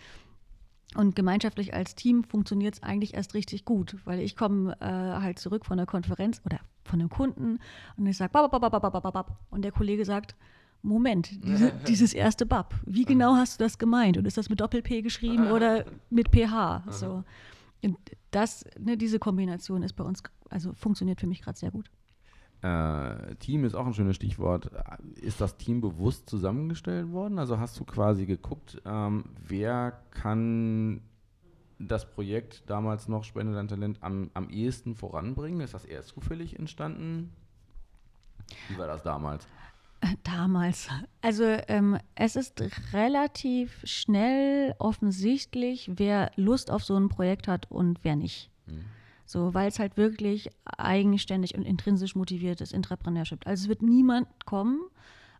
Und 0.95 1.15
gemeinschaftlich 1.15 1.73
als 1.73 1.95
Team 1.95 2.23
funktioniert 2.25 2.75
es 2.75 2.83
eigentlich 2.83 3.13
erst 3.13 3.33
richtig 3.33 3.63
gut, 3.63 3.95
weil 4.03 4.19
ich 4.19 4.35
komme 4.35 4.75
äh, 4.81 4.85
halt 4.85 5.39
zurück 5.39 5.65
von 5.65 5.77
der 5.77 5.85
Konferenz 5.85 6.41
oder 6.45 6.59
von 6.83 6.99
einem 6.99 7.09
Kunden 7.09 7.59
und 7.95 8.07
ich 8.07 8.17
sage, 8.17 8.37
und 9.49 9.61
der 9.61 9.71
Kollege 9.71 10.03
sagt, 10.03 10.35
Moment, 10.81 11.31
diese, 11.45 11.71
dieses 11.87 12.13
erste 12.13 12.45
Bab, 12.45 12.75
wie 12.85 13.05
genau 13.05 13.35
hast 13.35 13.59
du 13.59 13.63
das 13.63 13.77
gemeint? 13.77 14.17
Und 14.17 14.25
ist 14.25 14.37
das 14.37 14.49
mit 14.49 14.59
Doppel-P 14.61 15.01
geschrieben 15.01 15.51
oder 15.51 15.85
mit 16.09 16.29
PH? 16.29 16.83
So. 16.89 17.23
Und 17.83 17.97
das, 18.31 18.65
ne, 18.79 18.97
diese 18.97 19.19
Kombination 19.19 19.83
ist 19.83 19.93
bei 19.93 20.03
uns, 20.03 20.21
also 20.49 20.73
funktioniert 20.73 21.19
für 21.19 21.27
mich 21.27 21.41
gerade 21.41 21.57
sehr 21.57 21.71
gut. 21.71 21.89
Äh, 22.61 23.35
Team 23.37 23.65
ist 23.65 23.73
auch 23.73 23.87
ein 23.87 23.93
schönes 23.93 24.15
Stichwort. 24.15 24.69
Ist 25.15 25.41
das 25.41 25.57
Team 25.57 25.81
bewusst 25.81 26.29
zusammengestellt 26.29 27.11
worden? 27.11 27.39
Also 27.39 27.57
hast 27.57 27.79
du 27.79 27.85
quasi 27.85 28.27
geguckt, 28.27 28.79
ähm, 28.85 29.25
wer 29.47 29.99
kann 30.11 31.01
das 31.79 32.09
Projekt 32.09 32.69
damals 32.69 33.07
noch 33.07 33.23
Spende 33.23 33.53
dein 33.53 33.67
Talent 33.67 33.97
am, 34.01 34.29
am 34.35 34.49
ehesten 34.51 34.93
voranbringen? 34.93 35.61
Ist 35.61 35.73
das 35.73 35.85
eher 35.85 36.03
zufällig 36.03 36.59
entstanden? 36.59 37.31
Wie 38.69 38.77
war 38.77 38.87
das 38.87 39.01
damals? 39.01 39.47
Damals. 40.23 40.89
Also 41.21 41.43
ähm, 41.67 41.97
es 42.15 42.35
ist 42.35 42.63
relativ 42.93 43.81
schnell 43.83 44.75
offensichtlich, 44.79 45.91
wer 45.95 46.31
Lust 46.35 46.71
auf 46.71 46.83
so 46.83 46.95
ein 46.95 47.09
Projekt 47.09 47.47
hat 47.47 47.69
und 47.69 48.03
wer 48.03 48.15
nicht. 48.15 48.49
Mhm. 48.65 48.85
So, 49.25 49.53
weil 49.53 49.69
es 49.69 49.79
halt 49.79 49.95
wirklich 49.95 50.49
eigenständig 50.65 51.55
und 51.55 51.63
intrinsisch 51.63 52.15
motiviert 52.15 52.59
ist, 52.59 52.73
Entrepreneurship. 52.73 53.47
Also 53.47 53.63
es 53.63 53.69
wird 53.69 53.81
niemand 53.81 54.27
kommen 54.45 54.81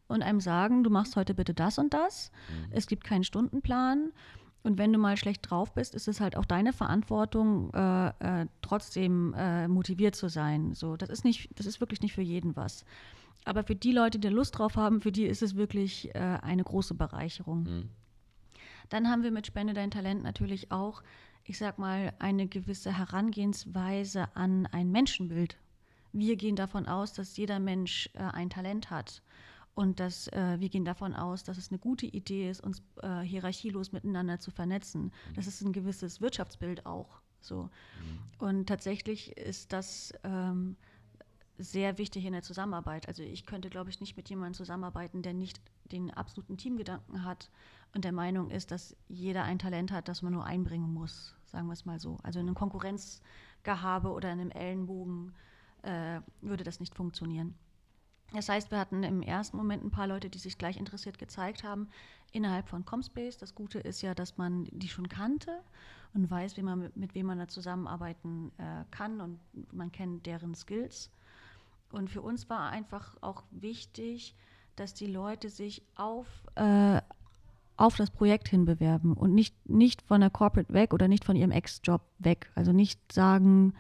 und 0.08 0.22
einem 0.22 0.40
sagen, 0.40 0.84
du 0.84 0.90
machst 0.90 1.16
heute 1.16 1.34
bitte 1.34 1.54
das 1.54 1.78
und 1.78 1.94
das. 1.94 2.32
Mhm. 2.50 2.72
Es 2.72 2.88
gibt 2.88 3.04
keinen 3.04 3.24
Stundenplan. 3.24 4.12
Und 4.64 4.78
wenn 4.78 4.94
du 4.94 5.00
mal 5.00 5.18
schlecht 5.18 5.50
drauf 5.50 5.74
bist, 5.74 5.96
ist 5.96 6.08
es 6.08 6.22
halt 6.22 6.38
auch 6.38 6.46
deine 6.46 6.72
Verantwortung, 6.72 7.74
äh, 7.74 8.10
äh, 8.42 8.46
trotzdem 8.62 9.34
äh, 9.36 9.68
motiviert 9.68 10.16
zu 10.16 10.30
sein. 10.30 10.74
So, 10.74 10.98
das 10.98 11.10
ist 11.10 11.26
nicht, 11.26 11.50
das 11.58 11.66
ist 11.66 11.80
wirklich 11.80 12.02
nicht 12.02 12.14
für 12.14 12.22
jeden 12.22 12.56
was. 12.56 12.86
Aber 13.44 13.64
für 13.64 13.76
die 13.76 13.92
Leute, 13.92 14.20
die 14.20 14.28
Lust 14.28 14.58
drauf 14.58 14.76
haben, 14.76 15.02
für 15.02 15.12
die 15.12 15.26
ist 15.26 15.42
es 15.42 15.56
wirklich 15.56 16.14
äh, 16.14 16.20
eine 16.20 16.64
große 16.64 16.94
Bereicherung. 16.94 17.64
Mhm. 17.64 17.90
Dann 18.90 19.10
haben 19.10 19.24
wir 19.24 19.32
mit 19.32 19.48
Spende 19.48 19.74
dein 19.74 19.92
Talent 19.92 20.24
natürlich 20.24 20.72
auch, 20.72 21.02
ich 21.44 21.58
sag 21.58 21.80
mal, 21.80 22.14
eine 22.20 22.48
gewisse 22.48 22.96
Herangehensweise 22.96 24.36
an 24.36 24.68
ein 24.68 24.92
Menschenbild 24.92 25.58
wir 26.14 26.36
gehen 26.36 26.56
davon 26.56 26.88
aus, 26.88 27.14
dass 27.14 27.38
jeder 27.38 27.60
Mensch 27.60 28.10
äh, 28.14 28.20
ein 28.20 28.50
Talent 28.50 28.90
hat 28.90 29.22
und 29.74 30.00
dass 30.00 30.28
äh, 30.30 30.60
wir 30.60 30.70
gehen 30.70 30.86
davon 30.86 31.14
aus, 31.14 31.44
dass 31.44 31.58
es 31.58 31.72
eine 31.72 31.80
gute 31.80 32.06
Idee 32.06 32.50
ist, 32.50 32.62
uns 32.62 32.84
äh, 33.02 33.22
hierarchielos 33.22 33.92
miteinander 33.92 34.40
zu 34.40 34.52
vernetzen. 34.52 35.04
Mhm. 35.04 35.34
Das 35.36 35.48
ist 35.48 35.62
ein 35.62 35.72
gewisses 35.72 36.22
Wirtschaftsbild 36.22 36.86
auch. 36.86 37.22
So. 37.40 37.64
Mhm. 37.64 37.70
Und 38.40 38.66
tatsächlich 38.68 39.38
ist 39.38 39.72
das 39.72 40.14
ähm, 40.24 40.76
sehr 41.62 41.98
wichtig 41.98 42.26
in 42.26 42.34
der 42.34 42.42
Zusammenarbeit. 42.42 43.08
Also 43.08 43.24
ich 43.24 43.46
könnte, 43.46 43.70
glaube 43.70 43.90
ich, 43.90 44.00
nicht 44.00 44.18
mit 44.18 44.30
jemandem 44.30 44.54
zusammenarbeiten, 44.54 45.22
der 45.22 45.34
nicht 45.34 45.62
den 45.92 46.12
absoluten 46.12 46.58
Teamgedanken 46.58 47.24
hat 47.24 47.50
und 47.94 48.06
der 48.06 48.12
Meinung 48.12 48.50
ist, 48.50 48.72
dass 48.72 48.96
jeder 49.08 49.44
ein 49.44 49.60
Talent 49.60 49.92
hat, 49.92 50.08
das 50.08 50.22
man 50.22 50.34
nur 50.34 50.46
einbringen 50.46 50.94
muss, 50.94 51.36
sagen 51.46 51.68
wir 51.68 51.74
es 51.74 51.86
mal 51.86 52.00
so. 52.00 52.18
Also 52.24 52.40
in 52.40 52.48
einem 52.48 52.56
Konkurrenzgehabe 52.56 54.12
oder 54.12 54.32
in 54.32 54.40
einem 54.40 54.52
Ellenbogen 54.52 55.34
äh, 55.84 56.22
würde 56.42 56.64
das 56.64 56.80
nicht 56.80 56.96
funktionieren. 56.96 57.56
Das 58.34 58.48
heißt, 58.48 58.72
wir 58.72 58.80
hatten 58.80 59.04
im 59.04 59.22
ersten 59.22 59.58
Moment 59.58 59.84
ein 59.84 59.92
paar 59.92 60.08
Leute, 60.08 60.30
die 60.30 60.38
sich 60.38 60.58
gleich 60.58 60.78
interessiert 60.78 61.20
gezeigt 61.20 61.66
haben 61.66 61.90
innerhalb 62.32 62.70
von 62.70 62.86
Comspace. 62.86 63.38
Das 63.38 63.56
Gute 63.56 63.80
ist 63.80 64.02
ja, 64.02 64.16
dass 64.16 64.38
man 64.38 64.70
die 64.72 64.88
schon 64.88 65.10
kannte 65.10 65.62
und 66.14 66.32
weiß, 66.32 66.56
wie 66.56 66.62
man 66.62 66.92
mit, 66.96 67.14
wem 67.14 67.26
man 67.26 67.40
da 67.40 67.50
zusammenarbeiten 67.50 68.54
äh, 68.58 68.86
kann 68.90 69.20
und 69.20 69.40
man 69.74 69.92
kennt 69.92 70.26
deren 70.26 70.56
Skills. 70.56 71.12
Und 71.92 72.10
für 72.10 72.22
uns 72.22 72.50
war 72.50 72.70
einfach 72.70 73.18
auch 73.22 73.44
wichtig, 73.52 74.36
dass 74.76 74.94
die 74.94 75.08
Leute 75.08 75.50
sich 75.50 75.84
auf, 75.96 76.28
äh, 76.56 77.02
auf 77.78 77.96
das 77.96 78.10
Projekt 78.10 78.48
hinbewerben 78.50 79.14
und 79.14 79.34
nicht, 79.34 79.56
nicht 79.70 80.02
von 80.02 80.22
der 80.22 80.30
Corporate 80.30 80.74
weg 80.74 80.94
oder 80.94 81.08
nicht 81.08 81.26
von 81.26 81.36
ihrem 81.36 81.52
Ex-Job 81.52 82.02
weg. 82.20 82.52
Also 82.56 82.72
nicht 82.72 83.12
sagen, 83.12 83.74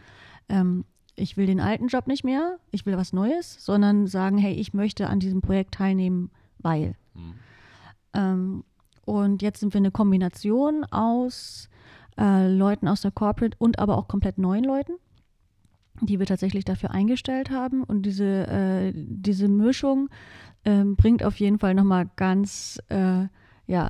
ähm, 0.50 0.86
ich 1.16 1.38
will 1.38 1.46
den 1.46 1.60
alten 1.60 1.88
Job 1.88 2.08
nicht 2.08 2.24
mehr, 2.24 2.58
ich 2.72 2.86
will 2.86 2.98
was 2.98 3.14
Neues, 3.14 3.64
sondern 3.64 4.08
sagen, 4.08 4.38
hey, 4.38 4.54
ich 4.54 4.74
möchte 4.74 5.08
an 5.08 5.20
diesem 5.20 5.42
Projekt 5.42 5.74
teilnehmen, 5.76 6.32
weil. 6.60 6.96
Mhm. 7.14 7.34
Ähm, 8.14 8.64
und 9.06 9.42
jetzt 9.42 9.60
sind 9.60 9.74
wir 9.74 9.80
eine 9.80 9.92
Kombination 9.92 10.84
aus 10.86 11.70
äh, 12.18 12.48
Leuten 12.54 12.88
aus 12.88 13.02
der 13.02 13.12
Corporate 13.12 13.58
und 13.60 13.80
aber 13.80 13.98
auch 13.98 14.08
komplett 14.08 14.38
neuen 14.38 14.64
Leuten 14.64 14.94
die 16.02 16.20
wir 16.20 16.26
tatsächlich 16.26 16.66
dafür 16.66 16.92
eingestellt 16.92 17.50
haben. 17.50 17.84
Und 17.84 18.04
diese, 18.04 18.48
äh, 18.48 18.94
diese 18.96 19.48
Mischung 19.48 20.10
äh, 20.64 20.84
bringt 20.84 21.24
auf 21.24 21.40
jeden 21.40 21.60
Fall 21.60 21.74
nochmal 21.74 22.10
ganz, 22.16 22.82
äh, 22.90 23.28
ja, 23.68 23.90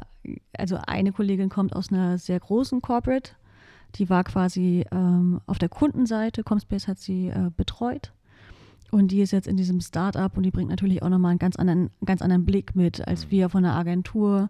also 0.58 0.78
eine 0.86 1.12
Kollegin 1.12 1.50
kommt 1.50 1.76
aus 1.76 1.92
einer 1.92 2.18
sehr 2.18 2.40
großen 2.40 2.82
Corporate, 2.82 3.32
die 3.96 4.10
war 4.10 4.24
quasi 4.24 4.86
ähm, 4.92 5.42
auf 5.48 5.58
der 5.58 5.70
Kundenseite, 5.70 6.44
Comspace 6.44 6.88
hat 6.88 7.00
sie 7.00 7.28
äh, 7.28 7.50
betreut. 7.56 8.14
Und 8.92 9.12
die 9.12 9.22
ist 9.22 9.32
jetzt 9.32 9.48
in 9.48 9.58
diesem 9.58 9.80
Startup 9.80 10.36
und 10.36 10.44
die 10.44 10.52
bringt 10.52 10.70
natürlich 10.70 11.02
auch 11.02 11.10
nochmal 11.10 11.32
einen 11.32 11.40
ganz 11.40 11.56
anderen, 11.56 11.90
ganz 12.06 12.22
anderen 12.22 12.46
Blick 12.46 12.76
mit, 12.76 13.08
als 13.08 13.26
mhm. 13.26 13.32
wir 13.32 13.50
von 13.50 13.64
der 13.64 13.74
Agentur 13.74 14.50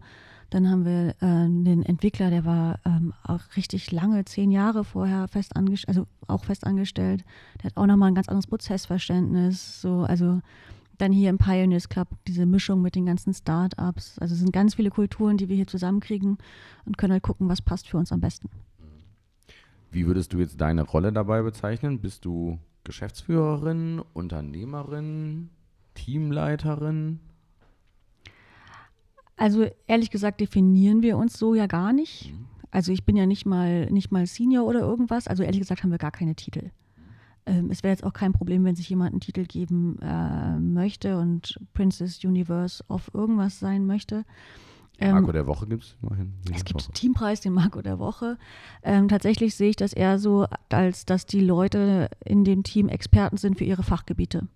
dann 0.52 0.68
haben 0.68 0.84
wir 0.84 1.14
äh, 1.20 1.48
den 1.48 1.82
Entwickler, 1.82 2.28
der 2.28 2.44
war 2.44 2.78
ähm, 3.28 3.34
auch 3.34 3.56
richtig 3.56 3.90
lange, 3.92 4.24
zehn 4.24 4.50
Jahre 4.50 4.84
vorher 4.84 5.28
fest 5.28 5.56
angestellt, 5.56 5.96
also 5.96 6.06
auch 6.28 6.44
fest 6.44 6.66
angestellt. 6.66 7.24
Der 7.58 7.70
hat 7.70 7.76
auch 7.76 7.86
nochmal 7.86 8.10
ein 8.10 8.14
ganz 8.14 8.28
anderes 8.28 8.46
Prozessverständnis. 8.46 9.80
So, 9.80 10.02
also 10.02 10.40
dann 10.98 11.12
hier 11.12 11.30
im 11.30 11.38
Pioneers 11.38 11.88
Club 11.88 12.08
diese 12.26 12.46
Mischung 12.46 12.82
mit 12.82 12.94
den 12.94 13.06
ganzen 13.06 13.34
Startups. 13.34 14.18
Also 14.18 14.34
es 14.34 14.40
sind 14.40 14.52
ganz 14.52 14.74
viele 14.74 14.90
Kulturen, 14.90 15.36
die 15.36 15.48
wir 15.48 15.56
hier 15.56 15.66
zusammenkriegen 15.66 16.38
und 16.84 16.98
können 16.98 17.12
halt 17.12 17.22
gucken, 17.22 17.48
was 17.48 17.62
passt 17.62 17.88
für 17.88 17.98
uns 17.98 18.12
am 18.12 18.20
besten. 18.20 18.48
Wie 19.90 20.06
würdest 20.06 20.32
du 20.32 20.38
jetzt 20.38 20.60
deine 20.60 20.82
Rolle 20.82 21.12
dabei 21.12 21.42
bezeichnen? 21.42 22.00
Bist 22.00 22.24
du 22.24 22.58
Geschäftsführerin, 22.84 24.00
Unternehmerin, 24.14 25.50
Teamleiterin? 25.94 27.20
Also 29.36 29.66
ehrlich 29.86 30.10
gesagt 30.10 30.40
definieren 30.40 31.02
wir 31.02 31.16
uns 31.16 31.38
so 31.38 31.54
ja 31.54 31.66
gar 31.66 31.92
nicht. 31.92 32.32
Also 32.72 32.90
ich 32.90 33.04
bin 33.04 33.16
ja 33.16 33.26
nicht 33.26 33.46
mal, 33.46 33.86
nicht 33.86 34.10
mal 34.10 34.26
Senior 34.26 34.66
oder 34.66 34.80
irgendwas. 34.80 35.28
Also 35.28 35.44
ehrlich 35.44 35.60
gesagt 35.60 35.84
haben 35.84 35.90
wir 35.90 35.98
gar 35.98 36.10
keine 36.10 36.34
Titel. 36.34 36.70
Ähm, 37.44 37.70
es 37.70 37.82
wäre 37.82 37.92
jetzt 37.92 38.02
auch 38.02 38.14
kein 38.14 38.32
Problem, 38.32 38.64
wenn 38.64 38.74
sich 38.74 38.88
jemand 38.88 39.12
einen 39.12 39.20
Titel 39.20 39.44
geben 39.44 39.98
äh, 40.00 40.58
möchte 40.58 41.18
und 41.18 41.60
Princess 41.74 42.24
Universe 42.24 42.82
of 42.88 43.10
irgendwas 43.12 43.60
sein 43.60 43.86
möchte. 43.86 44.24
Ähm, 44.98 45.12
Marco 45.12 45.32
der 45.32 45.46
Woche 45.46 45.66
gibt 45.66 45.84
es 45.84 45.96
immerhin. 46.02 46.32
Es 46.54 46.64
gibt 46.64 46.86
den 46.86 46.94
Teampreis, 46.94 47.40
den 47.40 47.52
Marco 47.52 47.82
der 47.82 47.98
Woche. 47.98 48.38
Ähm, 48.82 49.08
tatsächlich 49.08 49.54
sehe 49.54 49.70
ich 49.70 49.76
das 49.76 49.92
eher 49.92 50.18
so, 50.18 50.46
als 50.70 51.04
dass 51.04 51.26
die 51.26 51.40
Leute 51.40 52.08
in 52.24 52.44
dem 52.44 52.62
Team 52.62 52.88
Experten 52.88 53.36
sind 53.36 53.58
für 53.58 53.64
ihre 53.64 53.82
Fachgebiete. 53.82 54.48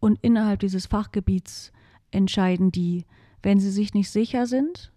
Und 0.00 0.18
innerhalb 0.20 0.60
dieses 0.60 0.86
Fachgebiets 0.86 1.72
entscheiden 2.10 2.72
die, 2.72 3.04
wenn 3.42 3.60
Sie 3.60 3.70
sich 3.70 3.94
nicht 3.94 4.10
sicher 4.10 4.46
sind, 4.46 4.92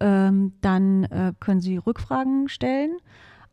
ähm, 0.00 0.52
dann 0.60 1.04
äh, 1.04 1.32
können 1.40 1.60
Sie 1.60 1.76
Rückfragen 1.76 2.48
stellen, 2.48 2.98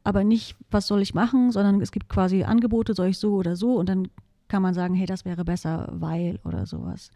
aber 0.03 0.23
nicht, 0.23 0.55
was 0.71 0.87
soll 0.87 1.01
ich 1.01 1.13
machen, 1.13 1.51
sondern 1.51 1.81
es 1.81 1.91
gibt 1.91 2.09
quasi 2.09 2.43
Angebote, 2.43 2.93
soll 2.93 3.07
ich 3.07 3.17
so 3.17 3.35
oder 3.35 3.55
so 3.55 3.75
und 3.75 3.89
dann 3.89 4.09
kann 4.47 4.61
man 4.61 4.73
sagen, 4.73 4.95
hey, 4.95 5.05
das 5.05 5.25
wäre 5.25 5.43
besser, 5.43 5.89
weil 5.91 6.39
oder 6.45 6.65
sowas. 6.65 7.11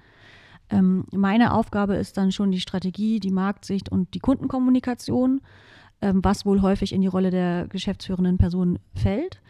Ähm, 0.69 1.05
meine 1.11 1.53
Aufgabe 1.53 1.95
ist 1.95 2.17
dann 2.17 2.32
schon 2.32 2.51
die 2.51 2.59
Strategie, 2.59 3.19
die 3.19 3.32
Marktsicht 3.32 3.89
und 3.89 4.13
die 4.13 4.19
Kundenkommunikation, 4.19 5.41
ähm, 6.01 6.24
was 6.24 6.45
wohl 6.45 6.61
häufig 6.61 6.93
in 6.93 7.01
die 7.01 7.07
Rolle 7.07 7.30
der 7.30 7.67
geschäftsführenden 7.67 8.38
Person 8.38 8.80
fällt. 8.95 9.41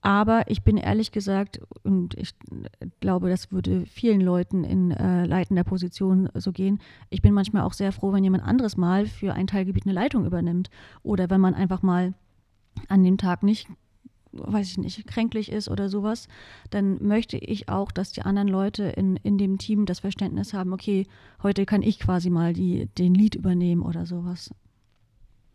Aber 0.00 0.44
ich 0.46 0.62
bin 0.62 0.76
ehrlich 0.76 1.10
gesagt, 1.10 1.60
und 1.82 2.14
ich 2.14 2.30
glaube, 3.00 3.28
das 3.28 3.50
würde 3.50 3.84
vielen 3.86 4.20
Leuten 4.20 4.62
in 4.62 4.92
äh, 4.92 5.26
leitender 5.26 5.64
Position 5.64 6.28
so 6.34 6.52
gehen, 6.52 6.78
ich 7.10 7.20
bin 7.20 7.34
manchmal 7.34 7.62
auch 7.62 7.72
sehr 7.72 7.90
froh, 7.92 8.12
wenn 8.12 8.22
jemand 8.22 8.44
anderes 8.44 8.76
mal 8.76 9.06
für 9.06 9.34
ein 9.34 9.48
Teilgebiet 9.48 9.86
eine 9.86 9.94
Leitung 9.94 10.24
übernimmt. 10.24 10.70
Oder 11.02 11.30
wenn 11.30 11.40
man 11.40 11.54
einfach 11.54 11.82
mal 11.82 12.14
an 12.86 13.02
dem 13.02 13.18
Tag 13.18 13.42
nicht, 13.42 13.68
weiß 14.30 14.70
ich 14.70 14.78
nicht, 14.78 15.06
kränklich 15.08 15.50
ist 15.50 15.68
oder 15.68 15.88
sowas, 15.88 16.28
dann 16.70 17.04
möchte 17.04 17.36
ich 17.36 17.68
auch, 17.68 17.90
dass 17.90 18.12
die 18.12 18.22
anderen 18.22 18.48
Leute 18.48 18.84
in, 18.84 19.16
in 19.16 19.36
dem 19.36 19.58
Team 19.58 19.84
das 19.84 19.98
Verständnis 19.98 20.54
haben, 20.54 20.72
okay, 20.72 21.06
heute 21.42 21.66
kann 21.66 21.82
ich 21.82 21.98
quasi 21.98 22.30
mal 22.30 22.52
die, 22.52 22.86
den 22.98 23.14
Lead 23.14 23.34
übernehmen 23.34 23.82
oder 23.82 24.06
sowas. 24.06 24.50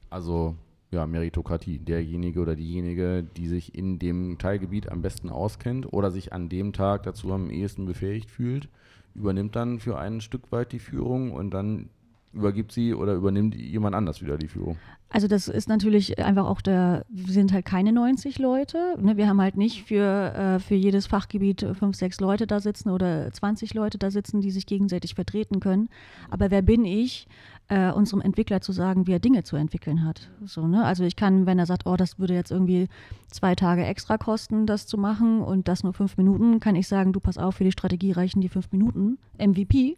Also 0.09 0.55
ja, 0.93 1.05
Meritokratie. 1.05 1.79
Derjenige 1.79 2.39
oder 2.39 2.55
diejenige, 2.55 3.23
die 3.35 3.47
sich 3.47 3.75
in 3.75 3.99
dem 3.99 4.37
Teilgebiet 4.37 4.89
am 4.89 5.01
besten 5.01 5.29
auskennt 5.29 5.91
oder 5.91 6.11
sich 6.11 6.31
an 6.31 6.49
dem 6.49 6.73
Tag 6.73 7.03
dazu 7.03 7.33
am 7.33 7.49
ehesten 7.49 7.85
befähigt 7.85 8.31
fühlt, 8.31 8.69
übernimmt 9.15 9.55
dann 9.55 9.79
für 9.79 9.97
ein 9.97 10.21
Stück 10.21 10.51
weit 10.51 10.71
die 10.71 10.79
Führung 10.79 11.31
und 11.31 11.51
dann 11.51 11.89
übergibt 12.33 12.71
sie 12.71 12.93
oder 12.93 13.13
übernimmt 13.13 13.55
jemand 13.55 13.95
anders 13.95 14.21
wieder 14.21 14.37
die 14.37 14.47
Führung? 14.47 14.77
Also 15.09 15.27
das 15.27 15.47
ist 15.47 15.69
natürlich 15.69 16.17
einfach 16.17 16.47
auch 16.47 16.59
der, 16.59 17.05
wir 17.09 17.31
sind 17.31 17.53
halt 17.53 17.65
keine 17.65 17.93
90 17.93 18.39
Leute. 18.39 18.95
Ne? 18.99 19.15
Wir 19.15 19.27
haben 19.27 19.39
halt 19.39 19.55
nicht 19.55 19.83
für, 19.83 20.33
äh, 20.33 20.59
für 20.59 20.73
jedes 20.73 21.05
Fachgebiet 21.05 21.63
fünf, 21.77 21.95
sechs 21.95 22.19
Leute 22.19 22.47
da 22.47 22.59
sitzen 22.59 22.89
oder 22.89 23.31
20 23.31 23.75
Leute 23.75 23.99
da 23.99 24.09
sitzen, 24.09 24.41
die 24.41 24.49
sich 24.49 24.65
gegenseitig 24.65 25.13
vertreten 25.13 25.59
können. 25.59 25.89
Aber 26.31 26.49
wer 26.49 26.63
bin 26.63 26.83
ich, 26.85 27.27
äh, 27.73 27.91
unserem 27.91 28.21
Entwickler 28.21 28.61
zu 28.61 28.71
sagen, 28.71 29.07
wie 29.07 29.13
er 29.13 29.19
Dinge 29.19 29.43
zu 29.43 29.55
entwickeln 29.55 30.05
hat? 30.05 30.29
So, 30.45 30.67
ne? 30.67 30.85
Also 30.85 31.03
ich 31.05 31.15
kann, 31.15 31.47
wenn 31.47 31.57
er 31.57 31.65
sagt, 31.65 31.87
oh, 31.87 31.95
das 31.95 32.19
würde 32.19 32.35
jetzt 32.35 32.51
irgendwie 32.51 32.87
zwei 33.31 33.55
Tage 33.55 33.83
extra 33.83 34.19
kosten, 34.19 34.67
das 34.67 34.85
zu 34.85 34.95
machen 34.99 35.41
und 35.41 35.67
das 35.67 35.83
nur 35.83 35.93
fünf 35.93 36.15
Minuten, 36.17 36.59
kann 36.59 36.75
ich 36.75 36.87
sagen, 36.87 37.13
du 37.13 37.19
pass 37.19 37.39
auf, 37.39 37.55
für 37.55 37.63
die 37.63 37.71
Strategie 37.71 38.11
reichen 38.11 38.41
die 38.41 38.49
fünf 38.49 38.71
Minuten. 38.71 39.17
MVP, 39.39 39.97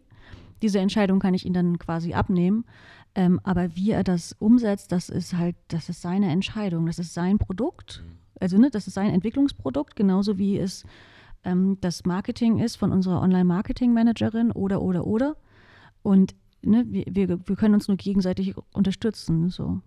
diese 0.62 0.78
Entscheidung 0.78 1.18
kann 1.18 1.34
ich 1.34 1.44
ihm 1.44 1.52
dann 1.52 1.78
quasi 1.78 2.14
abnehmen. 2.14 2.64
Ähm, 3.14 3.40
aber 3.44 3.76
wie 3.76 3.90
er 3.90 4.04
das 4.04 4.34
umsetzt, 4.38 4.90
das 4.90 5.10
ist 5.10 5.36
halt, 5.36 5.56
das 5.68 5.90
ist 5.90 6.00
seine 6.00 6.30
Entscheidung, 6.30 6.86
das 6.86 6.98
ist 6.98 7.12
sein 7.12 7.36
Produkt. 7.36 8.02
Mhm. 8.02 8.12
Also, 8.40 8.56
ne, 8.56 8.70
das 8.70 8.86
ist 8.86 8.94
sein 8.94 9.12
Entwicklungsprodukt, 9.12 9.96
genauso 9.96 10.38
wie 10.38 10.58
es 10.58 10.84
ähm, 11.44 11.76
das 11.82 12.06
Marketing 12.06 12.58
ist 12.58 12.76
von 12.76 12.90
unserer 12.90 13.20
Online-Marketing-Managerin 13.20 14.50
oder, 14.50 14.80
oder, 14.80 15.06
oder. 15.06 15.36
Und 16.02 16.34
ne, 16.66 16.84
wir, 16.88 17.28
wir, 17.46 17.56
können 17.56 17.74
uns 17.74 17.88
nur 17.88 17.96
gegenseitig 17.96 18.54
unterstützen. 18.72 19.48
So. 19.50 19.68
Mhm. 19.68 19.82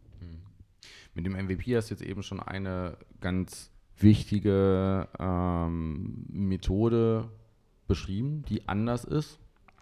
Mit 1.13 1.25
dem 1.25 1.34
MVP 1.34 1.75
hast 1.75 1.89
du 1.89 1.95
jetzt 1.95 2.03
eben 2.03 2.23
schon 2.23 2.39
eine 2.39 2.97
ganz 3.21 3.71
wichtige 3.97 5.07
ähm, 5.19 6.25
Methode 6.30 7.30
beschrieben, 7.88 8.43
die 8.47 8.67
anders 8.67 9.03
ist 9.03 9.39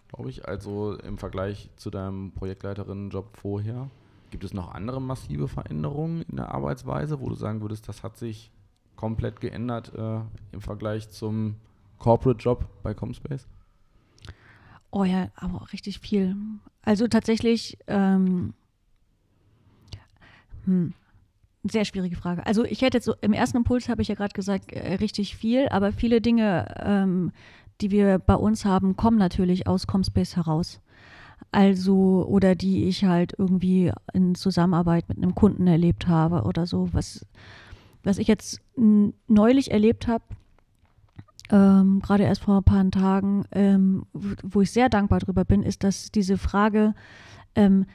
glaube 0.08 0.30
ich. 0.30 0.46
Also 0.48 0.94
im 0.94 1.18
Vergleich 1.18 1.70
zu 1.76 1.90
deinem 1.90 2.32
Projektleiterinnenjob 2.32 3.36
vorher. 3.36 3.90
Gibt 4.30 4.44
es 4.44 4.52
noch 4.52 4.74
andere 4.74 5.00
massive 5.00 5.48
Veränderungen 5.48 6.22
in 6.22 6.36
der 6.36 6.52
Arbeitsweise, 6.52 7.20
wo 7.20 7.28
du 7.28 7.34
sagen 7.34 7.62
würdest, 7.62 7.88
das 7.88 8.02
hat 8.02 8.18
sich 8.18 8.50
komplett 8.96 9.40
geändert 9.40 9.92
äh, 9.94 10.20
im 10.52 10.60
Vergleich 10.60 11.08
zum 11.08 11.54
Corporate-Job 11.98 12.66
bei 12.82 12.92
Comspace? 12.92 13.48
Oh 14.90 15.04
ja, 15.04 15.28
aber 15.36 15.72
richtig 15.72 16.00
viel. 16.00 16.34
Also 16.82 17.08
tatsächlich, 17.08 17.78
ähm, 17.86 18.54
hm, 20.64 20.94
sehr 21.64 21.84
schwierige 21.84 22.16
Frage. 22.16 22.46
Also 22.46 22.64
ich 22.64 22.80
hätte 22.82 22.96
jetzt 22.96 23.04
so, 23.04 23.14
im 23.20 23.32
ersten 23.32 23.58
Impuls 23.58 23.88
habe 23.88 24.00
ich 24.02 24.08
ja 24.08 24.14
gerade 24.14 24.32
gesagt, 24.32 24.72
äh, 24.72 24.94
richtig 24.94 25.36
viel, 25.36 25.68
aber 25.68 25.92
viele 25.92 26.20
Dinge, 26.20 26.74
ähm, 26.80 27.32
die 27.80 27.90
wir 27.90 28.18
bei 28.18 28.34
uns 28.34 28.64
haben, 28.64 28.96
kommen 28.96 29.18
natürlich 29.18 29.66
aus 29.66 29.86
Comspace 29.86 30.36
heraus. 30.36 30.80
Also, 31.52 32.26
oder 32.26 32.54
die 32.54 32.84
ich 32.84 33.04
halt 33.04 33.34
irgendwie 33.38 33.92
in 34.12 34.34
Zusammenarbeit 34.34 35.08
mit 35.08 35.18
einem 35.18 35.34
Kunden 35.34 35.66
erlebt 35.66 36.08
habe 36.08 36.42
oder 36.42 36.66
so. 36.66 36.88
Was, 36.92 37.24
was 38.02 38.18
ich 38.18 38.28
jetzt 38.28 38.60
neulich 39.26 39.70
erlebt 39.70 40.08
habe, 40.08 40.24
ähm, 41.50 42.00
gerade 42.00 42.24
erst 42.24 42.42
vor 42.42 42.58
ein 42.58 42.64
paar 42.64 42.90
Tagen, 42.90 43.44
ähm, 43.52 44.06
wo 44.12 44.60
ich 44.60 44.70
sehr 44.70 44.88
dankbar 44.88 45.20
drüber 45.20 45.44
bin, 45.44 45.62
ist, 45.62 45.84
dass 45.84 46.10
diese 46.10 46.38
Frage, 46.38 46.94
ähm, 47.54 47.86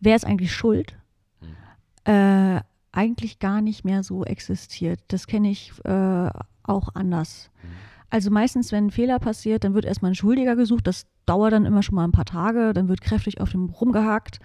wer 0.00 0.16
ist 0.16 0.26
eigentlich 0.26 0.54
schuld, 0.54 0.98
mhm. 1.40 2.12
äh, 2.12 2.60
eigentlich 2.92 3.38
gar 3.38 3.60
nicht 3.60 3.84
mehr 3.84 4.02
so 4.02 4.24
existiert. 4.24 5.00
Das 5.08 5.26
kenne 5.26 5.50
ich 5.50 5.72
äh, 5.84 6.30
auch 6.62 6.94
anders. 6.94 7.50
Mhm. 7.62 7.68
Also 8.12 8.30
meistens, 8.30 8.72
wenn 8.72 8.88
ein 8.88 8.90
Fehler 8.90 9.18
passiert, 9.18 9.64
dann 9.64 9.72
wird 9.72 9.86
erstmal 9.86 10.10
ein 10.10 10.14
Schuldiger 10.14 10.54
gesucht. 10.54 10.86
Das 10.86 11.06
dauert 11.24 11.54
dann 11.54 11.64
immer 11.64 11.82
schon 11.82 11.94
mal 11.94 12.04
ein 12.04 12.12
paar 12.12 12.26
Tage. 12.26 12.74
Dann 12.74 12.88
wird 12.88 13.00
kräftig 13.00 13.40
auf 13.40 13.50
dem 13.50 13.70
rumgehackt, 13.70 14.38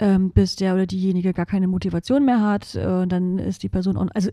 ähm, 0.00 0.30
bis 0.30 0.56
der 0.56 0.74
oder 0.74 0.86
diejenige 0.86 1.32
gar 1.32 1.46
keine 1.46 1.68
Motivation 1.68 2.24
mehr 2.24 2.40
hat. 2.40 2.74
Äh, 2.74 3.06
dann 3.06 3.38
ist 3.38 3.62
die 3.62 3.68
Person, 3.68 3.96
on 3.96 4.10
also 4.10 4.30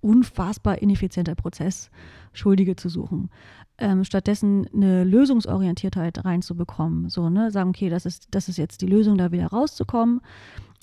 unfassbar 0.00 0.80
ineffizienter 0.80 1.34
Prozess, 1.34 1.90
Schuldige 2.32 2.76
zu 2.76 2.88
suchen. 2.88 3.30
Ähm, 3.78 4.04
stattdessen 4.04 4.66
eine 4.74 5.04
Lösungsorientiertheit 5.04 6.24
reinzubekommen. 6.24 7.08
So, 7.08 7.30
ne, 7.30 7.50
sagen, 7.50 7.70
okay, 7.70 7.88
das 7.88 8.06
ist, 8.06 8.28
das 8.30 8.48
ist 8.48 8.58
jetzt 8.58 8.82
die 8.82 8.86
Lösung, 8.86 9.16
da 9.16 9.32
wieder 9.32 9.46
rauszukommen. 9.46 10.20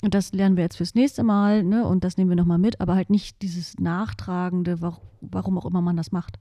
Und 0.03 0.13
das 0.13 0.32
lernen 0.32 0.57
wir 0.57 0.63
jetzt 0.63 0.78
fürs 0.78 0.95
nächste 0.95 1.24
Mal, 1.24 1.63
ne? 1.63 1.86
Und 1.88 2.03
das 2.03 2.18
nehmen 2.18 2.30
wir 2.30 2.36
nochmal 2.36 2.59
mit, 2.59 2.80
aber 2.80 2.95
halt 2.95 3.09
nicht 3.09 3.41
dieses 3.41 3.80
Nachtragende, 3.80 4.80
warum 5.22 5.57
auch 5.57 5.65
immer 5.65 5.82
man 5.82 5.97
das 5.97 6.11
macht. 6.11 6.38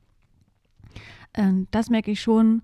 Ähm, 1.34 1.66
das 1.70 1.88
merke 1.88 2.10
ich 2.10 2.20
schon. 2.20 2.62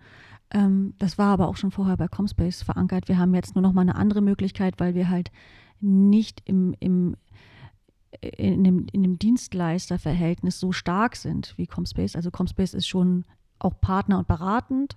Ähm, 0.51 0.95
das 0.99 1.17
war 1.17 1.33
aber 1.33 1.49
auch 1.49 1.57
schon 1.57 1.71
vorher 1.71 1.97
bei 1.97 2.09
Comspace 2.09 2.63
verankert. 2.63 3.09
Wir 3.09 3.19
haben 3.19 3.35
jetzt 3.35 3.55
nur 3.55 3.63
noch 3.63 3.73
mal 3.73 3.83
eine 3.83 3.95
andere 3.95 4.21
Möglichkeit, 4.21 4.75
weil 4.79 4.95
wir 4.95 5.09
halt 5.09 5.31
nicht 5.81 6.43
im, 6.45 6.75
im, 6.79 7.17
in, 8.21 8.65
dem, 8.65 8.87
in 8.93 9.03
dem 9.03 9.19
Dienstleisterverhältnis 9.19 10.61
so 10.61 10.73
stark 10.73 11.17
sind 11.17 11.55
wie 11.57 11.67
Comspace. 11.67 12.17
Also 12.17 12.31
Comspace 12.31 12.75
ist 12.75 12.87
schon 12.87 13.25
auch 13.59 13.81
Partner 13.81 14.19
und 14.19 14.29
beratend, 14.29 14.97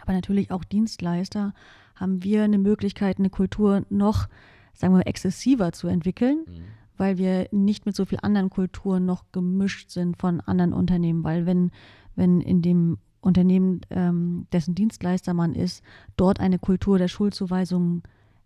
aber 0.00 0.12
natürlich 0.12 0.50
auch 0.50 0.64
Dienstleister 0.64 1.52
haben 1.94 2.22
wir 2.22 2.44
eine 2.44 2.58
Möglichkeit, 2.58 3.18
eine 3.18 3.30
Kultur 3.30 3.84
noch, 3.90 4.28
sagen 4.72 4.94
wir, 4.94 5.06
exzessiver 5.06 5.72
zu 5.72 5.88
entwickeln. 5.88 6.44
Mhm 6.46 6.64
weil 6.98 7.16
wir 7.18 7.48
nicht 7.50 7.84
mit 7.84 7.96
so 7.96 8.04
vielen 8.04 8.20
anderen 8.20 8.50
Kulturen 8.50 9.06
noch 9.06 9.24
gemischt 9.32 9.90
sind 9.90 10.18
von 10.18 10.40
anderen 10.42 10.72
Unternehmen. 10.72 11.24
Weil 11.24 11.46
wenn 11.46 11.72
wenn 12.16 12.40
in 12.40 12.62
dem 12.62 12.98
Unternehmen, 13.20 13.80
ähm, 13.90 14.46
dessen 14.52 14.74
Dienstleister 14.74 15.34
man 15.34 15.54
ist, 15.54 15.82
dort 16.16 16.40
eine 16.40 16.58
Kultur 16.58 16.98
der 16.98 17.08
Schuldzuweisung 17.08 18.02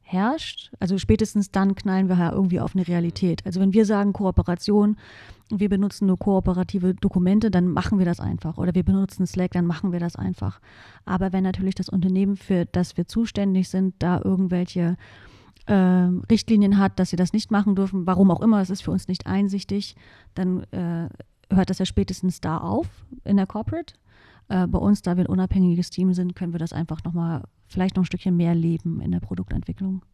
herrscht. 0.07 0.71
Also 0.79 0.99
spätestens 0.99 1.51
dann 1.51 1.75
knallen 1.75 2.09
wir 2.09 2.17
ja 2.17 2.33
irgendwie 2.33 2.61
auf 2.61 2.75
eine 2.75 2.87
Realität. 2.87 3.45
Also 3.45 3.61
wenn 3.61 3.73
wir 3.73 3.85
sagen 3.85 4.13
Kooperation, 4.13 4.97
wir 5.51 5.69
benutzen 5.69 6.07
nur 6.07 6.17
kooperative 6.17 6.95
Dokumente, 6.95 7.51
dann 7.51 7.69
machen 7.69 7.99
wir 7.99 8.07
das 8.07 8.21
einfach. 8.21 8.57
Oder 8.57 8.75
wir 8.75 8.85
benutzen 8.85 9.27
Slack, 9.27 9.53
dann 9.53 9.67
machen 9.67 9.93
wir 9.93 10.01
das 10.01 10.15
einfach. 10.15 10.61
Aber 11.05 11.33
wenn 11.33 11.43
natürlich 11.43 11.75
das 11.75 11.89
Unternehmen, 11.89 12.37
für 12.37 12.67
das 12.67 12.97
wir 12.97 13.07
zuständig 13.07 13.69
sind, 13.69 13.95
da 13.99 14.21
irgendwelche 14.23 14.97
äh, 15.67 15.75
Richtlinien 15.75 16.79
hat, 16.79 16.99
dass 17.01 17.11
sie 17.11 17.17
das 17.17 17.33
nicht 17.33 17.51
machen 17.51 17.75
dürfen, 17.75 18.07
warum 18.07 18.31
auch 18.31 18.41
immer, 18.41 18.61
es 18.61 18.71
ist 18.71 18.83
für 18.83 18.93
uns 18.93 19.09
nicht 19.09 19.27
einsichtig, 19.27 19.97
dann 20.35 20.63
äh, 20.71 21.09
hört 21.53 21.71
das 21.71 21.79
ja 21.79 21.85
spätestens 21.85 22.41
da 22.41 22.59
auf 22.59 22.87
in 23.25 23.37
der 23.37 23.47
Corporate. 23.47 23.95
Äh, 24.49 24.69
bei 24.69 24.79
uns, 24.79 25.03
da 25.03 25.17
wir 25.17 25.25
ein 25.25 25.31
unabhängiges 25.31 25.91
Team 25.91 26.15
sind, 26.15 26.37
können 26.37 26.53
wir 26.53 26.61
das 26.61 26.73
einfach 26.73 27.03
nochmal, 27.03 27.43
vielleicht 27.69 27.97
noch 27.97 28.03
ein 28.03 28.07
Stückchen 28.07 28.37
mehr 28.37 28.55
leben 28.55 29.01
in 29.01 29.11
der 29.11 29.21
Produktentwicklung. 29.21 30.05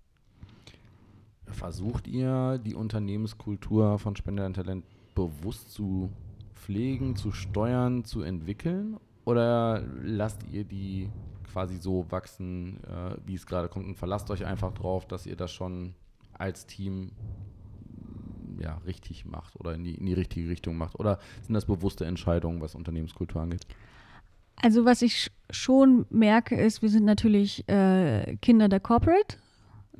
Versucht 1.46 2.08
ihr 2.08 2.58
die 2.58 2.74
Unternehmenskultur 2.74 3.98
von 3.98 4.16
Spender 4.16 4.50
Talent 4.52 4.84
bewusst 5.14 5.70
zu 5.70 6.10
pflegen, 6.54 7.16
zu 7.16 7.32
steuern, 7.32 8.04
zu 8.04 8.22
entwickeln? 8.22 8.96
Oder 9.24 9.84
lasst 10.02 10.40
ihr 10.50 10.64
die 10.64 11.10
quasi 11.52 11.76
so 11.76 12.06
wachsen, 12.10 12.82
äh, 12.84 13.16
wie 13.26 13.34
es 13.34 13.46
gerade 13.46 13.68
kommt 13.68 13.86
und 13.86 13.96
verlasst 13.96 14.30
euch 14.30 14.46
einfach 14.46 14.72
drauf, 14.72 15.06
dass 15.06 15.26
ihr 15.26 15.36
das 15.36 15.52
schon 15.52 15.94
als 16.32 16.66
Team 16.66 17.12
ja, 18.58 18.78
richtig 18.86 19.24
macht 19.24 19.56
oder 19.56 19.74
in 19.74 19.84
die, 19.84 19.94
in 19.94 20.06
die 20.06 20.14
richtige 20.14 20.48
Richtung 20.48 20.76
macht? 20.76 20.98
Oder 20.98 21.18
sind 21.42 21.54
das 21.54 21.66
bewusste 21.66 22.06
Entscheidungen, 22.06 22.60
was 22.60 22.74
Unternehmenskultur 22.74 23.42
angeht? 23.42 23.66
Also 24.56 24.84
was 24.84 25.02
ich 25.02 25.30
schon 25.52 26.06
merke, 26.10 26.56
ist, 26.56 26.82
wir 26.82 26.88
sind 26.88 27.04
natürlich 27.04 27.68
äh, 27.68 28.36
Kinder 28.42 28.68
der 28.68 28.80
Corporate, 28.80 29.36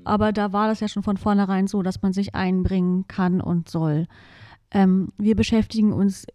aber 0.05 0.33
da 0.33 0.53
war 0.53 0.69
das 0.69 0.81
ja 0.81 0.89
schon 0.89 1.03
von 1.03 1.17
vornherein 1.17 1.67
so, 1.67 1.83
dass 1.83 2.03
man 2.03 2.13
sich 2.13 2.35
einbringen 2.35 3.07
kann 3.09 3.41
und 3.41 3.69
soll. 3.69 4.07
Ähm, 4.71 5.13
wir 5.19 5.37
beschäftigen 5.37 5.93
uns 5.93 6.27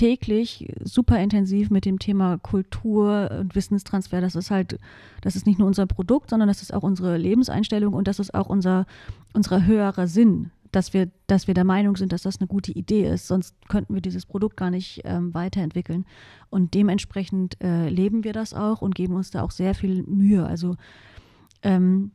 täglich 0.00 0.72
super 0.82 1.18
intensiv 1.18 1.68
mit 1.68 1.84
dem 1.84 1.98
Thema 1.98 2.38
Kultur 2.38 3.30
und 3.38 3.54
Wissenstransfer. 3.54 4.22
Das 4.22 4.34
ist 4.34 4.50
halt, 4.50 4.78
das 5.20 5.36
ist 5.36 5.46
nicht 5.46 5.58
nur 5.58 5.68
unser 5.68 5.86
Produkt, 5.86 6.30
sondern 6.30 6.48
das 6.48 6.62
ist 6.62 6.72
auch 6.72 6.82
unsere 6.82 7.18
Lebenseinstellung 7.18 7.92
und 7.92 8.08
das 8.08 8.18
ist 8.18 8.32
auch 8.32 8.46
unser, 8.46 8.86
unser 9.34 9.66
höherer 9.66 10.06
Sinn, 10.06 10.52
dass 10.72 10.92
wir, 10.92 11.10
dass 11.26 11.46
wir 11.46 11.54
der 11.54 11.64
Meinung 11.64 11.96
sind, 11.96 12.12
dass 12.12 12.22
das 12.22 12.40
eine 12.40 12.46
gute 12.46 12.72
Idee 12.72 13.08
ist. 13.08 13.26
Sonst 13.26 13.54
könnten 13.68 13.94
wir 13.94 14.00
dieses 14.00 14.26
Produkt 14.26 14.56
gar 14.56 14.70
nicht 14.70 15.02
ähm, 15.04 15.34
weiterentwickeln. 15.34 16.06
Und 16.48 16.74
dementsprechend 16.74 17.62
äh, 17.62 17.88
leben 17.88 18.24
wir 18.24 18.32
das 18.32 18.54
auch 18.54 18.82
und 18.82 18.94
geben 18.94 19.14
uns 19.14 19.30
da 19.30 19.42
auch 19.42 19.50
sehr 19.50 19.74
viel 19.74 20.02
Mühe. 20.04 20.44
Also 20.46 20.76
ähm, 21.62 22.12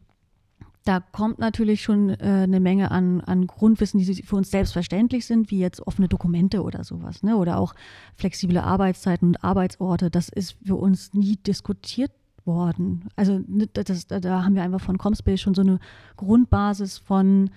da 0.85 0.99
kommt 0.99 1.39
natürlich 1.39 1.81
schon 1.81 2.11
äh, 2.11 2.43
eine 2.43 2.59
Menge 2.59 2.91
an, 2.91 3.19
an 3.21 3.47
Grundwissen, 3.47 3.99
die 3.99 4.23
für 4.23 4.35
uns 4.35 4.51
selbstverständlich 4.51 5.25
sind, 5.25 5.49
wie 5.49 5.59
jetzt 5.59 5.85
offene 5.85 6.07
Dokumente 6.07 6.61
oder 6.61 6.83
sowas, 6.83 7.23
ne? 7.23 7.37
Oder 7.37 7.57
auch 7.57 7.73
flexible 8.15 8.59
Arbeitszeiten 8.59 9.29
und 9.29 9.43
Arbeitsorte. 9.43 10.11
Das 10.11 10.29
ist 10.29 10.57
für 10.63 10.75
uns 10.75 11.13
nie 11.13 11.37
diskutiert 11.37 12.11
worden. 12.45 13.09
Also 13.15 13.41
ne, 13.47 13.67
das, 13.67 14.05
da 14.05 14.43
haben 14.43 14.53
wir 14.53 14.61
einfach 14.61 14.81
von 14.81 14.99
Comspace 14.99 15.41
schon 15.41 15.55
so 15.55 15.61
eine 15.61 15.79
Grundbasis 16.17 16.99
von 16.99 17.49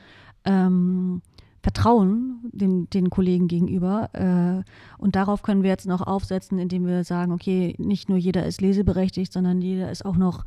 ähm, 0.45 1.23
Vertrauen 1.63 2.41
den, 2.53 2.89
den 2.91 3.11
Kollegen 3.11 3.49
gegenüber. 3.49 4.11
Äh, 4.15 4.65
und 5.01 5.17
darauf 5.17 5.43
können 5.43 5.63
wir 5.63 5.71
jetzt 5.71 5.87
noch 5.87 6.01
aufsetzen, 6.01 6.59
indem 6.59 6.87
wir 6.87 7.05
sagen, 7.05 7.33
okay, 7.33 7.75
nicht 7.79 8.09
nur 8.09 8.17
jeder 8.17 8.47
ist 8.47 8.61
leseberechtigt, 8.61 9.33
sondern 9.33 9.61
jeder 9.61 9.91
ist 9.91 10.05
auch 10.05 10.17
noch 10.17 10.45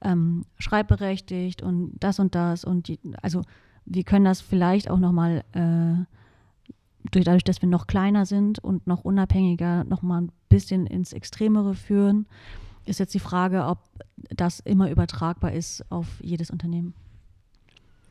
ähm, 0.00 0.44
schreibberechtigt 0.58 1.62
und 1.62 1.92
das 2.00 2.18
und 2.18 2.34
das. 2.34 2.64
Und 2.64 2.88
die, 2.88 2.98
also 3.20 3.42
wir 3.84 4.04
können 4.04 4.24
das 4.24 4.40
vielleicht 4.40 4.88
auch 4.88 4.98
nochmal, 4.98 5.44
äh, 5.52 6.04
dadurch, 7.10 7.44
dass 7.44 7.60
wir 7.60 7.68
noch 7.68 7.86
kleiner 7.86 8.24
sind 8.24 8.58
und 8.60 8.86
noch 8.86 9.04
unabhängiger, 9.04 9.84
nochmal 9.84 10.22
ein 10.22 10.32
bisschen 10.48 10.86
ins 10.86 11.12
Extremere 11.12 11.74
führen. 11.74 12.26
Ist 12.84 13.00
jetzt 13.00 13.14
die 13.14 13.20
Frage, 13.20 13.66
ob 13.66 13.78
das 14.30 14.60
immer 14.60 14.90
übertragbar 14.90 15.52
ist 15.52 15.84
auf 15.90 16.06
jedes 16.22 16.50
Unternehmen. 16.50 16.94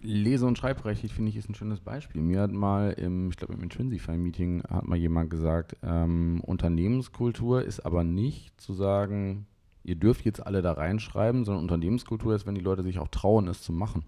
Lese- 0.02 0.46
und 0.46 0.58
Schreibrecht, 0.58 1.12
finde 1.12 1.30
ich, 1.30 1.38
ist 1.38 1.50
ein 1.50 1.56
schönes 1.56 1.80
Beispiel. 1.80 2.22
Mir 2.22 2.42
hat 2.42 2.52
mal 2.52 2.92
im, 2.92 3.30
ich 3.30 3.38
glaube 3.38 3.54
im 3.54 3.62
Intrinsify-Meeting 3.62 4.64
hat 4.70 4.88
mal 4.88 4.98
jemand 4.98 5.30
gesagt, 5.30 5.78
ähm, 5.84 6.42
Unternehmenskultur 6.42 7.64
ist 7.64 7.82
aber 7.82 8.04
nicht 8.04 8.60
zu 8.60 8.74
sagen, 8.74 9.46
ihr 9.84 9.96
dürft 9.96 10.26
jetzt 10.26 10.46
alle 10.46 10.62
da 10.62 10.74
reinschreiben, 10.74 11.46
sondern 11.46 11.64
Unternehmenskultur 11.64 12.36
ist, 12.36 12.46
wenn 12.46 12.56
die 12.56 12.62
Leute 12.62 12.84
sich 12.84 13.00
auch 13.00 13.10
trauen, 13.10 13.48
es 13.48 13.62
zu 13.62 13.74
machen. 13.74 14.04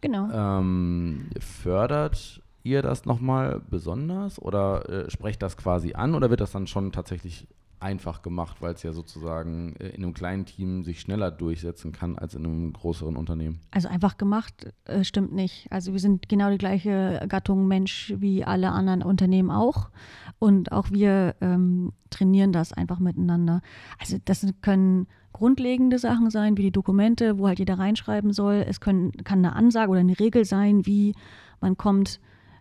Genau. 0.00 0.30
Ähm, 0.32 1.28
fördert 1.38 2.42
ihr 2.62 2.82
das 2.82 3.04
nochmal 3.04 3.60
besonders 3.68 4.40
oder 4.40 4.88
äh, 4.88 5.10
sprecht 5.10 5.42
das 5.42 5.56
quasi 5.56 5.94
an 5.94 6.14
oder 6.14 6.30
wird 6.30 6.40
das 6.40 6.52
dann 6.52 6.66
schon 6.66 6.92
tatsächlich 6.92 7.46
einfach 7.80 8.22
gemacht, 8.22 8.58
weil 8.60 8.74
es 8.74 8.82
ja 8.82 8.92
sozusagen 8.92 9.74
äh, 9.76 9.88
in 9.88 10.04
einem 10.04 10.14
kleinen 10.14 10.44
Team 10.46 10.82
sich 10.82 11.00
schneller 11.00 11.30
durchsetzen 11.30 11.92
kann 11.92 12.18
als 12.18 12.34
in 12.34 12.44
einem 12.44 12.72
größeren 12.72 13.16
Unternehmen. 13.16 13.60
Also 13.70 13.88
einfach 13.88 14.18
gemacht 14.18 14.72
äh, 14.84 15.02
stimmt 15.02 15.32
nicht. 15.32 15.66
Also 15.70 15.92
wir 15.92 16.00
sind 16.00 16.28
genau 16.28 16.50
die 16.50 16.58
gleiche 16.58 17.24
Gattung 17.28 17.66
Mensch 17.66 18.14
wie 18.18 18.44
alle 18.44 18.70
anderen 18.70 19.02
Unternehmen 19.02 19.50
auch. 19.50 19.90
Und 20.38 20.72
auch 20.72 20.90
wir 20.90 21.34
ähm, 21.40 21.92
trainieren 22.10 22.52
das 22.52 22.72
einfach 22.72 22.98
miteinander. 22.98 23.62
Also 23.98 24.18
das 24.24 24.46
können 24.60 25.06
grundlegende 25.32 25.98
Sachen 25.98 26.30
sein, 26.30 26.56
wie 26.56 26.62
die 26.62 26.72
Dokumente, 26.72 27.38
wo 27.38 27.48
halt 27.48 27.58
jeder 27.58 27.78
reinschreiben 27.78 28.32
soll. 28.32 28.64
Es 28.68 28.80
können, 28.80 29.12
kann 29.24 29.38
eine 29.38 29.56
Ansage 29.56 29.90
oder 29.90 30.00
eine 30.00 30.18
Regel 30.18 30.44
sein, 30.44 30.86
wie 30.86 31.14
man 31.60 31.76
kommt 31.76 32.20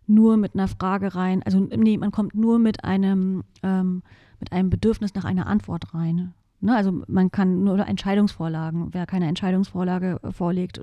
nur 0.09 0.37
mit 0.37 0.55
einer 0.55 0.67
Frage 0.67 1.15
rein. 1.15 1.41
Also 1.43 1.59
nee, 1.59 1.97
man 1.97 2.11
kommt 2.11 2.35
nur 2.35 2.59
mit 2.59 2.83
einem 2.83 3.43
ähm, 3.63 4.01
mit 4.39 4.51
einem 4.51 4.69
Bedürfnis 4.69 5.13
nach 5.15 5.25
einer 5.25 5.47
Antwort 5.47 5.93
rein. 5.93 6.33
Ne? 6.61 6.75
Also 6.75 7.03
man 7.07 7.31
kann 7.31 7.63
nur 7.63 7.79
Entscheidungsvorlagen, 7.85 8.93
wer 8.93 9.05
keine 9.05 9.27
Entscheidungsvorlage 9.27 10.19
vorlegt, 10.31 10.81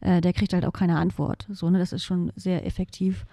äh, 0.00 0.20
der 0.20 0.32
kriegt 0.32 0.52
halt 0.52 0.64
auch 0.64 0.72
keine 0.72 0.96
Antwort. 0.96 1.46
So, 1.50 1.70
ne? 1.70 1.78
Das 1.78 1.92
ist 1.92 2.04
schon 2.04 2.32
sehr 2.36 2.66
effektiv. 2.66 3.26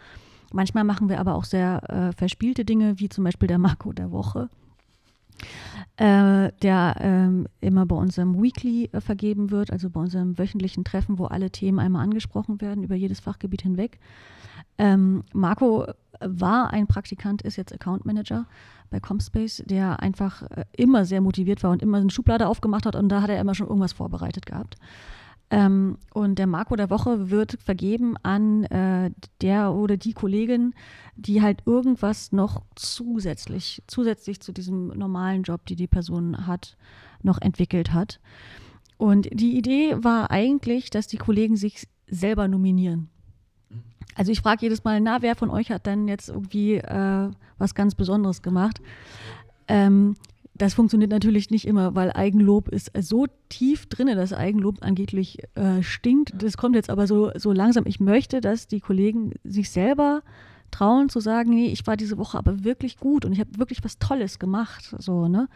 Manchmal 0.53 0.83
machen 0.83 1.09
wir 1.09 1.19
aber 1.19 1.35
auch 1.35 1.43
sehr 1.43 1.81
äh, 1.89 2.11
verspielte 2.13 2.63
Dinge, 2.63 2.99
wie 2.99 3.09
zum 3.09 3.23
Beispiel 3.23 3.47
der 3.47 3.57
Marco 3.57 3.91
der 3.91 4.11
Woche, 4.11 4.49
äh, 5.97 6.51
der 6.61 6.95
ähm, 6.99 7.47
immer 7.59 7.85
bei 7.85 7.95
unserem 7.95 8.41
Weekly 8.41 8.89
äh, 8.93 9.01
vergeben 9.01 9.51
wird, 9.51 9.71
also 9.71 9.89
bei 9.89 9.99
unserem 9.99 10.37
wöchentlichen 10.37 10.85
Treffen, 10.85 11.19
wo 11.19 11.25
alle 11.25 11.51
Themen 11.51 11.79
einmal 11.79 12.03
angesprochen 12.03 12.61
werden, 12.61 12.83
über 12.83 12.95
jedes 12.95 13.19
Fachgebiet 13.19 13.61
hinweg. 13.61 13.99
Ähm, 14.77 15.23
Marco 15.33 15.87
war 16.19 16.71
ein 16.71 16.87
Praktikant, 16.87 17.41
ist 17.41 17.57
jetzt 17.57 17.73
Account 17.73 18.05
Manager 18.05 18.45
bei 18.89 18.99
Comspace, 18.99 19.63
der 19.65 20.01
einfach 20.01 20.43
äh, 20.43 20.65
immer 20.75 21.05
sehr 21.05 21.21
motiviert 21.21 21.63
war 21.63 21.71
und 21.71 21.81
immer 21.81 21.97
eine 21.97 22.09
Schublade 22.09 22.47
aufgemacht 22.47 22.85
hat 22.85 22.95
und 22.95 23.09
da 23.09 23.21
hat 23.21 23.29
er 23.29 23.39
immer 23.39 23.55
schon 23.55 23.67
irgendwas 23.67 23.93
vorbereitet 23.93 24.45
gehabt. 24.45 24.75
Ähm, 25.49 25.97
und 26.13 26.39
der 26.39 26.47
Marco 26.47 26.75
der 26.75 26.89
Woche 26.89 27.29
wird 27.29 27.57
vergeben 27.63 28.17
an 28.21 28.65
äh, 28.65 29.11
der 29.41 29.73
oder 29.73 29.95
die 29.95 30.13
Kollegin, 30.13 30.73
die 31.15 31.41
halt 31.41 31.61
irgendwas 31.65 32.33
noch 32.33 32.63
zusätzlich, 32.75 33.81
zusätzlich 33.87 34.41
zu 34.41 34.51
diesem 34.51 34.87
normalen 34.87 35.43
Job, 35.43 35.65
die 35.65 35.77
die 35.77 35.87
Person 35.87 36.47
hat, 36.47 36.77
noch 37.23 37.39
entwickelt 37.41 37.93
hat. 37.93 38.19
Und 38.97 39.29
die 39.31 39.57
Idee 39.57 39.95
war 40.03 40.31
eigentlich, 40.31 40.89
dass 40.89 41.07
die 41.07 41.17
Kollegen 41.17 41.55
sich 41.55 41.87
selber 42.07 42.47
nominieren. 42.47 43.09
Also 44.15 44.31
ich 44.31 44.41
frage 44.41 44.61
jedes 44.63 44.83
Mal, 44.83 44.99
na, 44.99 45.21
wer 45.21 45.35
von 45.35 45.49
euch 45.49 45.71
hat 45.71 45.85
denn 45.85 46.07
jetzt 46.07 46.29
irgendwie 46.29 46.75
äh, 46.75 47.29
was 47.57 47.75
ganz 47.75 47.95
Besonderes 47.95 48.41
gemacht? 48.41 48.81
Ähm, 49.67 50.15
das 50.57 50.73
funktioniert 50.73 51.11
natürlich 51.11 51.51
nicht 51.51 51.67
immer, 51.67 51.93
weil 51.93 52.11
Eigenlob 52.11 52.69
ist 52.69 52.91
so 52.99 53.27
tief 53.49 53.85
drin, 53.85 54.07
dass 54.07 54.33
Eigenlob 54.33 54.77
angeblich 54.81 55.37
äh, 55.55 55.83
stinkt. 55.83 56.41
Das 56.41 56.57
kommt 56.57 56.75
jetzt 56.75 56.89
aber 56.89 57.05
so, 57.05 57.31
so 57.35 57.51
langsam. 57.51 57.85
Ich 57.85 57.99
möchte, 57.99 58.41
dass 58.41 58.67
die 58.67 58.79
Kollegen 58.79 59.33
sich 59.43 59.69
selber 59.69 60.23
trauen 60.71 61.09
zu 61.09 61.19
sagen, 61.19 61.51
nee, 61.51 61.67
ich 61.67 61.85
war 61.87 61.95
diese 61.95 62.17
Woche 62.17 62.37
aber 62.37 62.63
wirklich 62.63 62.97
gut 62.97 63.23
und 63.23 63.31
ich 63.31 63.39
habe 63.39 63.57
wirklich 63.57 63.83
was 63.83 63.99
Tolles 63.99 64.39
gemacht. 64.39 64.95
So, 64.97 65.27
ne? 65.27 65.47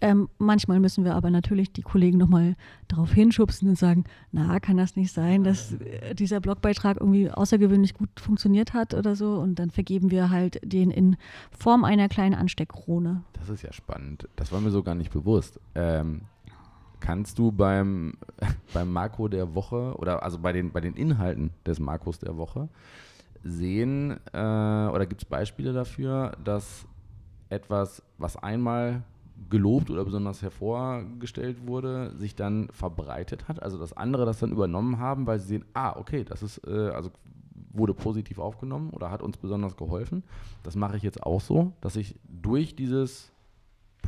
Ähm, 0.00 0.28
manchmal 0.38 0.78
müssen 0.78 1.04
wir 1.04 1.14
aber 1.14 1.30
natürlich 1.30 1.72
die 1.72 1.82
Kollegen 1.82 2.18
nochmal 2.18 2.54
darauf 2.86 3.12
hinschubsen 3.12 3.68
und 3.68 3.78
sagen, 3.78 4.04
na, 4.30 4.60
kann 4.60 4.76
das 4.76 4.94
nicht 4.94 5.12
sein, 5.12 5.42
dass 5.42 5.72
äh, 5.72 6.14
dieser 6.14 6.40
Blogbeitrag 6.40 6.98
irgendwie 7.00 7.30
außergewöhnlich 7.30 7.94
gut 7.94 8.08
funktioniert 8.20 8.74
hat 8.74 8.94
oder 8.94 9.16
so. 9.16 9.34
Und 9.34 9.58
dann 9.58 9.70
vergeben 9.70 10.10
wir 10.10 10.30
halt 10.30 10.60
den 10.64 10.90
in 10.90 11.16
Form 11.50 11.84
einer 11.84 12.08
kleinen 12.08 12.34
Ansteckkrone. 12.34 13.22
Das 13.32 13.48
ist 13.48 13.62
ja 13.62 13.72
spannend. 13.72 14.28
Das 14.36 14.52
war 14.52 14.60
mir 14.60 14.70
so 14.70 14.82
gar 14.82 14.94
nicht 14.94 15.12
bewusst. 15.12 15.58
Ähm, 15.74 16.22
kannst 17.00 17.38
du 17.38 17.50
beim, 17.50 18.14
beim 18.72 18.92
Makro 18.92 19.26
der 19.28 19.54
Woche 19.54 19.94
oder 19.96 20.22
also 20.22 20.38
bei 20.38 20.52
den, 20.52 20.70
bei 20.70 20.80
den 20.80 20.94
Inhalten 20.94 21.50
des 21.66 21.80
Makros 21.80 22.18
der 22.20 22.36
Woche 22.36 22.68
sehen 23.42 24.18
äh, 24.32 24.36
oder 24.36 25.06
gibt 25.06 25.22
es 25.22 25.28
Beispiele 25.28 25.72
dafür, 25.72 26.36
dass 26.42 26.86
etwas, 27.48 28.02
was 28.18 28.36
einmal 28.36 29.02
gelobt 29.50 29.90
oder 29.90 30.04
besonders 30.04 30.42
hervorgestellt 30.42 31.66
wurde, 31.66 32.14
sich 32.16 32.34
dann 32.34 32.68
verbreitet 32.72 33.48
hat. 33.48 33.62
Also 33.62 33.78
dass 33.78 33.92
andere 33.92 34.26
das 34.26 34.38
dann 34.38 34.52
übernommen 34.52 34.98
haben, 34.98 35.26
weil 35.26 35.38
sie 35.38 35.48
sehen, 35.48 35.64
ah, 35.74 35.96
okay, 35.96 36.24
das 36.24 36.42
ist, 36.42 36.66
äh, 36.66 36.90
also 36.90 37.10
wurde 37.70 37.94
positiv 37.94 38.38
aufgenommen 38.38 38.90
oder 38.90 39.10
hat 39.10 39.22
uns 39.22 39.36
besonders 39.36 39.76
geholfen. 39.76 40.22
Das 40.62 40.76
mache 40.76 40.96
ich 40.96 41.02
jetzt 41.02 41.22
auch 41.22 41.40
so, 41.40 41.72
dass 41.80 41.96
ich 41.96 42.16
durch 42.28 42.74
dieses 42.74 43.30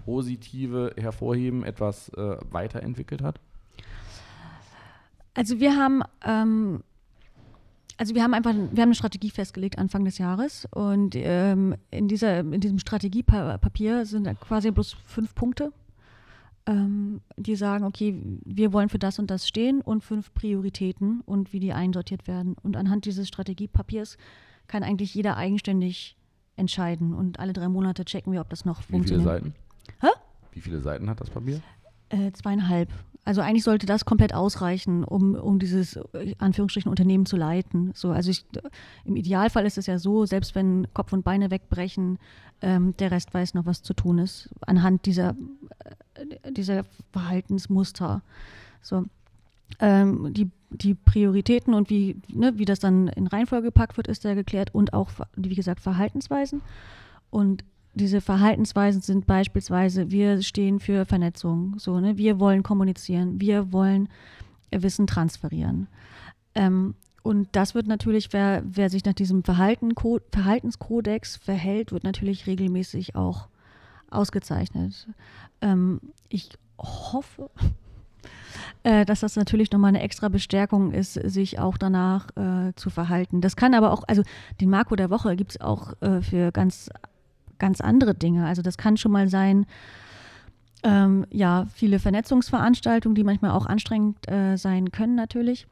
positive 0.04 0.92
Hervorheben 0.96 1.64
etwas 1.64 2.08
äh, 2.10 2.36
weiterentwickelt 2.50 3.22
hat. 3.22 3.40
Also 5.34 5.60
wir 5.60 5.76
haben 5.76 6.02
ähm, 6.24 6.82
also 8.00 8.14
wir 8.14 8.22
haben 8.22 8.32
einfach, 8.32 8.54
wir 8.54 8.62
haben 8.64 8.88
eine 8.88 8.94
Strategie 8.94 9.28
festgelegt 9.28 9.78
Anfang 9.78 10.06
des 10.06 10.16
Jahres 10.16 10.66
und 10.70 11.14
ähm, 11.16 11.76
in, 11.90 12.08
dieser, 12.08 12.40
in 12.40 12.58
diesem 12.58 12.78
Strategiepapier 12.78 14.06
sind 14.06 14.26
quasi 14.40 14.70
bloß 14.70 14.96
fünf 15.04 15.34
Punkte, 15.34 15.70
ähm, 16.64 17.20
die 17.36 17.56
sagen, 17.56 17.84
okay, 17.84 18.18
wir 18.46 18.72
wollen 18.72 18.88
für 18.88 18.98
das 18.98 19.18
und 19.18 19.30
das 19.30 19.46
stehen 19.46 19.82
und 19.82 20.02
fünf 20.02 20.32
Prioritäten 20.32 21.20
und 21.26 21.52
wie 21.52 21.60
die 21.60 21.74
einsortiert 21.74 22.26
werden. 22.26 22.56
Und 22.62 22.74
anhand 22.74 23.04
dieses 23.04 23.28
Strategiepapiers 23.28 24.16
kann 24.66 24.82
eigentlich 24.82 25.14
jeder 25.14 25.36
eigenständig 25.36 26.16
entscheiden 26.56 27.12
und 27.12 27.38
alle 27.38 27.52
drei 27.52 27.68
Monate 27.68 28.06
checken 28.06 28.32
wir, 28.32 28.40
ob 28.40 28.48
das 28.48 28.64
noch 28.64 28.80
funktioniert. 28.80 29.26
Wie 29.26 29.40
viele 29.40 29.52
Seiten? 29.52 29.54
Hä? 30.00 30.08
Wie 30.52 30.60
viele 30.62 30.80
Seiten 30.80 31.10
hat 31.10 31.20
das 31.20 31.28
Papier? 31.28 31.60
Äh, 32.08 32.32
zweieinhalb. 32.32 32.88
Also 33.30 33.42
eigentlich 33.42 33.62
sollte 33.62 33.86
das 33.86 34.04
komplett 34.04 34.34
ausreichen, 34.34 35.04
um, 35.04 35.36
um 35.36 35.60
dieses 35.60 36.00
Anführungsstrichen 36.38 36.90
Unternehmen 36.90 37.26
zu 37.26 37.36
leiten. 37.36 37.92
So, 37.94 38.10
also 38.10 38.28
ich, 38.28 38.44
im 39.04 39.14
Idealfall 39.14 39.64
ist 39.66 39.78
es 39.78 39.86
ja 39.86 40.00
so, 40.00 40.26
selbst 40.26 40.56
wenn 40.56 40.92
Kopf 40.94 41.12
und 41.12 41.22
Beine 41.22 41.52
wegbrechen, 41.52 42.18
ähm, 42.60 42.96
der 42.96 43.12
Rest 43.12 43.32
weiß 43.32 43.54
noch, 43.54 43.66
was 43.66 43.84
zu 43.84 43.94
tun 43.94 44.18
ist, 44.18 44.50
anhand 44.66 45.06
dieser, 45.06 45.36
äh, 46.14 46.50
dieser 46.50 46.82
Verhaltensmuster. 47.12 48.22
So. 48.82 49.04
Ähm, 49.78 50.34
die, 50.34 50.50
die 50.70 50.94
Prioritäten 50.94 51.72
und 51.72 51.88
wie, 51.88 52.16
ne, 52.26 52.54
wie 52.56 52.64
das 52.64 52.80
dann 52.80 53.06
in 53.06 53.28
Reihenfolge 53.28 53.68
gepackt 53.68 53.96
wird, 53.96 54.08
ist 54.08 54.24
ja 54.24 54.34
geklärt 54.34 54.74
und 54.74 54.92
auch, 54.92 55.12
wie 55.36 55.54
gesagt, 55.54 55.78
Verhaltensweisen. 55.78 56.62
Und 57.30 57.62
diese 57.94 58.20
Verhaltensweisen 58.20 59.00
sind 59.00 59.26
beispielsweise, 59.26 60.10
wir 60.10 60.42
stehen 60.42 60.78
für 60.78 61.06
Vernetzung, 61.06 61.78
so, 61.78 61.98
ne? 62.00 62.16
wir 62.16 62.38
wollen 62.38 62.62
kommunizieren, 62.62 63.40
wir 63.40 63.72
wollen 63.72 64.08
Wissen 64.70 65.06
transferieren. 65.06 65.88
Ähm, 66.54 66.94
und 67.22 67.48
das 67.52 67.74
wird 67.74 67.86
natürlich, 67.86 68.32
wer, 68.32 68.62
wer 68.64 68.88
sich 68.88 69.04
nach 69.04 69.12
diesem 69.12 69.42
Verhalten, 69.44 69.92
Verhaltenskodex 70.32 71.36
verhält, 71.36 71.92
wird 71.92 72.04
natürlich 72.04 72.46
regelmäßig 72.46 73.14
auch 73.14 73.48
ausgezeichnet. 74.10 75.08
Ähm, 75.60 76.00
ich 76.28 76.50
hoffe, 76.78 77.50
äh, 78.84 79.04
dass 79.04 79.20
das 79.20 79.36
natürlich 79.36 79.70
nochmal 79.70 79.90
eine 79.90 80.02
extra 80.02 80.28
Bestärkung 80.28 80.92
ist, 80.92 81.14
sich 81.14 81.58
auch 81.58 81.76
danach 81.76 82.28
äh, 82.36 82.72
zu 82.76 82.88
verhalten. 82.88 83.40
Das 83.40 83.56
kann 83.56 83.74
aber 83.74 83.92
auch, 83.92 84.04
also 84.06 84.22
den 84.60 84.70
Marco 84.70 84.96
der 84.96 85.10
Woche 85.10 85.36
gibt 85.36 85.52
es 85.52 85.60
auch 85.60 85.92
äh, 86.00 86.22
für 86.22 86.52
ganz 86.52 86.88
ganz 87.60 87.80
andere 87.80 88.16
Dinge. 88.16 88.46
Also 88.46 88.62
das 88.62 88.76
kann 88.76 88.96
schon 88.96 89.12
mal 89.12 89.28
sein, 89.28 89.66
ähm, 90.82 91.26
ja, 91.30 91.66
viele 91.72 91.98
Vernetzungsveranstaltungen, 91.98 93.14
die 93.14 93.24
manchmal 93.24 93.52
auch 93.52 93.66
anstrengend 93.66 94.28
äh, 94.28 94.56
sein 94.56 94.90
können 94.90 95.14
natürlich. 95.14 95.66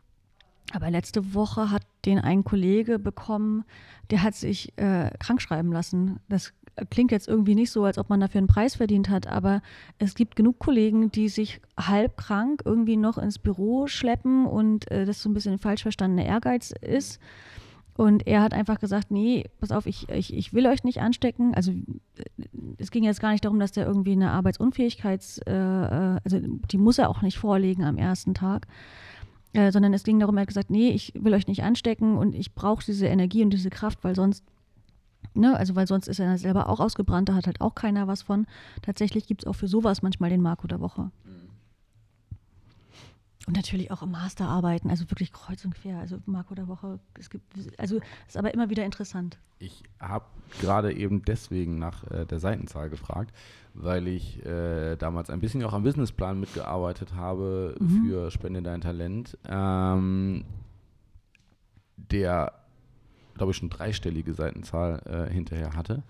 Aber 0.73 0.91
letzte 0.91 1.35
Woche 1.35 1.71
hat 1.71 1.83
den 2.05 2.19
ein 2.19 2.45
Kollege 2.45 2.99
bekommen, 2.99 3.65
der 4.11 4.23
hat 4.23 4.35
sich 4.35 4.77
äh, 4.77 5.11
krank 5.19 5.41
schreiben 5.41 5.73
lassen. 5.73 6.21
Das 6.29 6.53
klingt 6.91 7.11
jetzt 7.11 7.27
irgendwie 7.27 7.55
nicht 7.55 7.71
so, 7.71 7.85
als 7.85 7.99
ob 7.99 8.11
man 8.11 8.21
dafür 8.21 8.39
einen 8.39 8.49
Preis 8.49 8.77
verdient 8.77 9.09
hat, 9.09 9.27
aber 9.27 9.63
es 9.99 10.15
gibt 10.15 10.37
genug 10.37 10.59
Kollegen, 10.59 11.11
die 11.11 11.29
sich 11.29 11.61
halb 11.79 12.17
krank 12.17 12.63
irgendwie 12.65 12.97
noch 12.97 13.19
ins 13.19 13.39
Büro 13.39 13.87
schleppen 13.87 14.47
und 14.47 14.91
äh, 14.91 15.05
das 15.05 15.23
so 15.23 15.29
ein 15.29 15.35
bisschen 15.35 15.59
falsch 15.59 15.83
verstandener 15.83 16.27
Ehrgeiz 16.27 16.73
ist. 16.83 17.19
Und 17.99 18.29
er 18.29 18.43
hat 18.43 18.55
einfach 18.55 18.79
gesagt, 18.79 19.11
nee, 19.11 19.51
pass 19.59 19.73
auf, 19.73 19.85
ich, 19.85 20.09
ich, 20.09 20.33
ich 20.33 20.55
will 20.55 20.69
euch 20.69 20.85
nicht 20.85 21.01
anstecken. 21.01 21.53
Also 21.57 21.73
es 22.77 22.93
ging 22.93 23.03
jetzt 23.03 23.21
gar 23.21 23.33
nicht 23.33 23.45
darum, 23.45 23.59
dass 23.59 23.73
der 23.73 23.87
irgendwie 23.87 24.13
eine 24.13 24.31
Arbeitsunfähigkeits, 24.31 25.39
äh, 25.39 25.53
äh, 25.53 26.21
also 26.23 26.39
die 26.41 26.79
muss 26.79 26.99
er 26.99 27.11
auch 27.11 27.23
nicht 27.23 27.39
vorlegen 27.39 27.83
am 27.83 27.97
ersten 27.99 28.35
Tag. 28.35 28.69
Äh, 29.53 29.73
sondern 29.73 29.93
es 29.95 30.05
ging 30.05 30.21
darum, 30.21 30.37
er 30.37 30.43
hat 30.43 30.47
gesagt, 30.47 30.71
nee, 30.71 30.91
ich 30.91 31.13
will 31.17 31.35
euch 31.35 31.49
nicht 31.49 31.65
anstecken 31.65 32.17
und 32.17 32.37
ich 32.37 32.55
brauche 32.55 32.85
diese 32.85 33.09
Energie 33.09 33.43
und 33.43 33.51
diese 33.51 33.69
Kraft, 33.69 34.05
weil 34.05 34.15
sonst, 34.15 34.45
ne, 35.35 35.57
also 35.57 35.75
weil 35.75 35.89
sonst 35.89 36.07
ist 36.07 36.21
er 36.21 36.39
selber 36.39 36.69
auch 36.69 36.79
ausgebrannt, 36.79 37.29
da 37.29 37.35
hat 37.35 37.49
halt 37.49 37.61
auch 37.61 37.75
keiner 37.75 38.07
was 38.07 38.23
von. 38.23 38.47
Tatsächlich 38.81 39.27
gibt 39.27 39.43
es 39.43 39.47
auch 39.49 39.57
für 39.57 39.67
sowas 39.67 40.03
manchmal 40.03 40.31
den 40.31 40.41
Marco 40.41 40.69
der 40.69 40.79
Woche. 40.79 41.11
Mhm. 41.25 41.38
Und 43.49 43.57
natürlich 43.57 43.91
auch 43.91 44.05
Masterarbeiten, 44.05 44.91
also 44.91 45.11
wirklich 45.11 45.33
kreuz 45.33 45.65
und 45.65 45.75
quer. 45.75 45.99
Also 46.01 46.19
Marco 46.27 46.55
der 46.55 46.69
Woche, 46.69 47.01
es 47.19 47.31
gibt, 47.31 47.47
also 47.79 47.99
ist 48.27 48.37
aber 48.37 48.53
immer 48.53 48.69
wieder 48.69 48.85
interessant. 48.85 49.39
Ich 49.59 49.85
habe 49.99 50.27
gerade 50.61 50.93
eben 50.93 51.23
deswegen 51.23 51.79
nach 51.79 52.05
äh, 52.11 52.27
der 52.27 52.41
Seitenzahl 52.41 52.91
gefragt, 52.91 53.35
weil 53.73 54.07
ich 54.07 54.45
äh, 54.45 54.97
damals 54.97 55.31
ein 55.31 55.41
bisschen 55.41 55.65
auch 55.65 55.73
am 55.73 55.83
Businessplan 55.83 56.39
mitgearbeitet 56.39 57.15
habe 57.15 57.75
mhm. 57.81 58.05
für 58.05 58.31
Spende 58.31 58.61
dein 58.61 58.83
Talent, 58.83 59.39
ähm, 59.49 60.45
der, 61.97 62.53
glaube 63.39 63.53
ich, 63.53 63.57
schon 63.57 63.71
dreistellige 63.71 64.35
Seitenzahl 64.35 65.01
äh, 65.07 65.33
hinterher 65.33 65.75
hatte. 65.75 66.03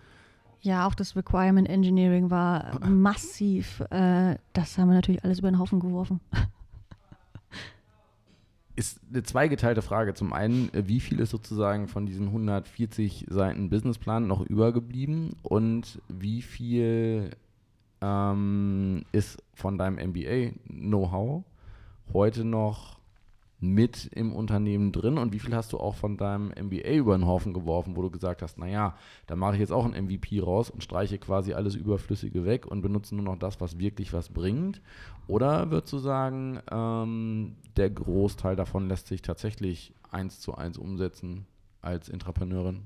Ja, 0.61 0.89
auch 0.89 0.97
das 0.97 1.14
Requirement 1.14 1.68
Engineering 1.68 2.30
war 2.32 2.80
massiv. 2.89 3.78
Äh, 3.91 4.39
das 4.55 4.76
haben 4.76 4.89
wir 4.89 4.97
natürlich 4.97 5.22
alles 5.22 5.39
über 5.39 5.53
den 5.53 5.61
Haufen 5.61 5.78
geworfen 5.78 6.18
ist 8.79 9.01
eine 9.11 9.24
zweigeteilte 9.24 9.83
Frage. 9.83 10.14
Zum 10.14 10.33
einen, 10.33 10.72
äh, 10.72 10.87
wie 10.87 11.01
viel 11.01 11.18
ist 11.18 11.31
sozusagen 11.31 11.89
von 11.89 12.07
diesen 12.07 12.29
140 12.29 13.26
Seiten 13.29 13.70
Businessplan 13.70 14.29
noch 14.29 14.41
übergeblieben 14.41 15.35
und 15.43 16.01
wie 16.09 16.43
viel 16.43 17.31
ähm, 18.01 19.05
ist 19.11 19.43
von 19.55 19.79
deinem 19.79 19.97
MBA-Know-how 20.11 21.43
heute 22.12 22.45
noch 22.45 22.97
mit 23.61 24.06
im 24.12 24.32
Unternehmen 24.32 24.92
drin 24.92 25.18
und 25.18 25.32
wie 25.32 25.40
viel 25.40 25.54
hast 25.54 25.72
du 25.72 25.78
auch 25.78 25.96
von 25.96 26.16
deinem 26.16 26.48
MBA 26.50 26.92
über 26.92 27.16
den 27.16 27.26
Haufen 27.26 27.52
geworfen, 27.52 27.96
wo 27.96 28.02
du 28.02 28.11
gesagt 28.11 28.40
hast, 28.40 28.56
naja, 28.56 28.94
da 29.26 29.34
mache 29.34 29.54
ich 29.54 29.61
jetzt 29.61 29.72
auch 29.72 29.84
ein 29.84 30.04
MVP 30.04 30.40
raus 30.40 30.70
und 30.70 30.82
streiche 30.84 31.18
quasi 31.18 31.54
alles 31.54 31.74
Überflüssige 31.74 32.44
weg 32.44 32.66
und 32.66 32.82
benutze 32.82 33.16
nur 33.16 33.24
noch 33.24 33.38
das, 33.38 33.61
was 33.61 33.78
wirklich 33.78 34.12
was 34.12 34.28
bringt? 34.28 34.80
Oder 35.26 35.70
würdest 35.70 35.92
du 35.92 35.98
sagen, 35.98 36.61
ähm, 36.70 37.56
der 37.76 37.90
Großteil 37.90 38.54
davon 38.54 38.88
lässt 38.88 39.09
sich 39.09 39.22
tatsächlich 39.22 39.92
eins 40.11 40.40
zu 40.40 40.54
eins 40.54 40.78
umsetzen 40.78 41.46
als 41.82 42.09
Intrapreneurin? 42.09 42.82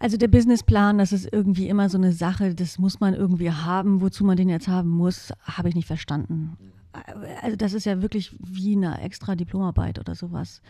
Also 0.00 0.16
der 0.16 0.28
Businessplan, 0.28 0.98
das 0.98 1.12
ist 1.12 1.32
irgendwie 1.32 1.68
immer 1.68 1.88
so 1.88 1.98
eine 1.98 2.12
Sache, 2.12 2.54
das 2.54 2.78
muss 2.78 3.00
man 3.00 3.14
irgendwie 3.14 3.50
haben. 3.50 4.00
Wozu 4.00 4.24
man 4.24 4.36
den 4.36 4.48
jetzt 4.48 4.68
haben 4.68 4.90
muss, 4.90 5.32
habe 5.42 5.68
ich 5.68 5.74
nicht 5.74 5.88
verstanden. 5.88 6.56
Also 7.42 7.56
das 7.56 7.72
ist 7.72 7.84
ja 7.84 8.02
wirklich 8.02 8.36
wie 8.40 8.76
eine 8.76 9.00
extra 9.00 9.34
Diplomarbeit 9.34 9.98
oder 9.98 10.14
sowas. 10.14 10.62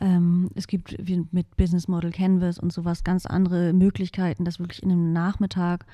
Ähm, 0.00 0.50
es 0.54 0.66
gibt 0.66 0.96
mit 1.32 1.56
Business 1.56 1.88
Model 1.88 2.10
Canvas 2.10 2.58
und 2.58 2.72
sowas 2.72 3.04
ganz 3.04 3.26
andere 3.26 3.72
Möglichkeiten, 3.72 4.44
das 4.44 4.58
wirklich 4.58 4.82
in 4.82 4.90
einem 4.90 5.12
Nachmittag 5.12 5.86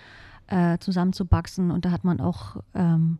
äh, 0.46 0.78
zusammenzubaxen. 0.78 1.70
Und 1.70 1.84
da 1.84 1.90
hat 1.90 2.04
man 2.04 2.20
auch, 2.20 2.56
ähm, 2.74 3.18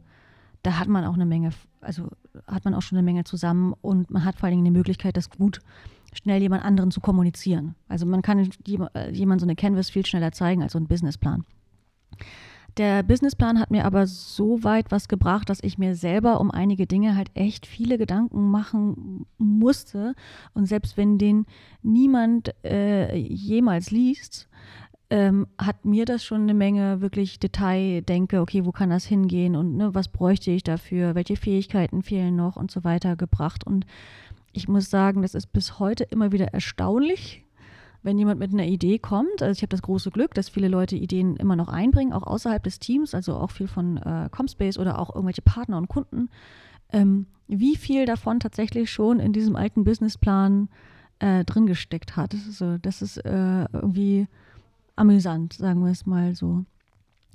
da 0.63 0.79
hat 0.79 0.89
man 0.89 1.05
auch 1.05 1.15
eine 1.15 1.27
Menge, 1.27 1.51
also 1.81 2.09
hat 2.47 2.65
man 2.65 2.75
auch 2.75 2.83
schon 2.83 2.99
eine 2.99 3.05
Menge 3.05 3.25
zusammen 3.25 3.75
und 3.81 4.11
man 4.11 4.25
hat 4.25 4.37
vor 4.37 4.47
allen 4.47 4.57
Dingen 4.57 4.65
die 4.65 4.79
Möglichkeit, 4.79 5.17
das 5.17 5.31
gut 5.31 5.61
schnell 6.13 6.41
jemand 6.41 6.65
anderen 6.65 6.91
zu 6.91 7.01
kommunizieren. 7.01 7.75
Also 7.89 8.07
man 8.07 8.23
kann 8.23 8.51
äh, 8.95 9.11
jemand 9.11 9.41
so 9.41 9.47
eine 9.47 9.57
Canvas 9.57 9.91
viel 9.91 10.05
schneller 10.05 10.33
zeigen 10.33 10.63
als 10.63 10.73
so 10.73 10.79
ein 10.79 10.89
Businessplan. 10.89 11.45
Der 12.77 13.03
Businessplan 13.03 13.59
hat 13.59 13.71
mir 13.71 13.85
aber 13.85 14.07
so 14.07 14.63
weit 14.63 14.91
was 14.91 15.09
gebracht, 15.09 15.51
dass 15.51 15.63
ich 15.63 15.79
mir 15.79 15.95
selber 15.95 16.41
um 16.41 16.51
einige 16.51 16.87
Dinge 16.87 17.17
halt 17.17 17.31
echt 17.35 17.67
viele 17.67 17.99
Gedanken 17.99 18.51
machen 18.51 19.27
musste. 19.39 20.15
Und 20.55 20.67
selbst 20.67 20.97
wenn 20.97 21.19
den 21.19 21.47
niemand 21.83 22.55
äh, 22.65 23.17
jemals 23.17 23.91
liest, 23.91 24.49
ähm, 25.11 25.49
hat 25.59 25.85
mir 25.85 26.05
das 26.05 26.25
schon 26.25 26.43
eine 26.43 26.55
Menge 26.55 27.01
wirklich 27.01 27.41
Detail 27.41 28.03
denke, 28.03 28.41
okay, 28.41 28.65
wo 28.65 28.71
kann 28.71 28.91
das 28.91 29.05
hingehen 29.05 29.57
und 29.57 29.77
ne, 29.77 29.93
was 29.93 30.09
bräuchte 30.09 30.53
ich 30.53 30.63
dafür, 30.63 31.17
welche 31.17 31.37
Fähigkeiten 31.37 32.03
fehlen 32.03 32.37
noch 32.37 32.57
und 32.57 32.71
so 32.71 32.85
weiter 32.85 33.17
gebracht. 33.17 33.67
Und 33.67 33.87
ich 34.53 34.69
muss 34.69 34.89
sagen, 34.89 35.23
das 35.23 35.35
ist 35.35 35.53
bis 35.53 35.81
heute 35.81 36.05
immer 36.05 36.31
wieder 36.31 36.55
erstaunlich, 36.55 37.45
wenn 38.03 38.19
jemand 38.19 38.41
mit 38.41 38.53
einer 38.53 38.67
Idee 38.67 38.99
kommt. 38.99 39.43
Also 39.43 39.53
ich 39.53 39.63
habe 39.63 39.69
das 39.69 39.83
große 39.83 40.11
Glück, 40.11 40.35
dass 40.35 40.49
viele 40.49 40.69
Leute 40.69 40.97
Ideen 40.97 41.37
immer 41.37 41.57
noch 41.57 41.69
einbringen, 41.69 42.13
auch 42.13 42.23
außerhalb 42.23 42.63
des 42.63 42.79
Teams, 42.79 43.15
also 43.15 43.37
auch 43.37 43.51
viel 43.51 43.69
von 43.69 43.99
äh, 43.99 44.29
Comspace 44.31 44.79
oder 44.79 44.99
auch 44.99 45.15
irgendwelche 45.15 45.43
Partner 45.43 45.79
und 45.79 45.89
Kunden. 45.89 46.31
Ähm, 46.93 47.27
wie 47.47 47.77
viel 47.77 48.07
davon 48.07 48.41
tatsächlich 48.41 48.91
schon 48.91 49.21
in 49.21 49.33
diesem 49.33 49.57
alten 49.57 49.85
Businessplan 49.85 50.69
äh, 51.19 51.45
drin 51.45 51.67
gesteckt 51.67 52.17
hat. 52.17 52.33
Das 52.33 52.47
ist, 52.47 52.65
das 52.83 53.03
ist 53.03 53.19
äh, 53.19 53.65
irgendwie 53.73 54.27
amüsant, 54.97 55.55
sagen 55.55 55.85
wir 55.85 55.91
es 55.91 56.07
mal 56.07 56.35
so. 56.35 56.65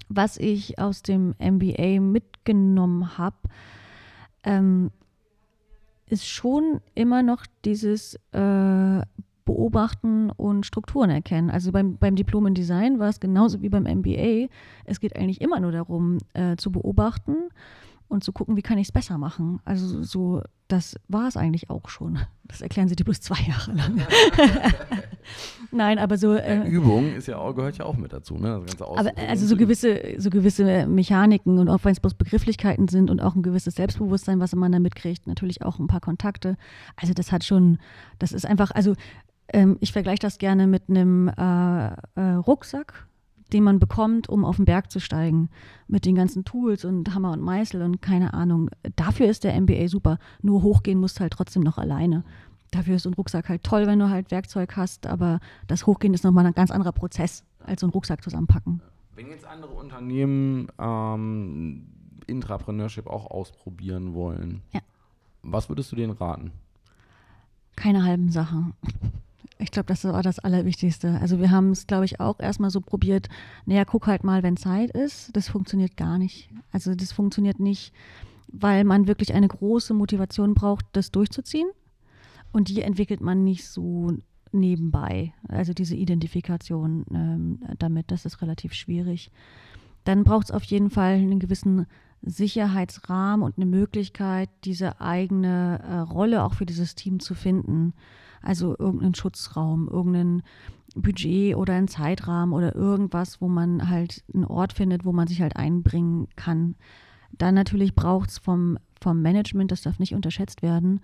Was 0.10 0.38
ich 0.38 0.80
aus 0.80 1.02
dem 1.02 1.36
MBA 1.40 2.00
mitgenommen 2.00 3.18
habe, 3.18 3.38
ähm, 4.44 4.92
ist 6.08 6.28
schon 6.28 6.82
immer 6.94 7.24
noch 7.24 7.46
dieses 7.64 8.16
äh, 8.32 9.02
Beobachten 9.46 10.32
und 10.32 10.66
Strukturen 10.66 11.10
erkennen. 11.10 11.50
Also 11.50 11.72
beim, 11.72 11.98
beim 11.98 12.16
Diplom 12.16 12.48
in 12.48 12.54
Design 12.56 13.00
war 13.00 13.10
es 13.10 13.20
genauso 13.20 13.62
wie 13.62 13.70
beim 13.70 13.84
MBA. 13.84 14.48
Es 14.86 15.00
geht 15.00 15.16
eigentlich 15.16 15.42
immer 15.42 15.60
nur 15.60 15.72
darum, 15.72 16.18
äh, 16.34 16.56
zu 16.58 16.72
beobachten 16.72 17.36
und 18.08 18.24
zu 18.24 18.32
gucken, 18.32 18.58
wie 18.58 18.62
kann 18.62 18.78
ich 18.78 18.88
es 18.88 18.92
besser 18.92 19.18
machen. 19.18 19.60
Also 19.66 20.04
so, 20.04 20.42
das 20.68 20.96
war 21.08 21.28
es 21.28 21.38
eigentlich 21.38 21.70
auch 21.70 21.90
schon. 21.90 22.20
Das 22.44 22.62
erklären 22.62 22.88
sie 22.88 22.96
dir 22.96 23.04
bloß 23.04 23.22
zwei 23.22 23.40
Jahre 23.48 23.74
lang. 23.74 24.02
Nein, 25.72 25.98
aber 25.98 26.18
so. 26.18 26.36
Äh, 26.36 26.68
Übung 26.68 27.16
ist 27.16 27.28
ja 27.28 27.38
auch, 27.38 27.54
gehört 27.54 27.78
ja 27.78 27.86
auch 27.86 27.98
mit 27.98 28.14
dazu, 28.14 28.38
ne? 28.38 28.62
Aber 28.80 29.12
also 29.28 29.48
so 29.48 29.58
gewisse, 29.58 30.16
so 30.18 30.30
gewisse 30.30 30.86
Mechaniken 30.88 31.58
und 31.58 31.70
auch 31.70 31.84
wenn 31.84 31.92
es 31.92 32.00
bloß 32.00 32.14
Begrifflichkeiten 32.14 32.88
sind 32.88 33.10
und 33.10 33.20
auch 33.22 33.36
ein 33.36 33.42
gewisses 33.42 33.76
Selbstbewusstsein, 33.76 34.40
was 34.40 34.56
man 34.56 34.72
da 34.72 34.80
mitkriegt, 34.80 35.26
natürlich 35.28 35.64
auch 35.64 35.80
ein 35.80 35.88
paar 35.88 36.02
Kontakte. 36.02 36.58
Also 36.96 37.14
das 37.14 37.32
hat 37.32 37.44
schon, 37.44 37.80
das 38.20 38.32
ist 38.32 38.46
einfach, 38.46 38.72
also 38.72 38.94
ähm, 39.54 39.78
ich 39.80 39.92
vergleiche 39.92 40.20
das 40.20 40.38
gerne 40.38 40.68
mit 40.68 40.90
einem 40.90 41.28
äh, 41.30 41.88
äh, 42.16 42.34
Rucksack 42.36 43.08
den 43.54 43.64
man 43.64 43.80
bekommt, 43.80 44.28
um 44.28 44.44
auf 44.44 44.58
den 44.58 44.66
Berg 44.66 44.92
zu 44.92 45.00
steigen. 45.00 45.50
Mit 45.88 46.06
den 46.06 46.16
ganzen 46.16 46.46
Tools 46.46 46.84
und 46.86 47.14
Hammer 47.14 47.32
und 47.32 47.42
Meißel 47.42 47.82
und 47.82 48.02
keine 48.02 48.34
Ahnung. 48.34 48.70
Dafür 48.96 49.28
ist 49.28 49.44
der 49.44 49.60
MBA 49.60 49.88
super. 49.88 50.18
Nur 50.42 50.64
hochgehen 50.64 51.00
musst 51.00 51.20
halt 51.20 51.34
trotzdem 51.34 51.64
noch 51.64 51.78
alleine. 51.78 52.24
Dafür 52.72 52.96
ist 52.96 53.04
so 53.04 53.10
ein 53.10 53.14
Rucksack 53.14 53.48
halt 53.48 53.64
toll, 53.64 53.88
wenn 53.88 54.00
du 54.00 54.10
halt 54.10 54.32
Werkzeug 54.32 54.76
hast, 54.76 55.08
aber 55.08 55.40
das 55.68 55.86
Hochgehen 55.86 56.14
ist 56.14 56.24
nochmal 56.24 56.46
ein 56.46 56.54
ganz 56.54 56.72
anderer 56.72 56.92
Prozess, 56.92 57.44
als 57.64 57.82
so 57.82 57.88
ein 57.88 57.92
Rucksack 57.92 58.24
zusammenpacken. 58.24 58.82
Wenn 59.14 59.30
jetzt 59.30 59.46
andere 59.46 59.72
Unternehmen 59.72 60.68
ähm, 60.78 61.88
Intrapreneurship 62.28 63.08
auch 63.08 63.28
ausprobieren 63.28 64.14
wollen, 64.14 64.62
ja. 64.74 64.82
was 65.44 65.70
würdest 65.70 65.92
du 65.92 65.96
denen 65.96 66.12
raten? 66.14 66.52
Keine 67.78 68.04
halben 68.04 68.30
Sachen. 68.32 68.74
Ich 69.58 69.72
glaube, 69.72 69.88
das 69.88 70.04
war 70.04 70.22
das 70.22 70.40
Allerwichtigste. 70.40 71.18
Also 71.22 71.40
wir 71.40 71.50
haben 71.50 71.72
es, 71.72 71.88
glaube 71.88 72.06
ich, 72.06 72.20
auch 72.20 72.40
erstmal 72.40 72.70
so 72.70 72.82
probiert, 72.82 73.30
naja, 73.66 73.86
guck 73.86 74.08
halt 74.08 74.24
mal, 74.24 74.44
wenn 74.44 74.58
Zeit 74.58 74.92
ist. 74.92 75.36
Das 75.36 75.48
funktioniert 75.48 75.96
gar 75.96 76.18
nicht. 76.18 76.50
Also 76.72 76.94
das 76.94 77.14
funktioniert 77.14 77.60
nicht, 77.60 77.94
weil 78.48 78.84
man 78.84 79.08
wirklich 79.08 79.34
eine 79.34 79.48
große 79.48 79.94
Motivation 79.94 80.54
braucht, 80.54 80.86
das 80.92 81.12
durchzuziehen. 81.12 81.70
Und 82.52 82.68
die 82.68 82.82
entwickelt 82.82 83.22
man 83.22 83.44
nicht 83.44 83.68
so 83.68 84.14
nebenbei. 84.52 85.34
Also 85.48 85.74
diese 85.74 85.96
Identifikation 85.96 87.06
ähm, 87.14 87.60
damit, 87.80 88.12
das 88.12 88.26
ist 88.26 88.42
relativ 88.42 88.74
schwierig. 88.74 89.32
Dann 90.04 90.24
braucht 90.24 90.46
es 90.46 90.52
auf 90.52 90.64
jeden 90.64 90.90
Fall 90.90 91.14
einen 91.14 91.40
gewissen 91.40 91.88
Sicherheitsrahmen 92.22 93.46
und 93.46 93.58
eine 93.58 93.66
Möglichkeit, 93.66 94.50
diese 94.64 95.00
eigene 95.00 95.80
äh, 95.84 95.98
Rolle 96.00 96.44
auch 96.44 96.54
für 96.54 96.66
dieses 96.66 96.96
Team 96.96 97.20
zu 97.20 97.36
finden. 97.36 97.94
Also 98.46 98.76
irgendeinen 98.78 99.16
Schutzraum, 99.16 99.90
irgendein 99.90 100.44
Budget 100.96 101.56
oder 101.56 101.74
einen 101.74 101.88
Zeitrahmen 101.88 102.54
oder 102.54 102.76
irgendwas, 102.76 103.42
wo 103.42 103.48
man 103.48 103.90
halt 103.90 104.24
einen 104.34 104.46
Ort 104.46 104.74
findet, 104.74 105.04
wo 105.04 105.12
man 105.12 105.28
sich 105.28 105.42
halt 105.42 105.56
einbringen 105.58 106.28
kann. 106.36 106.76
Dann 107.32 107.56
natürlich 107.56 107.96
braucht 107.96 108.30
es 108.30 108.38
vom, 108.38 108.78
vom 109.02 109.22
Management, 109.22 109.72
das 109.72 109.82
darf 109.82 110.00
nicht 110.00 110.16
unterschätzt 110.16 110.62
werden, 110.62 111.02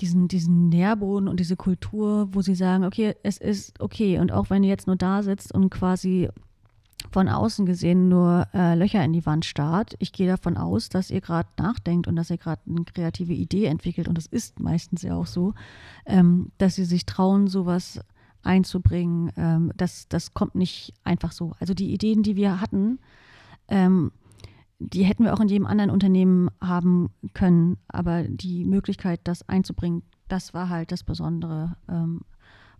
diesen, 0.00 0.28
diesen 0.28 0.68
Nährboden 0.68 1.28
und 1.28 1.40
diese 1.40 1.56
Kultur, 1.56 2.28
wo 2.32 2.42
sie 2.42 2.54
sagen, 2.54 2.84
okay, 2.84 3.14
es 3.22 3.38
ist 3.38 3.80
okay. 3.80 4.18
Und 4.18 4.32
auch 4.32 4.50
wenn 4.50 4.62
du 4.62 4.68
jetzt 4.68 4.86
nur 4.86 4.96
da 4.96 5.22
sitzt 5.22 5.54
und 5.54 5.70
quasi 5.70 6.28
von 7.12 7.28
außen 7.28 7.66
gesehen 7.66 8.08
nur 8.08 8.46
äh, 8.54 8.74
Löcher 8.74 9.04
in 9.04 9.12
die 9.12 9.26
Wand 9.26 9.44
starrt. 9.44 9.94
Ich 9.98 10.12
gehe 10.12 10.26
davon 10.26 10.56
aus, 10.56 10.88
dass 10.88 11.10
ihr 11.10 11.20
gerade 11.20 11.48
nachdenkt 11.58 12.08
und 12.08 12.16
dass 12.16 12.30
ihr 12.30 12.38
gerade 12.38 12.62
eine 12.68 12.84
kreative 12.84 13.32
Idee 13.32 13.66
entwickelt 13.66 14.08
und 14.08 14.16
das 14.16 14.26
ist 14.26 14.60
meistens 14.60 15.02
ja 15.02 15.14
auch 15.14 15.26
so, 15.26 15.54
ähm, 16.06 16.50
dass 16.58 16.74
sie 16.74 16.84
sich 16.84 17.06
trauen, 17.06 17.48
sowas 17.48 18.00
einzubringen. 18.42 19.32
Ähm, 19.36 19.72
das, 19.76 20.08
das 20.08 20.32
kommt 20.32 20.54
nicht 20.54 20.94
einfach 21.04 21.32
so. 21.32 21.52
Also 21.60 21.74
die 21.74 21.92
Ideen, 21.92 22.22
die 22.22 22.36
wir 22.36 22.60
hatten, 22.60 22.98
ähm, 23.68 24.12
die 24.78 25.04
hätten 25.04 25.24
wir 25.24 25.34
auch 25.34 25.40
in 25.40 25.48
jedem 25.48 25.66
anderen 25.66 25.90
Unternehmen 25.90 26.50
haben 26.60 27.10
können, 27.34 27.78
aber 27.88 28.24
die 28.24 28.64
Möglichkeit, 28.64 29.20
das 29.24 29.48
einzubringen, 29.48 30.02
das 30.28 30.54
war 30.54 30.68
halt 30.68 30.92
das 30.92 31.02
Besondere 31.02 31.76
ähm, 31.88 32.20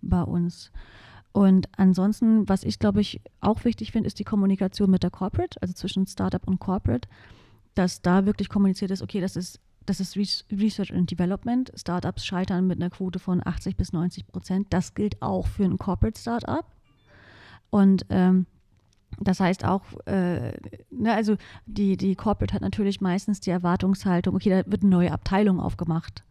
bei 0.03 0.23
uns. 0.23 0.73
Und 1.37 1.68
ansonsten, 1.76 2.49
was 2.49 2.64
ich 2.64 2.78
glaube 2.78 3.03
ich 3.03 3.20
auch 3.43 3.66
wichtig 3.66 3.93
finde, 3.93 4.07
ist 4.07 4.18
die 4.18 4.24
Kommunikation 4.24 4.91
mit 4.91 5.03
der 5.03 5.11
Corporate, 5.11 5.61
also 5.61 5.74
zwischen 5.74 6.07
Startup 6.07 6.43
und 6.49 6.61
Corporate, 6.61 7.07
dass 7.74 8.01
da 8.01 8.24
wirklich 8.24 8.49
kommuniziert 8.49 8.91
ist, 8.91 9.03
okay, 9.03 9.20
das 9.20 9.37
ist, 9.37 9.61
das 9.84 10.01
ist 10.01 10.16
Research 10.16 10.95
and 10.95 11.11
Development. 11.11 11.70
Startups 11.76 12.24
scheitern 12.24 12.66
mit 12.66 12.80
einer 12.80 12.89
Quote 12.89 13.18
von 13.18 13.47
80 13.47 13.76
bis 13.76 13.93
90 13.93 14.26
Prozent. 14.28 14.68
Das 14.70 14.95
gilt 14.95 15.20
auch 15.20 15.47
für 15.47 15.64
ein 15.64 15.76
Corporate 15.76 16.18
Startup. 16.18 16.64
Und 17.68 18.07
ähm, 18.09 18.47
das 19.20 19.39
heißt 19.39 19.66
auch, 19.66 19.82
äh, 20.07 20.53
ne, 20.91 21.12
also 21.12 21.37
die, 21.66 21.99
die 21.99 22.14
Corporate 22.14 22.55
hat 22.55 22.62
natürlich 22.62 23.03
meistens 23.03 23.41
die 23.41 23.51
Erwartungshaltung, 23.51 24.37
okay, 24.37 24.49
da 24.49 24.70
wird 24.70 24.80
eine 24.80 24.91
neue 24.91 25.12
Abteilung 25.12 25.61
aufgemacht 25.61 26.24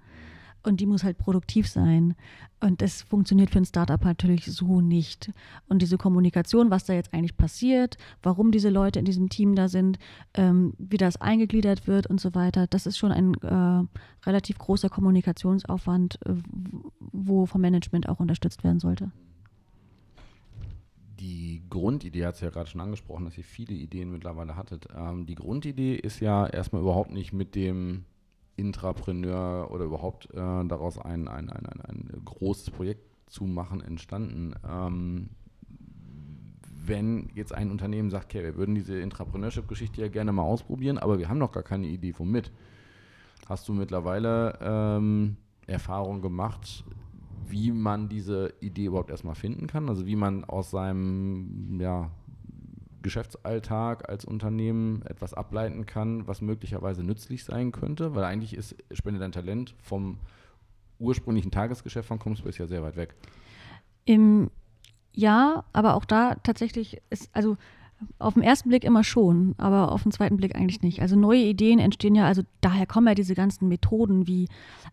und 0.65 0.79
die 0.79 0.85
muss 0.85 1.03
halt 1.03 1.17
produktiv 1.17 1.67
sein. 1.67 2.15
Und 2.59 2.81
das 2.81 3.03
funktioniert 3.03 3.51
für 3.51 3.59
ein 3.59 3.65
Startup 3.65 4.03
natürlich 4.03 4.45
so 4.45 4.81
nicht. 4.81 5.31
Und 5.67 5.81
diese 5.81 5.97
Kommunikation, 5.97 6.71
was 6.71 6.85
da 6.85 6.93
jetzt 6.93 7.13
eigentlich 7.13 7.37
passiert, 7.37 7.97
warum 8.23 8.51
diese 8.51 8.69
Leute 8.69 8.99
in 8.99 9.05
diesem 9.05 9.29
Team 9.29 9.55
da 9.55 9.67
sind, 9.67 9.99
ähm, 10.33 10.73
wie 10.77 10.97
das 10.97 11.17
eingegliedert 11.17 11.87
wird 11.87 12.07
und 12.07 12.19
so 12.19 12.33
weiter, 12.33 12.67
das 12.67 12.85
ist 12.85 12.97
schon 12.97 13.11
ein 13.11 13.33
äh, 13.35 13.83
relativ 14.25 14.57
großer 14.57 14.89
Kommunikationsaufwand, 14.89 16.19
äh, 16.25 16.33
wo 16.99 17.45
vom 17.45 17.61
Management 17.61 18.09
auch 18.09 18.19
unterstützt 18.19 18.63
werden 18.63 18.79
sollte. 18.79 19.11
Die 21.19 21.63
Grundidee 21.69 22.25
hat 22.25 22.35
es 22.35 22.41
ja 22.41 22.49
gerade 22.49 22.69
schon 22.69 22.81
angesprochen, 22.81 23.25
dass 23.25 23.37
ihr 23.37 23.43
viele 23.43 23.73
Ideen 23.73 24.11
mittlerweile 24.11 24.55
hattet. 24.55 24.87
Ähm, 24.95 25.25
die 25.25 25.35
Grundidee 25.35 25.95
ist 25.95 26.19
ja 26.19 26.47
erstmal 26.47 26.81
überhaupt 26.81 27.11
nicht 27.11 27.31
mit 27.31 27.55
dem 27.55 28.05
Intrapreneur 28.55 29.69
oder 29.71 29.85
überhaupt 29.85 30.29
äh, 30.33 30.65
daraus 30.65 30.97
ein, 30.97 31.27
ein, 31.27 31.49
ein, 31.49 31.65
ein, 31.65 31.81
ein 31.81 32.21
großes 32.23 32.71
Projekt 32.71 33.03
zu 33.27 33.45
machen 33.45 33.81
entstanden. 33.81 34.53
Ähm, 34.67 35.29
wenn 36.87 37.29
jetzt 37.33 37.53
ein 37.53 37.71
Unternehmen 37.71 38.09
sagt, 38.09 38.25
okay, 38.25 38.43
wir 38.43 38.55
würden 38.55 38.75
diese 38.75 38.99
Intrapreneurship-Geschichte 38.99 40.01
ja 40.01 40.07
gerne 40.07 40.31
mal 40.31 40.43
ausprobieren, 40.43 40.97
aber 40.97 41.17
wir 41.17 41.29
haben 41.29 41.39
noch 41.39 41.51
gar 41.51 41.63
keine 41.63 41.87
Idee 41.87 42.13
womit. 42.17 42.51
Hast 43.47 43.67
du 43.67 43.73
mittlerweile 43.73 44.57
ähm, 44.61 45.37
Erfahrung 45.67 46.21
gemacht, 46.21 46.83
wie 47.47 47.71
man 47.71 48.09
diese 48.09 48.53
Idee 48.59 48.85
überhaupt 48.85 49.09
erstmal 49.09 49.35
finden 49.35 49.67
kann? 49.67 49.89
Also 49.89 50.05
wie 50.05 50.15
man 50.15 50.45
aus 50.45 50.71
seinem 50.71 51.79
ja, 51.79 52.11
Geschäftsalltag 53.05 54.09
als 54.09 54.25
Unternehmen 54.25 55.03
etwas 55.03 55.33
ableiten 55.35 55.85
kann, 55.85 56.27
was 56.27 56.41
möglicherweise 56.41 57.03
nützlich 57.03 57.43
sein 57.43 57.71
könnte? 57.71 58.15
Weil 58.15 58.23
eigentlich 58.23 58.55
ist 58.55 58.75
Spende 58.91 59.19
dein 59.19 59.31
Talent 59.31 59.75
vom 59.77 60.17
ursprünglichen 60.97 61.51
Tagesgeschäft 61.51 62.07
von 62.07 62.17
Comspace 62.17 62.57
ja 62.57 62.67
sehr 62.67 62.81
weit 62.81 62.95
weg. 62.97 63.13
Im 64.05 64.49
ja, 65.13 65.63
aber 65.71 65.93
auch 65.93 66.03
da 66.03 66.35
tatsächlich 66.43 67.01
ist, 67.09 67.29
also 67.31 67.57
auf 68.19 68.33
den 68.33 68.43
ersten 68.43 68.69
Blick 68.69 68.83
immer 68.83 69.03
schon, 69.03 69.55
aber 69.57 69.91
auf 69.91 70.03
den 70.03 70.11
zweiten 70.11 70.37
Blick 70.37 70.55
eigentlich 70.55 70.81
nicht. 70.81 71.01
Also 71.01 71.15
neue 71.15 71.41
Ideen 71.41 71.79
entstehen 71.79 72.15
ja, 72.15 72.25
also 72.25 72.43
daher 72.61 72.85
kommen 72.85 73.07
ja 73.07 73.15
diese 73.15 73.35
ganzen 73.35 73.67
Methoden 73.67 74.27
wie 74.27 74.47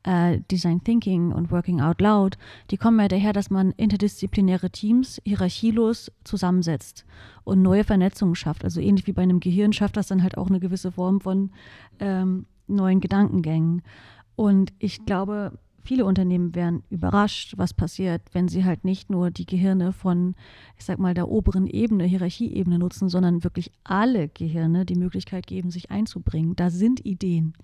äh, 0.04 0.40
Design 0.50 0.82
Thinking 0.82 1.32
und 1.32 1.50
Working 1.50 1.80
Out 1.80 2.00
Loud, 2.00 2.38
die 2.70 2.76
kommen 2.76 3.00
ja 3.00 3.08
daher, 3.08 3.32
dass 3.32 3.50
man 3.50 3.72
interdisziplinäre 3.72 4.70
Teams 4.70 5.20
hierarchielos 5.24 6.12
zusammensetzt 6.24 7.04
und 7.44 7.62
neue 7.62 7.84
Vernetzungen 7.84 8.34
schafft. 8.34 8.64
Also 8.64 8.80
ähnlich 8.80 9.06
wie 9.06 9.12
bei 9.12 9.22
einem 9.22 9.40
Gehirn 9.40 9.72
schafft 9.72 9.96
das 9.96 10.08
dann 10.08 10.22
halt 10.22 10.38
auch 10.38 10.48
eine 10.48 10.60
gewisse 10.60 10.92
Form 10.92 11.20
von 11.20 11.50
ähm, 12.00 12.46
neuen 12.66 13.00
Gedankengängen. 13.00 13.82
Und 14.36 14.72
ich 14.78 15.04
glaube, 15.04 15.58
viele 15.82 16.04
Unternehmen 16.04 16.54
wären 16.54 16.82
überrascht, 16.90 17.54
was 17.56 17.74
passiert, 17.74 18.22
wenn 18.32 18.48
sie 18.48 18.64
halt 18.64 18.84
nicht 18.84 19.10
nur 19.10 19.30
die 19.30 19.46
Gehirne 19.46 19.92
von, 19.92 20.34
ich 20.78 20.84
sag 20.84 20.98
mal, 20.98 21.14
der 21.14 21.28
oberen 21.28 21.66
Ebene, 21.66 22.04
Hierarchieebene 22.04 22.78
nutzen, 22.78 23.08
sondern 23.08 23.44
wirklich 23.44 23.70
alle 23.84 24.28
Gehirne 24.28 24.84
die 24.84 24.94
Möglichkeit 24.94 25.46
geben, 25.46 25.70
sich 25.70 25.90
einzubringen. 25.90 26.56
Da 26.56 26.70
sind 26.70 27.04
Ideen. 27.04 27.54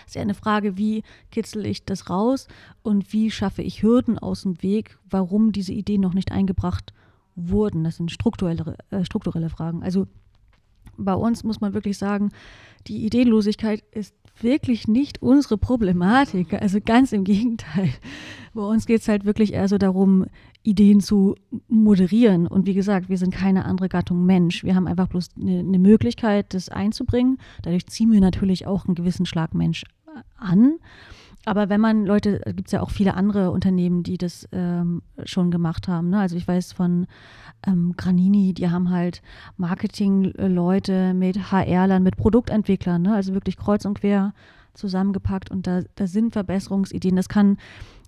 Es 0.00 0.08
ist 0.08 0.14
ja 0.16 0.22
eine 0.22 0.34
Frage, 0.34 0.76
wie 0.78 1.02
kitzel 1.30 1.66
ich 1.66 1.84
das 1.84 2.08
raus 2.08 2.48
und 2.82 3.12
wie 3.12 3.30
schaffe 3.30 3.62
ich 3.62 3.82
Hürden 3.82 4.18
aus 4.18 4.42
dem 4.42 4.62
Weg, 4.62 4.98
warum 5.08 5.52
diese 5.52 5.72
Ideen 5.72 6.00
noch 6.00 6.14
nicht 6.14 6.32
eingebracht 6.32 6.92
wurden. 7.34 7.84
Das 7.84 7.96
sind 7.96 8.10
strukturelle, 8.10 8.76
äh, 8.90 9.04
strukturelle 9.04 9.50
Fragen. 9.50 9.82
Also 9.82 10.06
bei 10.96 11.14
uns 11.14 11.44
muss 11.44 11.60
man 11.60 11.74
wirklich 11.74 11.98
sagen, 11.98 12.30
die 12.86 13.04
Ideenlosigkeit 13.04 13.82
ist 13.90 14.14
wirklich 14.42 14.88
nicht 14.88 15.22
unsere 15.22 15.58
Problematik. 15.58 16.52
Also 16.54 16.78
ganz 16.84 17.12
im 17.12 17.24
Gegenteil. 17.24 17.90
Bei 18.54 18.62
uns 18.62 18.86
geht 18.86 19.00
es 19.00 19.08
halt 19.08 19.24
wirklich 19.24 19.52
eher 19.52 19.68
so 19.68 19.78
darum, 19.78 20.26
Ideen 20.62 21.00
zu 21.00 21.36
moderieren. 21.68 22.46
Und 22.46 22.66
wie 22.66 22.74
gesagt, 22.74 23.08
wir 23.08 23.18
sind 23.18 23.32
keine 23.32 23.64
andere 23.64 23.88
Gattung 23.88 24.26
Mensch. 24.26 24.64
Wir 24.64 24.74
haben 24.74 24.86
einfach 24.86 25.08
bloß 25.08 25.30
eine, 25.40 25.60
eine 25.60 25.78
Möglichkeit, 25.78 26.54
das 26.54 26.68
einzubringen. 26.68 27.38
Dadurch 27.62 27.86
ziehen 27.86 28.10
wir 28.10 28.20
natürlich 28.20 28.66
auch 28.66 28.86
einen 28.86 28.94
gewissen 28.94 29.26
Schlag 29.26 29.54
Mensch 29.54 29.84
an. 30.36 30.78
Aber 31.46 31.68
wenn 31.68 31.80
man 31.80 32.04
Leute, 32.04 32.40
gibt 32.44 32.66
es 32.66 32.72
ja 32.72 32.82
auch 32.82 32.90
viele 32.90 33.14
andere 33.14 33.52
Unternehmen, 33.52 34.02
die 34.02 34.18
das 34.18 34.48
ähm, 34.50 35.00
schon 35.24 35.52
gemacht 35.52 35.86
haben. 35.86 36.10
Ne? 36.10 36.18
Also 36.18 36.36
ich 36.36 36.46
weiß 36.46 36.72
von 36.72 37.06
ähm, 37.64 37.94
Granini, 37.96 38.52
die 38.52 38.68
haben 38.68 38.90
halt 38.90 39.22
Marketing-Leute 39.56 41.14
mit 41.14 41.52
HR-Lern, 41.52 42.02
mit 42.02 42.16
Produktentwicklern, 42.16 43.00
ne? 43.00 43.14
also 43.14 43.32
wirklich 43.32 43.56
kreuz 43.56 43.84
und 43.84 44.00
quer 44.00 44.34
zusammengepackt 44.74 45.52
und 45.52 45.68
da, 45.68 45.82
da 45.94 46.08
sind 46.08 46.32
Verbesserungsideen. 46.32 47.14
Das 47.14 47.28
kann, 47.28 47.58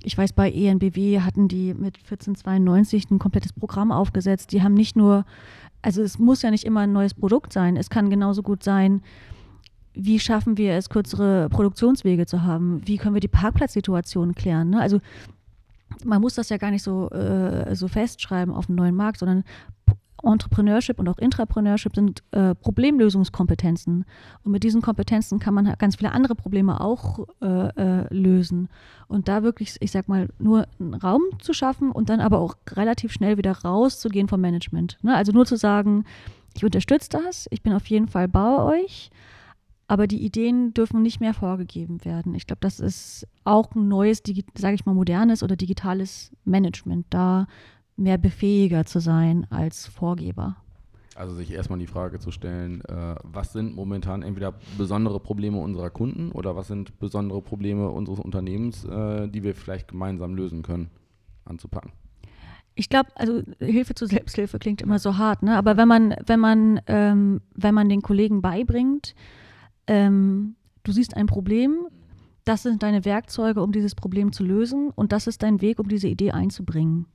ich 0.02 0.18
weiß, 0.18 0.32
bei 0.32 0.50
ENBW 0.50 1.20
hatten 1.20 1.46
die 1.46 1.74
mit 1.74 1.96
1492 1.98 3.08
ein 3.08 3.20
komplettes 3.20 3.52
Programm 3.52 3.92
aufgesetzt. 3.92 4.50
Die 4.50 4.64
haben 4.64 4.74
nicht 4.74 4.96
nur, 4.96 5.24
also 5.80 6.02
es 6.02 6.18
muss 6.18 6.42
ja 6.42 6.50
nicht 6.50 6.64
immer 6.64 6.80
ein 6.80 6.92
neues 6.92 7.14
Produkt 7.14 7.52
sein, 7.52 7.76
es 7.76 7.88
kann 7.88 8.10
genauso 8.10 8.42
gut 8.42 8.64
sein, 8.64 9.00
wie 9.98 10.20
schaffen 10.20 10.56
wir 10.56 10.74
es, 10.74 10.88
kürzere 10.88 11.48
Produktionswege 11.50 12.24
zu 12.24 12.42
haben? 12.44 12.80
Wie 12.86 12.96
können 12.96 13.14
wir 13.14 13.20
die 13.20 13.28
Parkplatzsituation 13.28 14.34
klären? 14.34 14.70
Ne? 14.70 14.80
Also 14.80 15.00
man 16.04 16.20
muss 16.20 16.34
das 16.34 16.48
ja 16.48 16.56
gar 16.56 16.70
nicht 16.70 16.84
so, 16.84 17.10
äh, 17.10 17.74
so 17.74 17.88
festschreiben 17.88 18.54
auf 18.54 18.66
dem 18.66 18.76
neuen 18.76 18.94
Markt, 18.94 19.18
sondern 19.18 19.44
Entrepreneurship 20.22 20.98
und 20.98 21.08
auch 21.08 21.18
Intrapreneurship 21.18 21.94
sind 21.94 22.22
äh, 22.32 22.54
Problemlösungskompetenzen. 22.54 24.04
Und 24.44 24.52
mit 24.52 24.62
diesen 24.62 24.82
Kompetenzen 24.82 25.38
kann 25.38 25.54
man 25.54 25.72
ganz 25.78 25.96
viele 25.96 26.12
andere 26.12 26.34
Probleme 26.34 26.80
auch 26.80 27.26
äh, 27.40 27.46
äh, 27.46 28.14
lösen. 28.14 28.68
Und 29.06 29.28
da 29.28 29.42
wirklich, 29.42 29.76
ich 29.80 29.90
sag 29.90 30.08
mal, 30.08 30.28
nur 30.38 30.66
einen 30.80 30.94
Raum 30.94 31.22
zu 31.40 31.52
schaffen 31.52 31.90
und 31.90 32.08
dann 32.08 32.20
aber 32.20 32.38
auch 32.40 32.56
relativ 32.70 33.12
schnell 33.12 33.36
wieder 33.36 33.52
rauszugehen 33.52 34.28
vom 34.28 34.40
Management. 34.40 34.98
Ne? 35.02 35.14
Also 35.14 35.32
nur 35.32 35.46
zu 35.46 35.56
sagen, 35.56 36.04
ich 36.54 36.64
unterstütze 36.64 37.10
das, 37.10 37.46
ich 37.50 37.62
bin 37.62 37.72
auf 37.72 37.86
jeden 37.86 38.08
Fall 38.08 38.26
bei 38.26 38.58
euch 38.58 39.10
aber 39.88 40.06
die 40.06 40.22
Ideen 40.22 40.74
dürfen 40.74 41.02
nicht 41.02 41.18
mehr 41.18 41.34
vorgegeben 41.34 42.04
werden. 42.04 42.34
Ich 42.34 42.46
glaube, 42.46 42.60
das 42.60 42.78
ist 42.78 43.26
auch 43.44 43.74
ein 43.74 43.88
neues, 43.88 44.22
sage 44.54 44.74
ich 44.74 44.84
mal, 44.84 44.94
modernes 44.94 45.42
oder 45.42 45.56
digitales 45.56 46.30
Management, 46.44 47.06
da 47.10 47.46
mehr 47.96 48.18
befähiger 48.18 48.84
zu 48.84 49.00
sein 49.00 49.46
als 49.50 49.86
Vorgeber. 49.86 50.56
Also 51.16 51.34
sich 51.34 51.50
erstmal 51.50 51.80
die 51.80 51.88
Frage 51.88 52.20
zu 52.20 52.30
stellen, 52.30 52.82
äh, 52.84 53.16
was 53.24 53.52
sind 53.52 53.74
momentan 53.74 54.22
entweder 54.22 54.54
besondere 54.76 55.18
Probleme 55.18 55.58
unserer 55.58 55.90
Kunden 55.90 56.30
oder 56.30 56.54
was 56.54 56.68
sind 56.68 56.98
besondere 57.00 57.42
Probleme 57.42 57.88
unseres 57.88 58.20
Unternehmens, 58.20 58.84
äh, 58.84 59.26
die 59.26 59.42
wir 59.42 59.54
vielleicht 59.54 59.88
gemeinsam 59.88 60.36
lösen 60.36 60.62
können, 60.62 60.90
anzupacken. 61.44 61.90
Ich 62.76 62.88
glaube, 62.88 63.08
also 63.16 63.42
Hilfe 63.58 63.94
zur 63.94 64.06
Selbsthilfe 64.06 64.60
klingt 64.60 64.82
immer 64.82 65.00
so 65.00 65.18
hart, 65.18 65.42
ne? 65.42 65.56
Aber 65.56 65.76
wenn 65.76 65.88
man, 65.88 66.14
wenn 66.26 66.38
man, 66.38 66.80
ähm, 66.86 67.40
wenn 67.56 67.74
man 67.74 67.88
den 67.88 68.02
Kollegen 68.02 68.40
beibringt, 68.40 69.16
ähm, 69.88 70.54
du 70.84 70.92
siehst 70.92 71.16
ein 71.16 71.26
Problem, 71.26 71.88
das 72.44 72.62
sind 72.62 72.82
deine 72.82 73.04
Werkzeuge, 73.04 73.62
um 73.62 73.72
dieses 73.72 73.94
Problem 73.94 74.32
zu 74.32 74.44
lösen 74.44 74.90
und 74.94 75.12
das 75.12 75.26
ist 75.26 75.42
dein 75.42 75.60
Weg, 75.60 75.78
um 75.78 75.88
diese 75.88 76.08
Idee 76.08 76.30
einzubringen. 76.30 77.06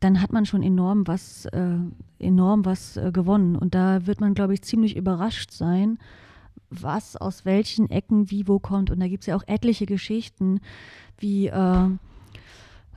Dann 0.00 0.20
hat 0.20 0.32
man 0.32 0.46
schon 0.46 0.62
enorm 0.62 1.08
was, 1.08 1.46
äh, 1.46 1.78
enorm 2.20 2.64
was 2.64 2.96
äh, 2.96 3.10
gewonnen. 3.10 3.56
Und 3.56 3.74
da 3.74 4.06
wird 4.06 4.20
man, 4.20 4.34
glaube 4.34 4.54
ich, 4.54 4.62
ziemlich 4.62 4.96
überrascht 4.96 5.50
sein, 5.50 5.98
was 6.70 7.16
aus 7.16 7.44
welchen 7.44 7.90
Ecken 7.90 8.30
wie 8.30 8.46
wo 8.46 8.60
kommt. 8.60 8.90
Und 8.90 9.00
da 9.00 9.08
gibt 9.08 9.24
es 9.24 9.26
ja 9.26 9.34
auch 9.34 9.42
etliche 9.48 9.86
Geschichten, 9.86 10.60
wie 11.18 11.48
äh, 11.48 11.88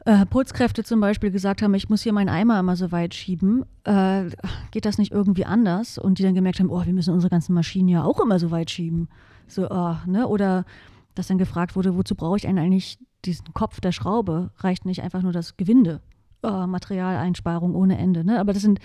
äh, 0.05 0.25
Putzkräfte 0.25 0.83
zum 0.83 0.99
Beispiel 0.99 1.31
gesagt 1.31 1.61
haben, 1.61 1.73
ich 1.73 1.89
muss 1.89 2.01
hier 2.01 2.13
meinen 2.13 2.29
Eimer 2.29 2.59
immer 2.59 2.75
so 2.75 2.91
weit 2.91 3.13
schieben, 3.13 3.65
äh, 3.83 4.25
geht 4.71 4.85
das 4.85 4.97
nicht 4.97 5.11
irgendwie 5.11 5.45
anders? 5.45 5.97
Und 5.97 6.17
die 6.17 6.23
dann 6.23 6.35
gemerkt 6.35 6.59
haben, 6.59 6.69
oh, 6.69 6.85
wir 6.85 6.93
müssen 6.93 7.13
unsere 7.13 7.29
ganzen 7.29 7.53
Maschinen 7.53 7.87
ja 7.87 8.03
auch 8.03 8.19
immer 8.19 8.39
so 8.39 8.51
weit 8.51 8.71
schieben. 8.71 9.09
So, 9.47 9.69
oh, 9.69 9.95
ne? 10.05 10.27
Oder 10.27 10.65
dass 11.13 11.27
dann 11.27 11.37
gefragt 11.37 11.75
wurde, 11.75 11.95
wozu 11.95 12.15
brauche 12.15 12.37
ich 12.37 12.47
eigentlich 12.47 12.97
diesen 13.25 13.53
Kopf 13.53 13.79
der 13.79 13.91
Schraube? 13.91 14.51
Reicht 14.57 14.85
nicht 14.85 15.03
einfach 15.03 15.21
nur 15.21 15.33
das 15.33 15.57
Gewinde? 15.57 16.01
Oh, 16.41 16.65
Materialeinsparung 16.65 17.75
ohne 17.75 17.97
Ende. 17.97 18.23
Ne? 18.23 18.39
Aber 18.39 18.53
das 18.53 18.63
sind, 18.63 18.79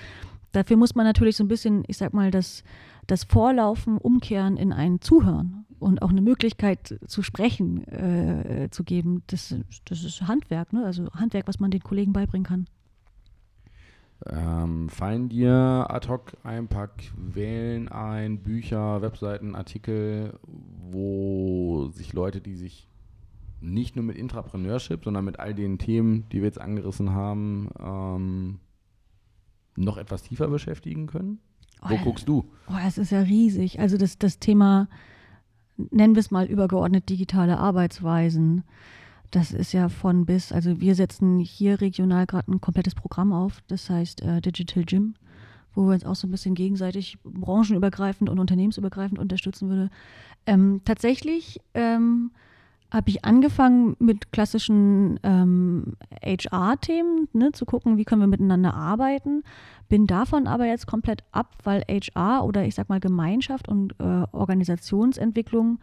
dafür 0.53 0.77
muss 0.77 0.95
man 0.95 1.07
natürlich 1.07 1.37
so 1.37 1.45
ein 1.45 1.49
bisschen, 1.49 1.85
ich 1.87 1.97
sag 1.97 2.13
mal, 2.13 2.31
das, 2.31 2.63
das 3.07 3.25
Vorlaufen 3.25 3.97
umkehren 3.97 4.57
in 4.57 4.73
ein 4.73 5.01
Zuhören 5.01 5.66
und 5.79 6.03
auch 6.03 6.11
eine 6.11 6.23
Möglichkeit 6.23 6.99
zu 7.07 7.23
sprechen 7.23 7.87
äh, 7.89 8.69
zu 8.71 8.85
geben, 8.85 9.23
das, 9.27 9.55
das 9.85 10.05
ist 10.05 10.23
Handwerk, 10.23 10.73
ne? 10.73 10.85
also 10.85 11.11
Handwerk, 11.13 11.47
was 11.49 11.61
man 11.61 11.71
den 11.71 11.83
Kollegen 11.83 12.13
beibringen 12.13 12.47
kann. 12.47 12.67
Ähm, 14.25 14.89
fallen 14.89 15.29
dir 15.29 15.87
ad 15.89 16.09
hoc 16.09 16.33
ein 16.43 16.69
paar 16.69 16.89
Quellen 16.89 17.89
ein, 17.89 18.39
Bücher, 18.39 19.03
Webseiten, 19.03 19.55
Artikel, 19.55 20.39
wo 20.91 21.89
sich 21.93 22.15
Leute, 22.15 22.41
die 22.41 22.55
sich 22.55 22.89
nicht 23.61 23.95
nur 23.95 24.05
mit 24.05 24.17
Intrapreneurship, 24.17 25.05
sondern 25.05 25.25
mit 25.25 25.39
all 25.39 25.55
den 25.55 25.79
Themen, 25.79 26.29
die 26.31 26.39
wir 26.39 26.47
jetzt 26.47 26.61
angerissen 26.61 27.11
haben, 27.11 27.69
ähm, 27.79 28.61
noch 29.77 29.99
etwas 29.99 30.23
tiefer 30.23 30.49
beschäftigen 30.49 31.07
können? 31.07 31.39
Wo 31.83 31.95
oh, 31.95 31.99
guckst 32.05 32.27
du? 32.27 32.51
Oh, 32.69 32.79
es 32.87 32.97
ist 32.97 33.11
ja 33.11 33.21
riesig. 33.21 33.81
Also 33.81 33.99
das, 33.99 34.19
das 34.19 34.39
Thema 34.39 34.89
nennen 35.77 36.15
wir 36.15 36.21
es 36.21 36.31
mal 36.31 36.47
übergeordnet 36.47 37.09
digitale 37.09 37.59
Arbeitsweisen. 37.59 38.65
Das 39.31 39.53
ist 39.53 39.73
ja 39.73 39.89
von 39.89 40.25
bis, 40.25 40.53
also 40.53 40.81
wir 40.81 40.95
setzen 40.95 41.39
hier 41.41 41.81
regional 41.81 42.27
gerade 42.27 42.51
ein 42.51 42.61
komplettes 42.61 42.95
Programm 42.95 43.33
auf, 43.33 43.63
das 43.67 43.91
heißt 43.91 44.23
äh, 44.23 44.41
Digital 44.41 44.85
Gym, 44.85 45.15
wo 45.75 45.87
wir 45.87 45.95
uns 45.95 46.05
auch 46.05 46.15
so 46.15 46.27
ein 46.27 46.31
bisschen 46.31 46.55
gegenseitig 46.55 47.19
branchenübergreifend 47.25 48.31
und 48.31 48.39
unternehmensübergreifend 48.39 49.19
unterstützen 49.19 49.69
würde. 49.69 49.91
Ähm, 50.47 50.81
tatsächlich 50.85 51.61
ähm, 51.75 52.31
habe 52.91 53.11
ich 53.11 53.25
angefangen 53.25 53.97
mit 53.99 54.33
klassischen 54.33 55.19
ähm, 55.23 55.97
HR-Themen, 56.23 57.29
ne, 57.33 57.53
zu 57.53 57.65
gucken, 57.65 57.97
wie 57.97 58.05
können 58.05 58.23
wir 58.23 58.29
miteinander 58.29 58.75
arbeiten. 58.75 59.43
Bin 59.89 60.07
davon 60.07 60.47
aber 60.47 60.67
jetzt 60.67 60.87
komplett 60.87 61.25
ab, 61.33 61.57
weil 61.65 61.83
HR 61.89 62.45
oder 62.45 62.65
ich 62.65 62.75
sag 62.75 62.89
mal 62.89 63.01
Gemeinschaft 63.01 63.69
und 63.69 63.95
äh, 63.99 64.25
Organisationsentwicklung, 64.33 65.79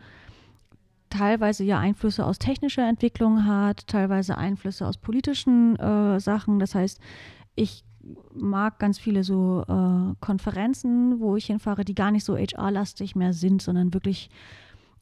teilweise 1.10 1.64
ja 1.64 1.80
Einflüsse 1.80 2.26
aus 2.26 2.40
technischer 2.40 2.88
Entwicklung 2.88 3.46
hat, 3.46 3.88
teilweise 3.88 4.38
Einflüsse 4.38 4.88
aus 4.88 4.98
politischen 4.98 5.76
äh, 5.76 6.20
Sachen. 6.20 6.60
Das 6.60 6.74
heißt, 6.74 7.00
ich 7.56 7.84
mag 8.34 8.80
ganz 8.80 8.98
viele 8.98 9.24
so 9.24 9.64
äh, 9.68 10.16
Konferenzen, 10.20 11.20
wo 11.20 11.36
ich 11.36 11.46
hinfahre, 11.46 11.86
die 11.86 11.96
gar 11.96 12.12
nicht 12.12 12.26
so 12.26 12.36
HR-lastig 12.36 13.16
mehr 13.16 13.34
sind, 13.34 13.62
sondern 13.62 13.94
wirklich 13.94 14.30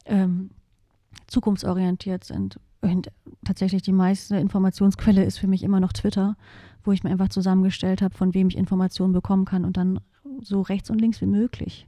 ähm, 0.06 0.52
zukunftsorientiert 1.28 2.24
sind. 2.24 2.60
Und 2.82 3.12
tatsächlich 3.46 3.84
die 3.84 3.92
meiste 3.92 4.38
Informationsquelle 4.38 5.24
ist 5.24 5.38
für 5.38 5.48
mich 5.48 5.64
immer 5.64 5.80
noch 5.80 5.94
Twitter, 5.94 6.36
wo 6.84 6.92
ich 6.92 7.04
mir 7.04 7.12
einfach 7.12 7.30
zusammengestellt 7.30 8.02
habe, 8.02 8.16
von 8.16 8.34
wem 8.34 8.48
ich 8.48 8.58
Informationen 8.58 9.14
bekommen 9.14 9.46
kann 9.46 9.66
und 9.66 9.78
dann 9.78 10.00
so 10.42 10.62
rechts 10.62 10.90
und 10.90 11.00
links 11.00 11.22
wie 11.22 11.28
möglich. 11.28 11.88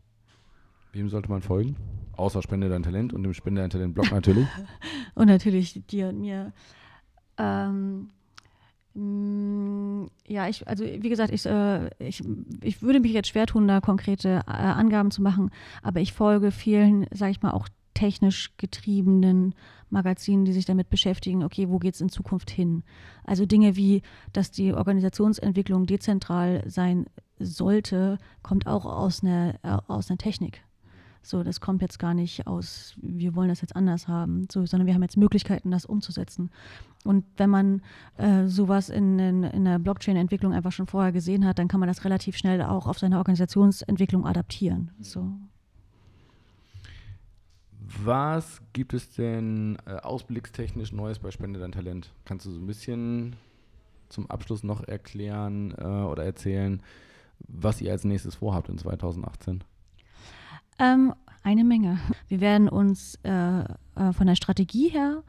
Wem 0.92 1.10
sollte 1.10 1.30
man 1.30 1.42
folgen? 1.42 1.76
Außer 2.16 2.44
Spende 2.44 2.70
dein 2.70 2.84
Talent 2.84 3.14
und 3.14 3.24
dem 3.24 3.34
Spende 3.34 3.62
dein 3.62 3.72
Talent 3.72 3.96
Blog 3.96 4.12
natürlich. 4.12 4.48
und 5.16 5.28
natürlich 5.28 5.82
dir 5.88 6.10
und 6.10 6.22
mir. 6.22 6.54
Ähm, 7.38 8.10
mm, 8.94 10.06
ja, 10.28 10.48
ich, 10.48 10.68
also 10.68 10.86
wie 10.86 11.10
gesagt, 11.10 11.34
ich, 11.34 11.48
äh, 11.48 11.90
ich, 11.98 12.24
ich 12.62 12.84
würde 12.84 13.00
mich 13.00 13.14
jetzt 13.14 13.30
schwer 13.30 13.48
tun, 13.48 13.68
da 13.68 13.82
konkrete 13.82 14.42
äh, 14.46 14.52
Angaben 14.52 15.10
zu 15.10 15.24
machen, 15.24 15.50
aber 15.82 16.00
ich 16.02 16.14
folge 16.14 16.52
vielen, 16.52 17.08
sage 17.12 17.32
ich 17.32 17.42
mal, 17.42 17.52
auch 17.52 17.68
technisch 18.04 18.52
getriebenen 18.58 19.56
Magazinen, 19.90 20.44
die 20.44 20.52
sich 20.52 20.66
damit 20.66 20.90
beschäftigen, 20.90 21.42
okay, 21.42 21.70
wo 21.70 21.80
geht 21.80 21.94
es 21.94 22.02
in 22.02 22.10
Zukunft 22.10 22.52
hin? 22.52 22.84
Also 23.24 23.46
Dinge 23.46 23.78
wie, 23.78 24.02
dass 24.34 24.52
die 24.52 24.74
Organisationsentwicklung 24.74 25.86
dezentral 25.86 26.64
sein 26.66 27.06
sollte, 27.40 28.18
kommt 28.42 28.68
auch 28.68 28.86
aus 28.86 29.24
einer, 29.24 29.56
äh, 29.64 29.78
aus 29.88 30.10
einer 30.10 30.18
Technik. 30.18 30.64
So, 31.22 31.44
das 31.44 31.62
kommt 31.62 31.82
jetzt 31.82 31.98
gar 31.98 32.14
nicht 32.14 32.46
aus, 32.46 32.94
wir 33.02 33.36
wollen 33.36 33.48
das 33.48 33.62
jetzt 33.62 33.78
anders 33.78 34.10
haben, 34.10 34.48
so, 34.52 34.66
sondern 34.66 34.86
wir 34.86 34.96
haben 34.96 35.04
jetzt 35.04 35.16
Möglichkeiten, 35.16 35.72
das 35.72 35.86
umzusetzen. 35.86 36.50
Und 37.06 37.24
wenn 37.38 37.50
man 37.50 37.82
äh, 38.18 38.48
sowas 38.48 38.90
in, 38.90 39.18
in, 39.18 39.44
in 39.44 39.64
der 39.64 39.80
Blockchain-Entwicklung 39.80 40.52
einfach 40.52 40.74
schon 40.74 40.88
vorher 40.88 41.14
gesehen 41.14 41.46
hat, 41.46 41.58
dann 41.58 41.70
kann 41.70 41.80
man 41.80 41.88
das 41.88 42.04
relativ 42.04 42.36
schnell 42.36 42.62
auch 42.64 42.86
auf 42.86 43.00
seine 43.00 43.18
Organisationsentwicklung 43.20 44.26
adaptieren. 44.26 44.92
So. 45.00 45.32
Was 48.04 48.62
gibt 48.74 48.94
es 48.94 49.12
denn 49.12 49.78
äh, 49.86 49.96
ausblickstechnisch 49.96 50.92
Neues 50.92 51.20
bei 51.20 51.32
Spende 51.32 51.60
dein 51.60 51.72
Talent? 51.72 52.14
Kannst 52.26 52.46
du 52.46 52.52
so 52.52 52.60
ein 52.60 52.68
bisschen 52.68 53.36
zum 54.10 54.30
Abschluss 54.30 54.64
noch 54.64 54.88
erklären 54.88 55.74
äh, 55.78 55.84
oder 55.84 56.24
erzählen, 56.24 56.82
was 57.40 57.82
ihr 57.82 57.92
als 57.92 58.04
nächstes 58.06 58.36
vorhabt 58.36 58.70
in 58.70 58.78
2018? 58.78 59.64
Ähm, 60.80 61.14
eine 61.44 61.64
Menge. 61.64 62.00
Wir 62.28 62.40
werden 62.40 62.70
uns 62.70 63.20
äh, 63.24 63.60
äh, 63.62 64.14
von 64.14 64.28
der 64.28 64.36
Strategie 64.36 64.90
her 64.90 65.24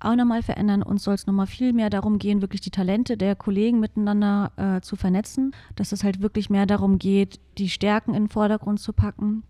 auch 0.00 0.14
nochmal 0.14 0.42
verändern. 0.42 0.84
Uns 0.84 1.02
soll 1.02 1.14
es 1.14 1.26
nochmal 1.26 1.48
viel 1.48 1.72
mehr 1.72 1.90
darum 1.90 2.18
gehen, 2.20 2.40
wirklich 2.40 2.60
die 2.60 2.70
Talente 2.70 3.16
der 3.16 3.34
Kollegen 3.34 3.80
miteinander 3.80 4.52
äh, 4.56 4.80
zu 4.80 4.94
vernetzen. 4.94 5.52
Dass 5.74 5.90
es 5.90 6.04
halt 6.04 6.22
wirklich 6.22 6.50
mehr 6.50 6.66
darum 6.66 6.98
geht, 6.98 7.40
die 7.58 7.68
Stärken 7.68 8.14
in 8.14 8.24
den 8.24 8.28
Vordergrund 8.28 8.78
zu 8.78 8.92
packen. 8.92 9.42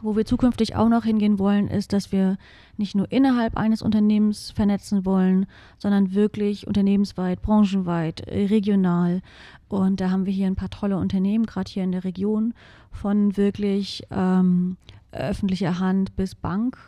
Wo 0.00 0.16
wir 0.16 0.24
zukünftig 0.24 0.76
auch 0.76 0.88
noch 0.88 1.04
hingehen 1.04 1.38
wollen, 1.38 1.68
ist, 1.68 1.92
dass 1.92 2.12
wir 2.12 2.36
nicht 2.76 2.94
nur 2.94 3.10
innerhalb 3.10 3.56
eines 3.56 3.82
Unternehmens 3.82 4.52
vernetzen 4.52 5.04
wollen, 5.04 5.46
sondern 5.78 6.14
wirklich 6.14 6.66
unternehmensweit, 6.66 7.42
branchenweit, 7.42 8.26
regional. 8.28 9.22
Und 9.68 10.00
da 10.00 10.10
haben 10.10 10.26
wir 10.26 10.32
hier 10.32 10.46
ein 10.46 10.56
paar 10.56 10.70
tolle 10.70 10.96
Unternehmen, 10.96 11.46
gerade 11.46 11.70
hier 11.70 11.82
in 11.82 11.92
der 11.92 12.04
Region, 12.04 12.54
von 12.92 13.36
wirklich 13.36 14.04
ähm, 14.10 14.76
öffentlicher 15.12 15.78
Hand 15.80 16.14
bis 16.16 16.34
Bank, 16.34 16.78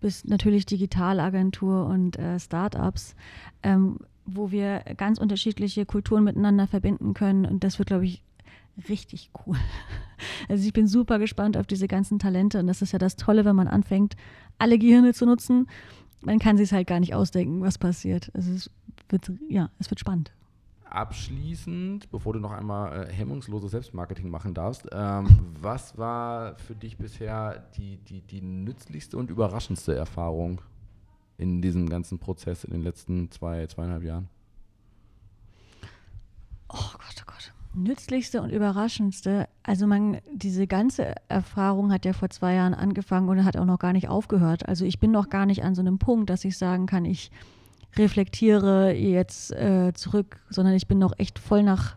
bis 0.00 0.24
natürlich 0.24 0.66
Digitalagentur 0.66 1.86
und 1.86 2.18
äh, 2.18 2.38
Startups, 2.38 3.14
ähm, 3.62 3.98
wo 4.26 4.50
wir 4.50 4.80
ganz 4.96 5.18
unterschiedliche 5.18 5.86
Kulturen 5.86 6.24
miteinander 6.24 6.66
verbinden 6.66 7.14
können. 7.14 7.46
Und 7.46 7.64
das 7.64 7.78
wird, 7.78 7.88
glaube 7.88 8.04
ich, 8.04 8.22
richtig 8.88 9.30
cool. 9.46 9.56
Also 10.50 10.66
ich 10.66 10.74
bin 10.74 10.86
super 10.86 11.18
gespannt 11.18 11.56
auf 11.56 11.66
diese 11.66 11.88
ganzen 11.88 12.18
Talente 12.18 12.58
und 12.58 12.66
das 12.66 12.82
ist 12.82 12.92
ja 12.92 12.98
das 12.98 13.16
Tolle, 13.16 13.46
wenn 13.46 13.56
man 13.56 13.68
anfängt, 13.68 14.16
alle 14.58 14.78
Gehirne 14.78 15.14
zu 15.14 15.24
nutzen. 15.24 15.66
Man 16.20 16.38
kann 16.38 16.58
sich 16.58 16.72
halt 16.72 16.86
gar 16.86 17.00
nicht 17.00 17.14
ausdenken, 17.14 17.62
was 17.62 17.78
passiert. 17.78 18.30
Also 18.34 18.52
es 18.52 18.70
wird, 19.08 19.32
ja, 19.48 19.70
es 19.78 19.90
wird 19.90 20.00
spannend 20.00 20.32
abschließend, 20.90 22.10
bevor 22.10 22.32
du 22.32 22.40
noch 22.40 22.50
einmal 22.50 23.04
äh, 23.04 23.12
hemmungsloses 23.12 23.70
Selbstmarketing 23.70 24.28
machen 24.28 24.54
darfst, 24.54 24.88
ähm, 24.92 25.26
was 25.60 25.96
war 25.96 26.56
für 26.58 26.74
dich 26.74 26.98
bisher 26.98 27.66
die, 27.76 27.98
die, 27.98 28.20
die 28.22 28.42
nützlichste 28.42 29.16
und 29.16 29.30
überraschendste 29.30 29.94
Erfahrung 29.94 30.60
in 31.38 31.62
diesem 31.62 31.88
ganzen 31.88 32.18
Prozess 32.18 32.64
in 32.64 32.72
den 32.72 32.82
letzten 32.82 33.30
zwei, 33.30 33.66
zweieinhalb 33.66 34.02
Jahren? 34.02 34.28
Oh 36.68 36.92
Gott, 36.92 37.16
oh 37.20 37.24
Gott. 37.26 37.52
Nützlichste 37.72 38.42
und 38.42 38.50
überraschendste, 38.50 39.48
also 39.62 39.86
man, 39.86 40.18
diese 40.32 40.66
ganze 40.66 41.14
Erfahrung 41.28 41.92
hat 41.92 42.04
ja 42.04 42.12
vor 42.12 42.28
zwei 42.30 42.54
Jahren 42.54 42.74
angefangen 42.74 43.28
und 43.28 43.44
hat 43.44 43.56
auch 43.56 43.64
noch 43.64 43.78
gar 43.78 43.92
nicht 43.92 44.08
aufgehört. 44.08 44.68
Also 44.68 44.84
ich 44.84 44.98
bin 44.98 45.12
noch 45.12 45.28
gar 45.28 45.46
nicht 45.46 45.62
an 45.62 45.74
so 45.74 45.80
einem 45.80 45.98
Punkt, 45.98 46.30
dass 46.30 46.44
ich 46.44 46.58
sagen 46.58 46.86
kann, 46.86 47.04
ich 47.04 47.30
reflektiere 47.96 48.92
jetzt 48.92 49.52
äh, 49.52 49.92
zurück, 49.94 50.40
sondern 50.48 50.74
ich 50.74 50.88
bin 50.88 50.98
noch 50.98 51.12
echt 51.18 51.38
voll 51.38 51.62
nach, 51.62 51.96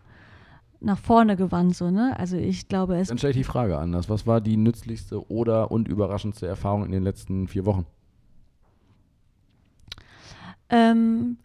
nach 0.80 0.98
vorne 0.98 1.36
gewandt. 1.36 1.76
So, 1.76 1.90
ne? 1.90 2.14
Also 2.18 2.36
ich 2.36 2.68
glaube 2.68 2.96
es. 2.96 3.08
Dann 3.08 3.18
stelle 3.18 3.32
ich 3.32 3.38
die 3.38 3.44
Frage 3.44 3.78
anders. 3.78 4.08
Was 4.08 4.26
war 4.26 4.40
die 4.40 4.56
nützlichste 4.56 5.28
oder 5.30 5.70
und 5.70 5.88
überraschendste 5.88 6.46
Erfahrung 6.46 6.84
in 6.84 6.92
den 6.92 7.02
letzten 7.02 7.48
vier 7.48 7.66
Wochen? 7.66 7.84
Ähm, 10.70 11.36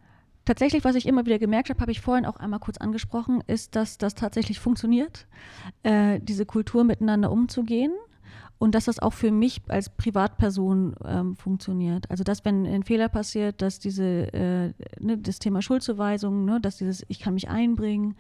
tatsächlich, 0.50 0.84
was 0.84 0.96
ich 0.96 1.06
immer 1.06 1.28
wieder 1.28 1.38
gemerkt 1.38 1.70
habe, 1.70 1.80
habe 1.80 1.92
ich 1.92 2.02
vorhin 2.02 2.26
auch 2.26 2.38
einmal 2.38 2.60
kurz 2.60 2.78
angesprochen, 2.78 3.44
ist, 3.46 3.76
dass 3.76 4.00
das 4.00 4.16
tatsächlich 4.16 4.60
funktioniert, 4.60 5.28
äh, 5.84 6.20
diese 6.24 6.48
Kultur 6.48 6.84
miteinander 6.84 7.32
umzugehen 7.32 7.92
und 8.58 8.74
dass 8.74 8.86
das 8.86 8.98
auch 8.98 9.14
für 9.14 9.30
mich 9.30 9.62
als 9.68 9.92
Privatperson 9.92 10.96
ähm, 11.06 11.36
funktioniert. 11.36 12.10
Also 12.10 12.24
dass, 12.24 12.46
wenn 12.46 12.66
ein 12.66 12.82
Fehler 12.82 13.10
passiert, 13.10 13.62
dass 13.62 13.78
diese, 13.78 14.34
äh, 14.34 14.74
ne, 15.00 15.20
das 15.20 15.38
Thema 15.38 15.62
Schuldzuweisung, 15.62 16.46
ne, 16.46 16.60
dass 16.60 16.78
dieses, 16.78 17.06
ich 17.10 17.20
kann 17.20 17.36
mich 17.36 17.48
einbringen, 17.48 18.16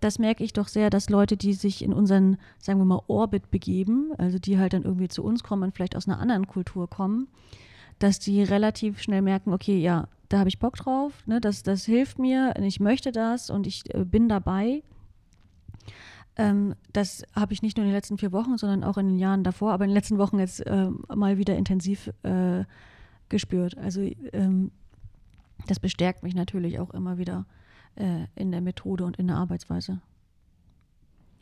das 0.00 0.18
merke 0.18 0.44
ich 0.44 0.52
doch 0.52 0.68
sehr, 0.68 0.90
dass 0.90 1.08
Leute, 1.08 1.38
die 1.38 1.54
sich 1.54 1.82
in 1.82 1.94
unseren, 1.94 2.36
sagen 2.58 2.78
wir 2.78 2.84
mal, 2.84 3.00
Orbit 3.06 3.50
begeben, 3.50 4.12
also 4.18 4.38
die 4.38 4.58
halt 4.58 4.74
dann 4.74 4.82
irgendwie 4.82 5.08
zu 5.08 5.24
uns 5.24 5.42
kommen 5.42 5.62
und 5.62 5.74
vielleicht 5.74 5.96
aus 5.96 6.06
einer 6.06 6.20
anderen 6.20 6.46
Kultur 6.46 6.90
kommen, 6.90 7.26
dass 8.00 8.18
die 8.18 8.42
relativ 8.42 9.00
schnell 9.00 9.22
merken, 9.22 9.54
okay, 9.54 9.78
ja, 9.78 10.08
da 10.28 10.38
habe 10.38 10.48
ich 10.48 10.58
Bock 10.58 10.76
drauf, 10.76 11.12
ne, 11.26 11.40
das, 11.40 11.62
das 11.62 11.84
hilft 11.84 12.18
mir, 12.18 12.54
ich 12.60 12.80
möchte 12.80 13.12
das 13.12 13.50
und 13.50 13.66
ich 13.66 13.82
äh, 13.94 14.04
bin 14.04 14.28
dabei. 14.28 14.82
Ähm, 16.36 16.74
das 16.92 17.24
habe 17.34 17.52
ich 17.52 17.62
nicht 17.62 17.76
nur 17.76 17.84
in 17.84 17.90
den 17.90 17.96
letzten 17.96 18.18
vier 18.18 18.32
Wochen, 18.32 18.58
sondern 18.58 18.82
auch 18.82 18.96
in 18.96 19.08
den 19.08 19.18
Jahren 19.18 19.44
davor, 19.44 19.72
aber 19.72 19.84
in 19.84 19.90
den 19.90 19.94
letzten 19.96 20.18
Wochen 20.18 20.38
jetzt 20.38 20.66
äh, 20.66 20.88
mal 21.14 21.38
wieder 21.38 21.56
intensiv 21.56 22.10
äh, 22.22 22.64
gespürt. 23.28 23.78
Also 23.78 24.08
ähm, 24.32 24.72
das 25.66 25.78
bestärkt 25.78 26.22
mich 26.22 26.34
natürlich 26.34 26.78
auch 26.78 26.90
immer 26.90 27.18
wieder 27.18 27.46
äh, 27.96 28.26
in 28.34 28.50
der 28.50 28.60
Methode 28.60 29.04
und 29.04 29.16
in 29.16 29.28
der 29.28 29.36
Arbeitsweise. 29.36 30.00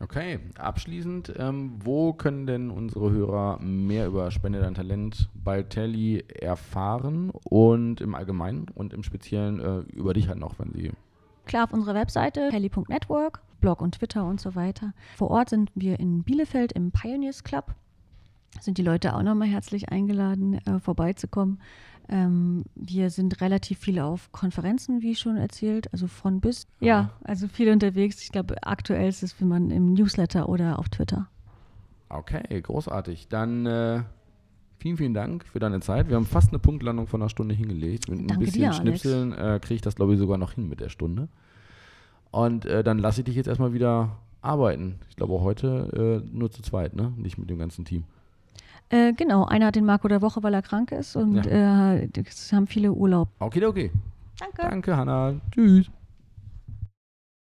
Okay, 0.02 0.40
abschließend, 0.58 1.32
ähm, 1.38 1.74
wo 1.78 2.12
können 2.12 2.46
denn 2.46 2.70
unsere 2.70 3.12
Hörer 3.12 3.60
mehr 3.60 4.08
über 4.08 4.32
Spende 4.32 4.60
dein 4.60 4.74
Talent 4.74 5.28
bei 5.32 5.62
Telly 5.62 6.24
erfahren 6.28 7.30
und 7.44 8.00
im 8.00 8.16
Allgemeinen 8.16 8.66
und 8.74 8.92
im 8.92 9.04
Speziellen 9.04 9.60
äh, 9.60 9.78
über 9.94 10.12
dich 10.12 10.26
halt 10.26 10.40
noch, 10.40 10.58
wenn 10.58 10.72
sie 10.72 10.90
Klar, 11.44 11.64
auf 11.64 11.72
unserer 11.72 11.94
Webseite 11.94 12.48
telly.network, 12.50 13.42
Blog 13.60 13.80
und 13.80 13.94
Twitter 13.94 14.24
und 14.26 14.40
so 14.40 14.56
weiter. 14.56 14.92
Vor 15.16 15.30
Ort 15.30 15.50
sind 15.50 15.70
wir 15.76 16.00
in 16.00 16.24
Bielefeld 16.24 16.72
im 16.72 16.90
Pioneers 16.90 17.44
Club. 17.44 17.74
Sind 18.60 18.78
die 18.78 18.82
Leute 18.82 19.14
auch 19.14 19.22
nochmal 19.22 19.48
herzlich 19.48 19.88
eingeladen, 19.90 20.54
äh, 20.66 20.80
vorbeizukommen. 20.80 21.60
Ähm, 22.08 22.64
wir 22.74 23.10
sind 23.10 23.40
relativ 23.40 23.78
viel 23.78 23.98
auf 23.98 24.30
Konferenzen, 24.32 25.02
wie 25.02 25.14
schon 25.14 25.36
erzählt, 25.36 25.92
also 25.92 26.06
von 26.06 26.40
bis. 26.40 26.66
Ja, 26.80 27.10
also 27.24 27.48
viel 27.48 27.70
unterwegs. 27.70 28.22
Ich 28.22 28.32
glaube, 28.32 28.56
aktuell 28.62 29.08
ist 29.08 29.22
es, 29.22 29.40
wenn 29.40 29.48
man 29.48 29.70
im 29.70 29.94
Newsletter 29.94 30.48
oder 30.48 30.78
auf 30.78 30.88
Twitter. 30.88 31.28
Okay, 32.08 32.60
großartig. 32.60 33.28
Dann 33.28 33.66
äh, 33.66 34.02
vielen, 34.78 34.96
vielen 34.96 35.14
Dank 35.14 35.46
für 35.46 35.58
deine 35.58 35.80
Zeit. 35.80 36.08
Wir 36.08 36.16
haben 36.16 36.26
fast 36.26 36.50
eine 36.50 36.58
Punktlandung 36.58 37.06
von 37.06 37.22
einer 37.22 37.30
Stunde 37.30 37.54
hingelegt. 37.54 38.08
Mit 38.10 38.20
Danke 38.20 38.34
ein 38.34 38.40
bisschen 38.40 38.62
dir, 38.62 38.72
Schnipseln 38.72 39.32
äh, 39.32 39.58
kriege 39.62 39.76
ich 39.76 39.80
das, 39.80 39.94
glaube 39.94 40.12
ich, 40.12 40.18
sogar 40.18 40.38
noch 40.38 40.52
hin 40.52 40.68
mit 40.68 40.80
der 40.80 40.90
Stunde. 40.90 41.28
Und 42.30 42.66
äh, 42.66 42.82
dann 42.82 42.98
lasse 42.98 43.20
ich 43.20 43.24
dich 43.26 43.36
jetzt 43.36 43.46
erstmal 43.46 43.72
wieder 43.72 44.18
arbeiten. 44.42 44.96
Ich 45.08 45.16
glaube 45.16 45.40
heute 45.40 46.22
äh, 46.24 46.36
nur 46.36 46.50
zu 46.50 46.62
zweit, 46.62 46.94
ne? 46.94 47.12
Nicht 47.16 47.38
mit 47.38 47.48
dem 47.48 47.58
ganzen 47.58 47.84
Team. 47.84 48.04
Äh, 48.92 49.14
genau, 49.14 49.46
einer 49.46 49.66
hat 49.66 49.74
den 49.76 49.86
Marco 49.86 50.06
der 50.06 50.20
Woche, 50.20 50.42
weil 50.42 50.52
er 50.52 50.60
krank 50.60 50.92
ist 50.92 51.16
und 51.16 51.46
ja. 51.46 51.96
Äh, 51.96 52.08
haben 52.52 52.66
viele 52.66 52.92
Urlaub. 52.92 53.28
Okay, 53.38 53.64
okay. 53.64 53.90
Danke. 54.38 54.62
Danke, 54.62 54.96
Hanna. 54.96 55.34
Tschüss. 55.50 55.90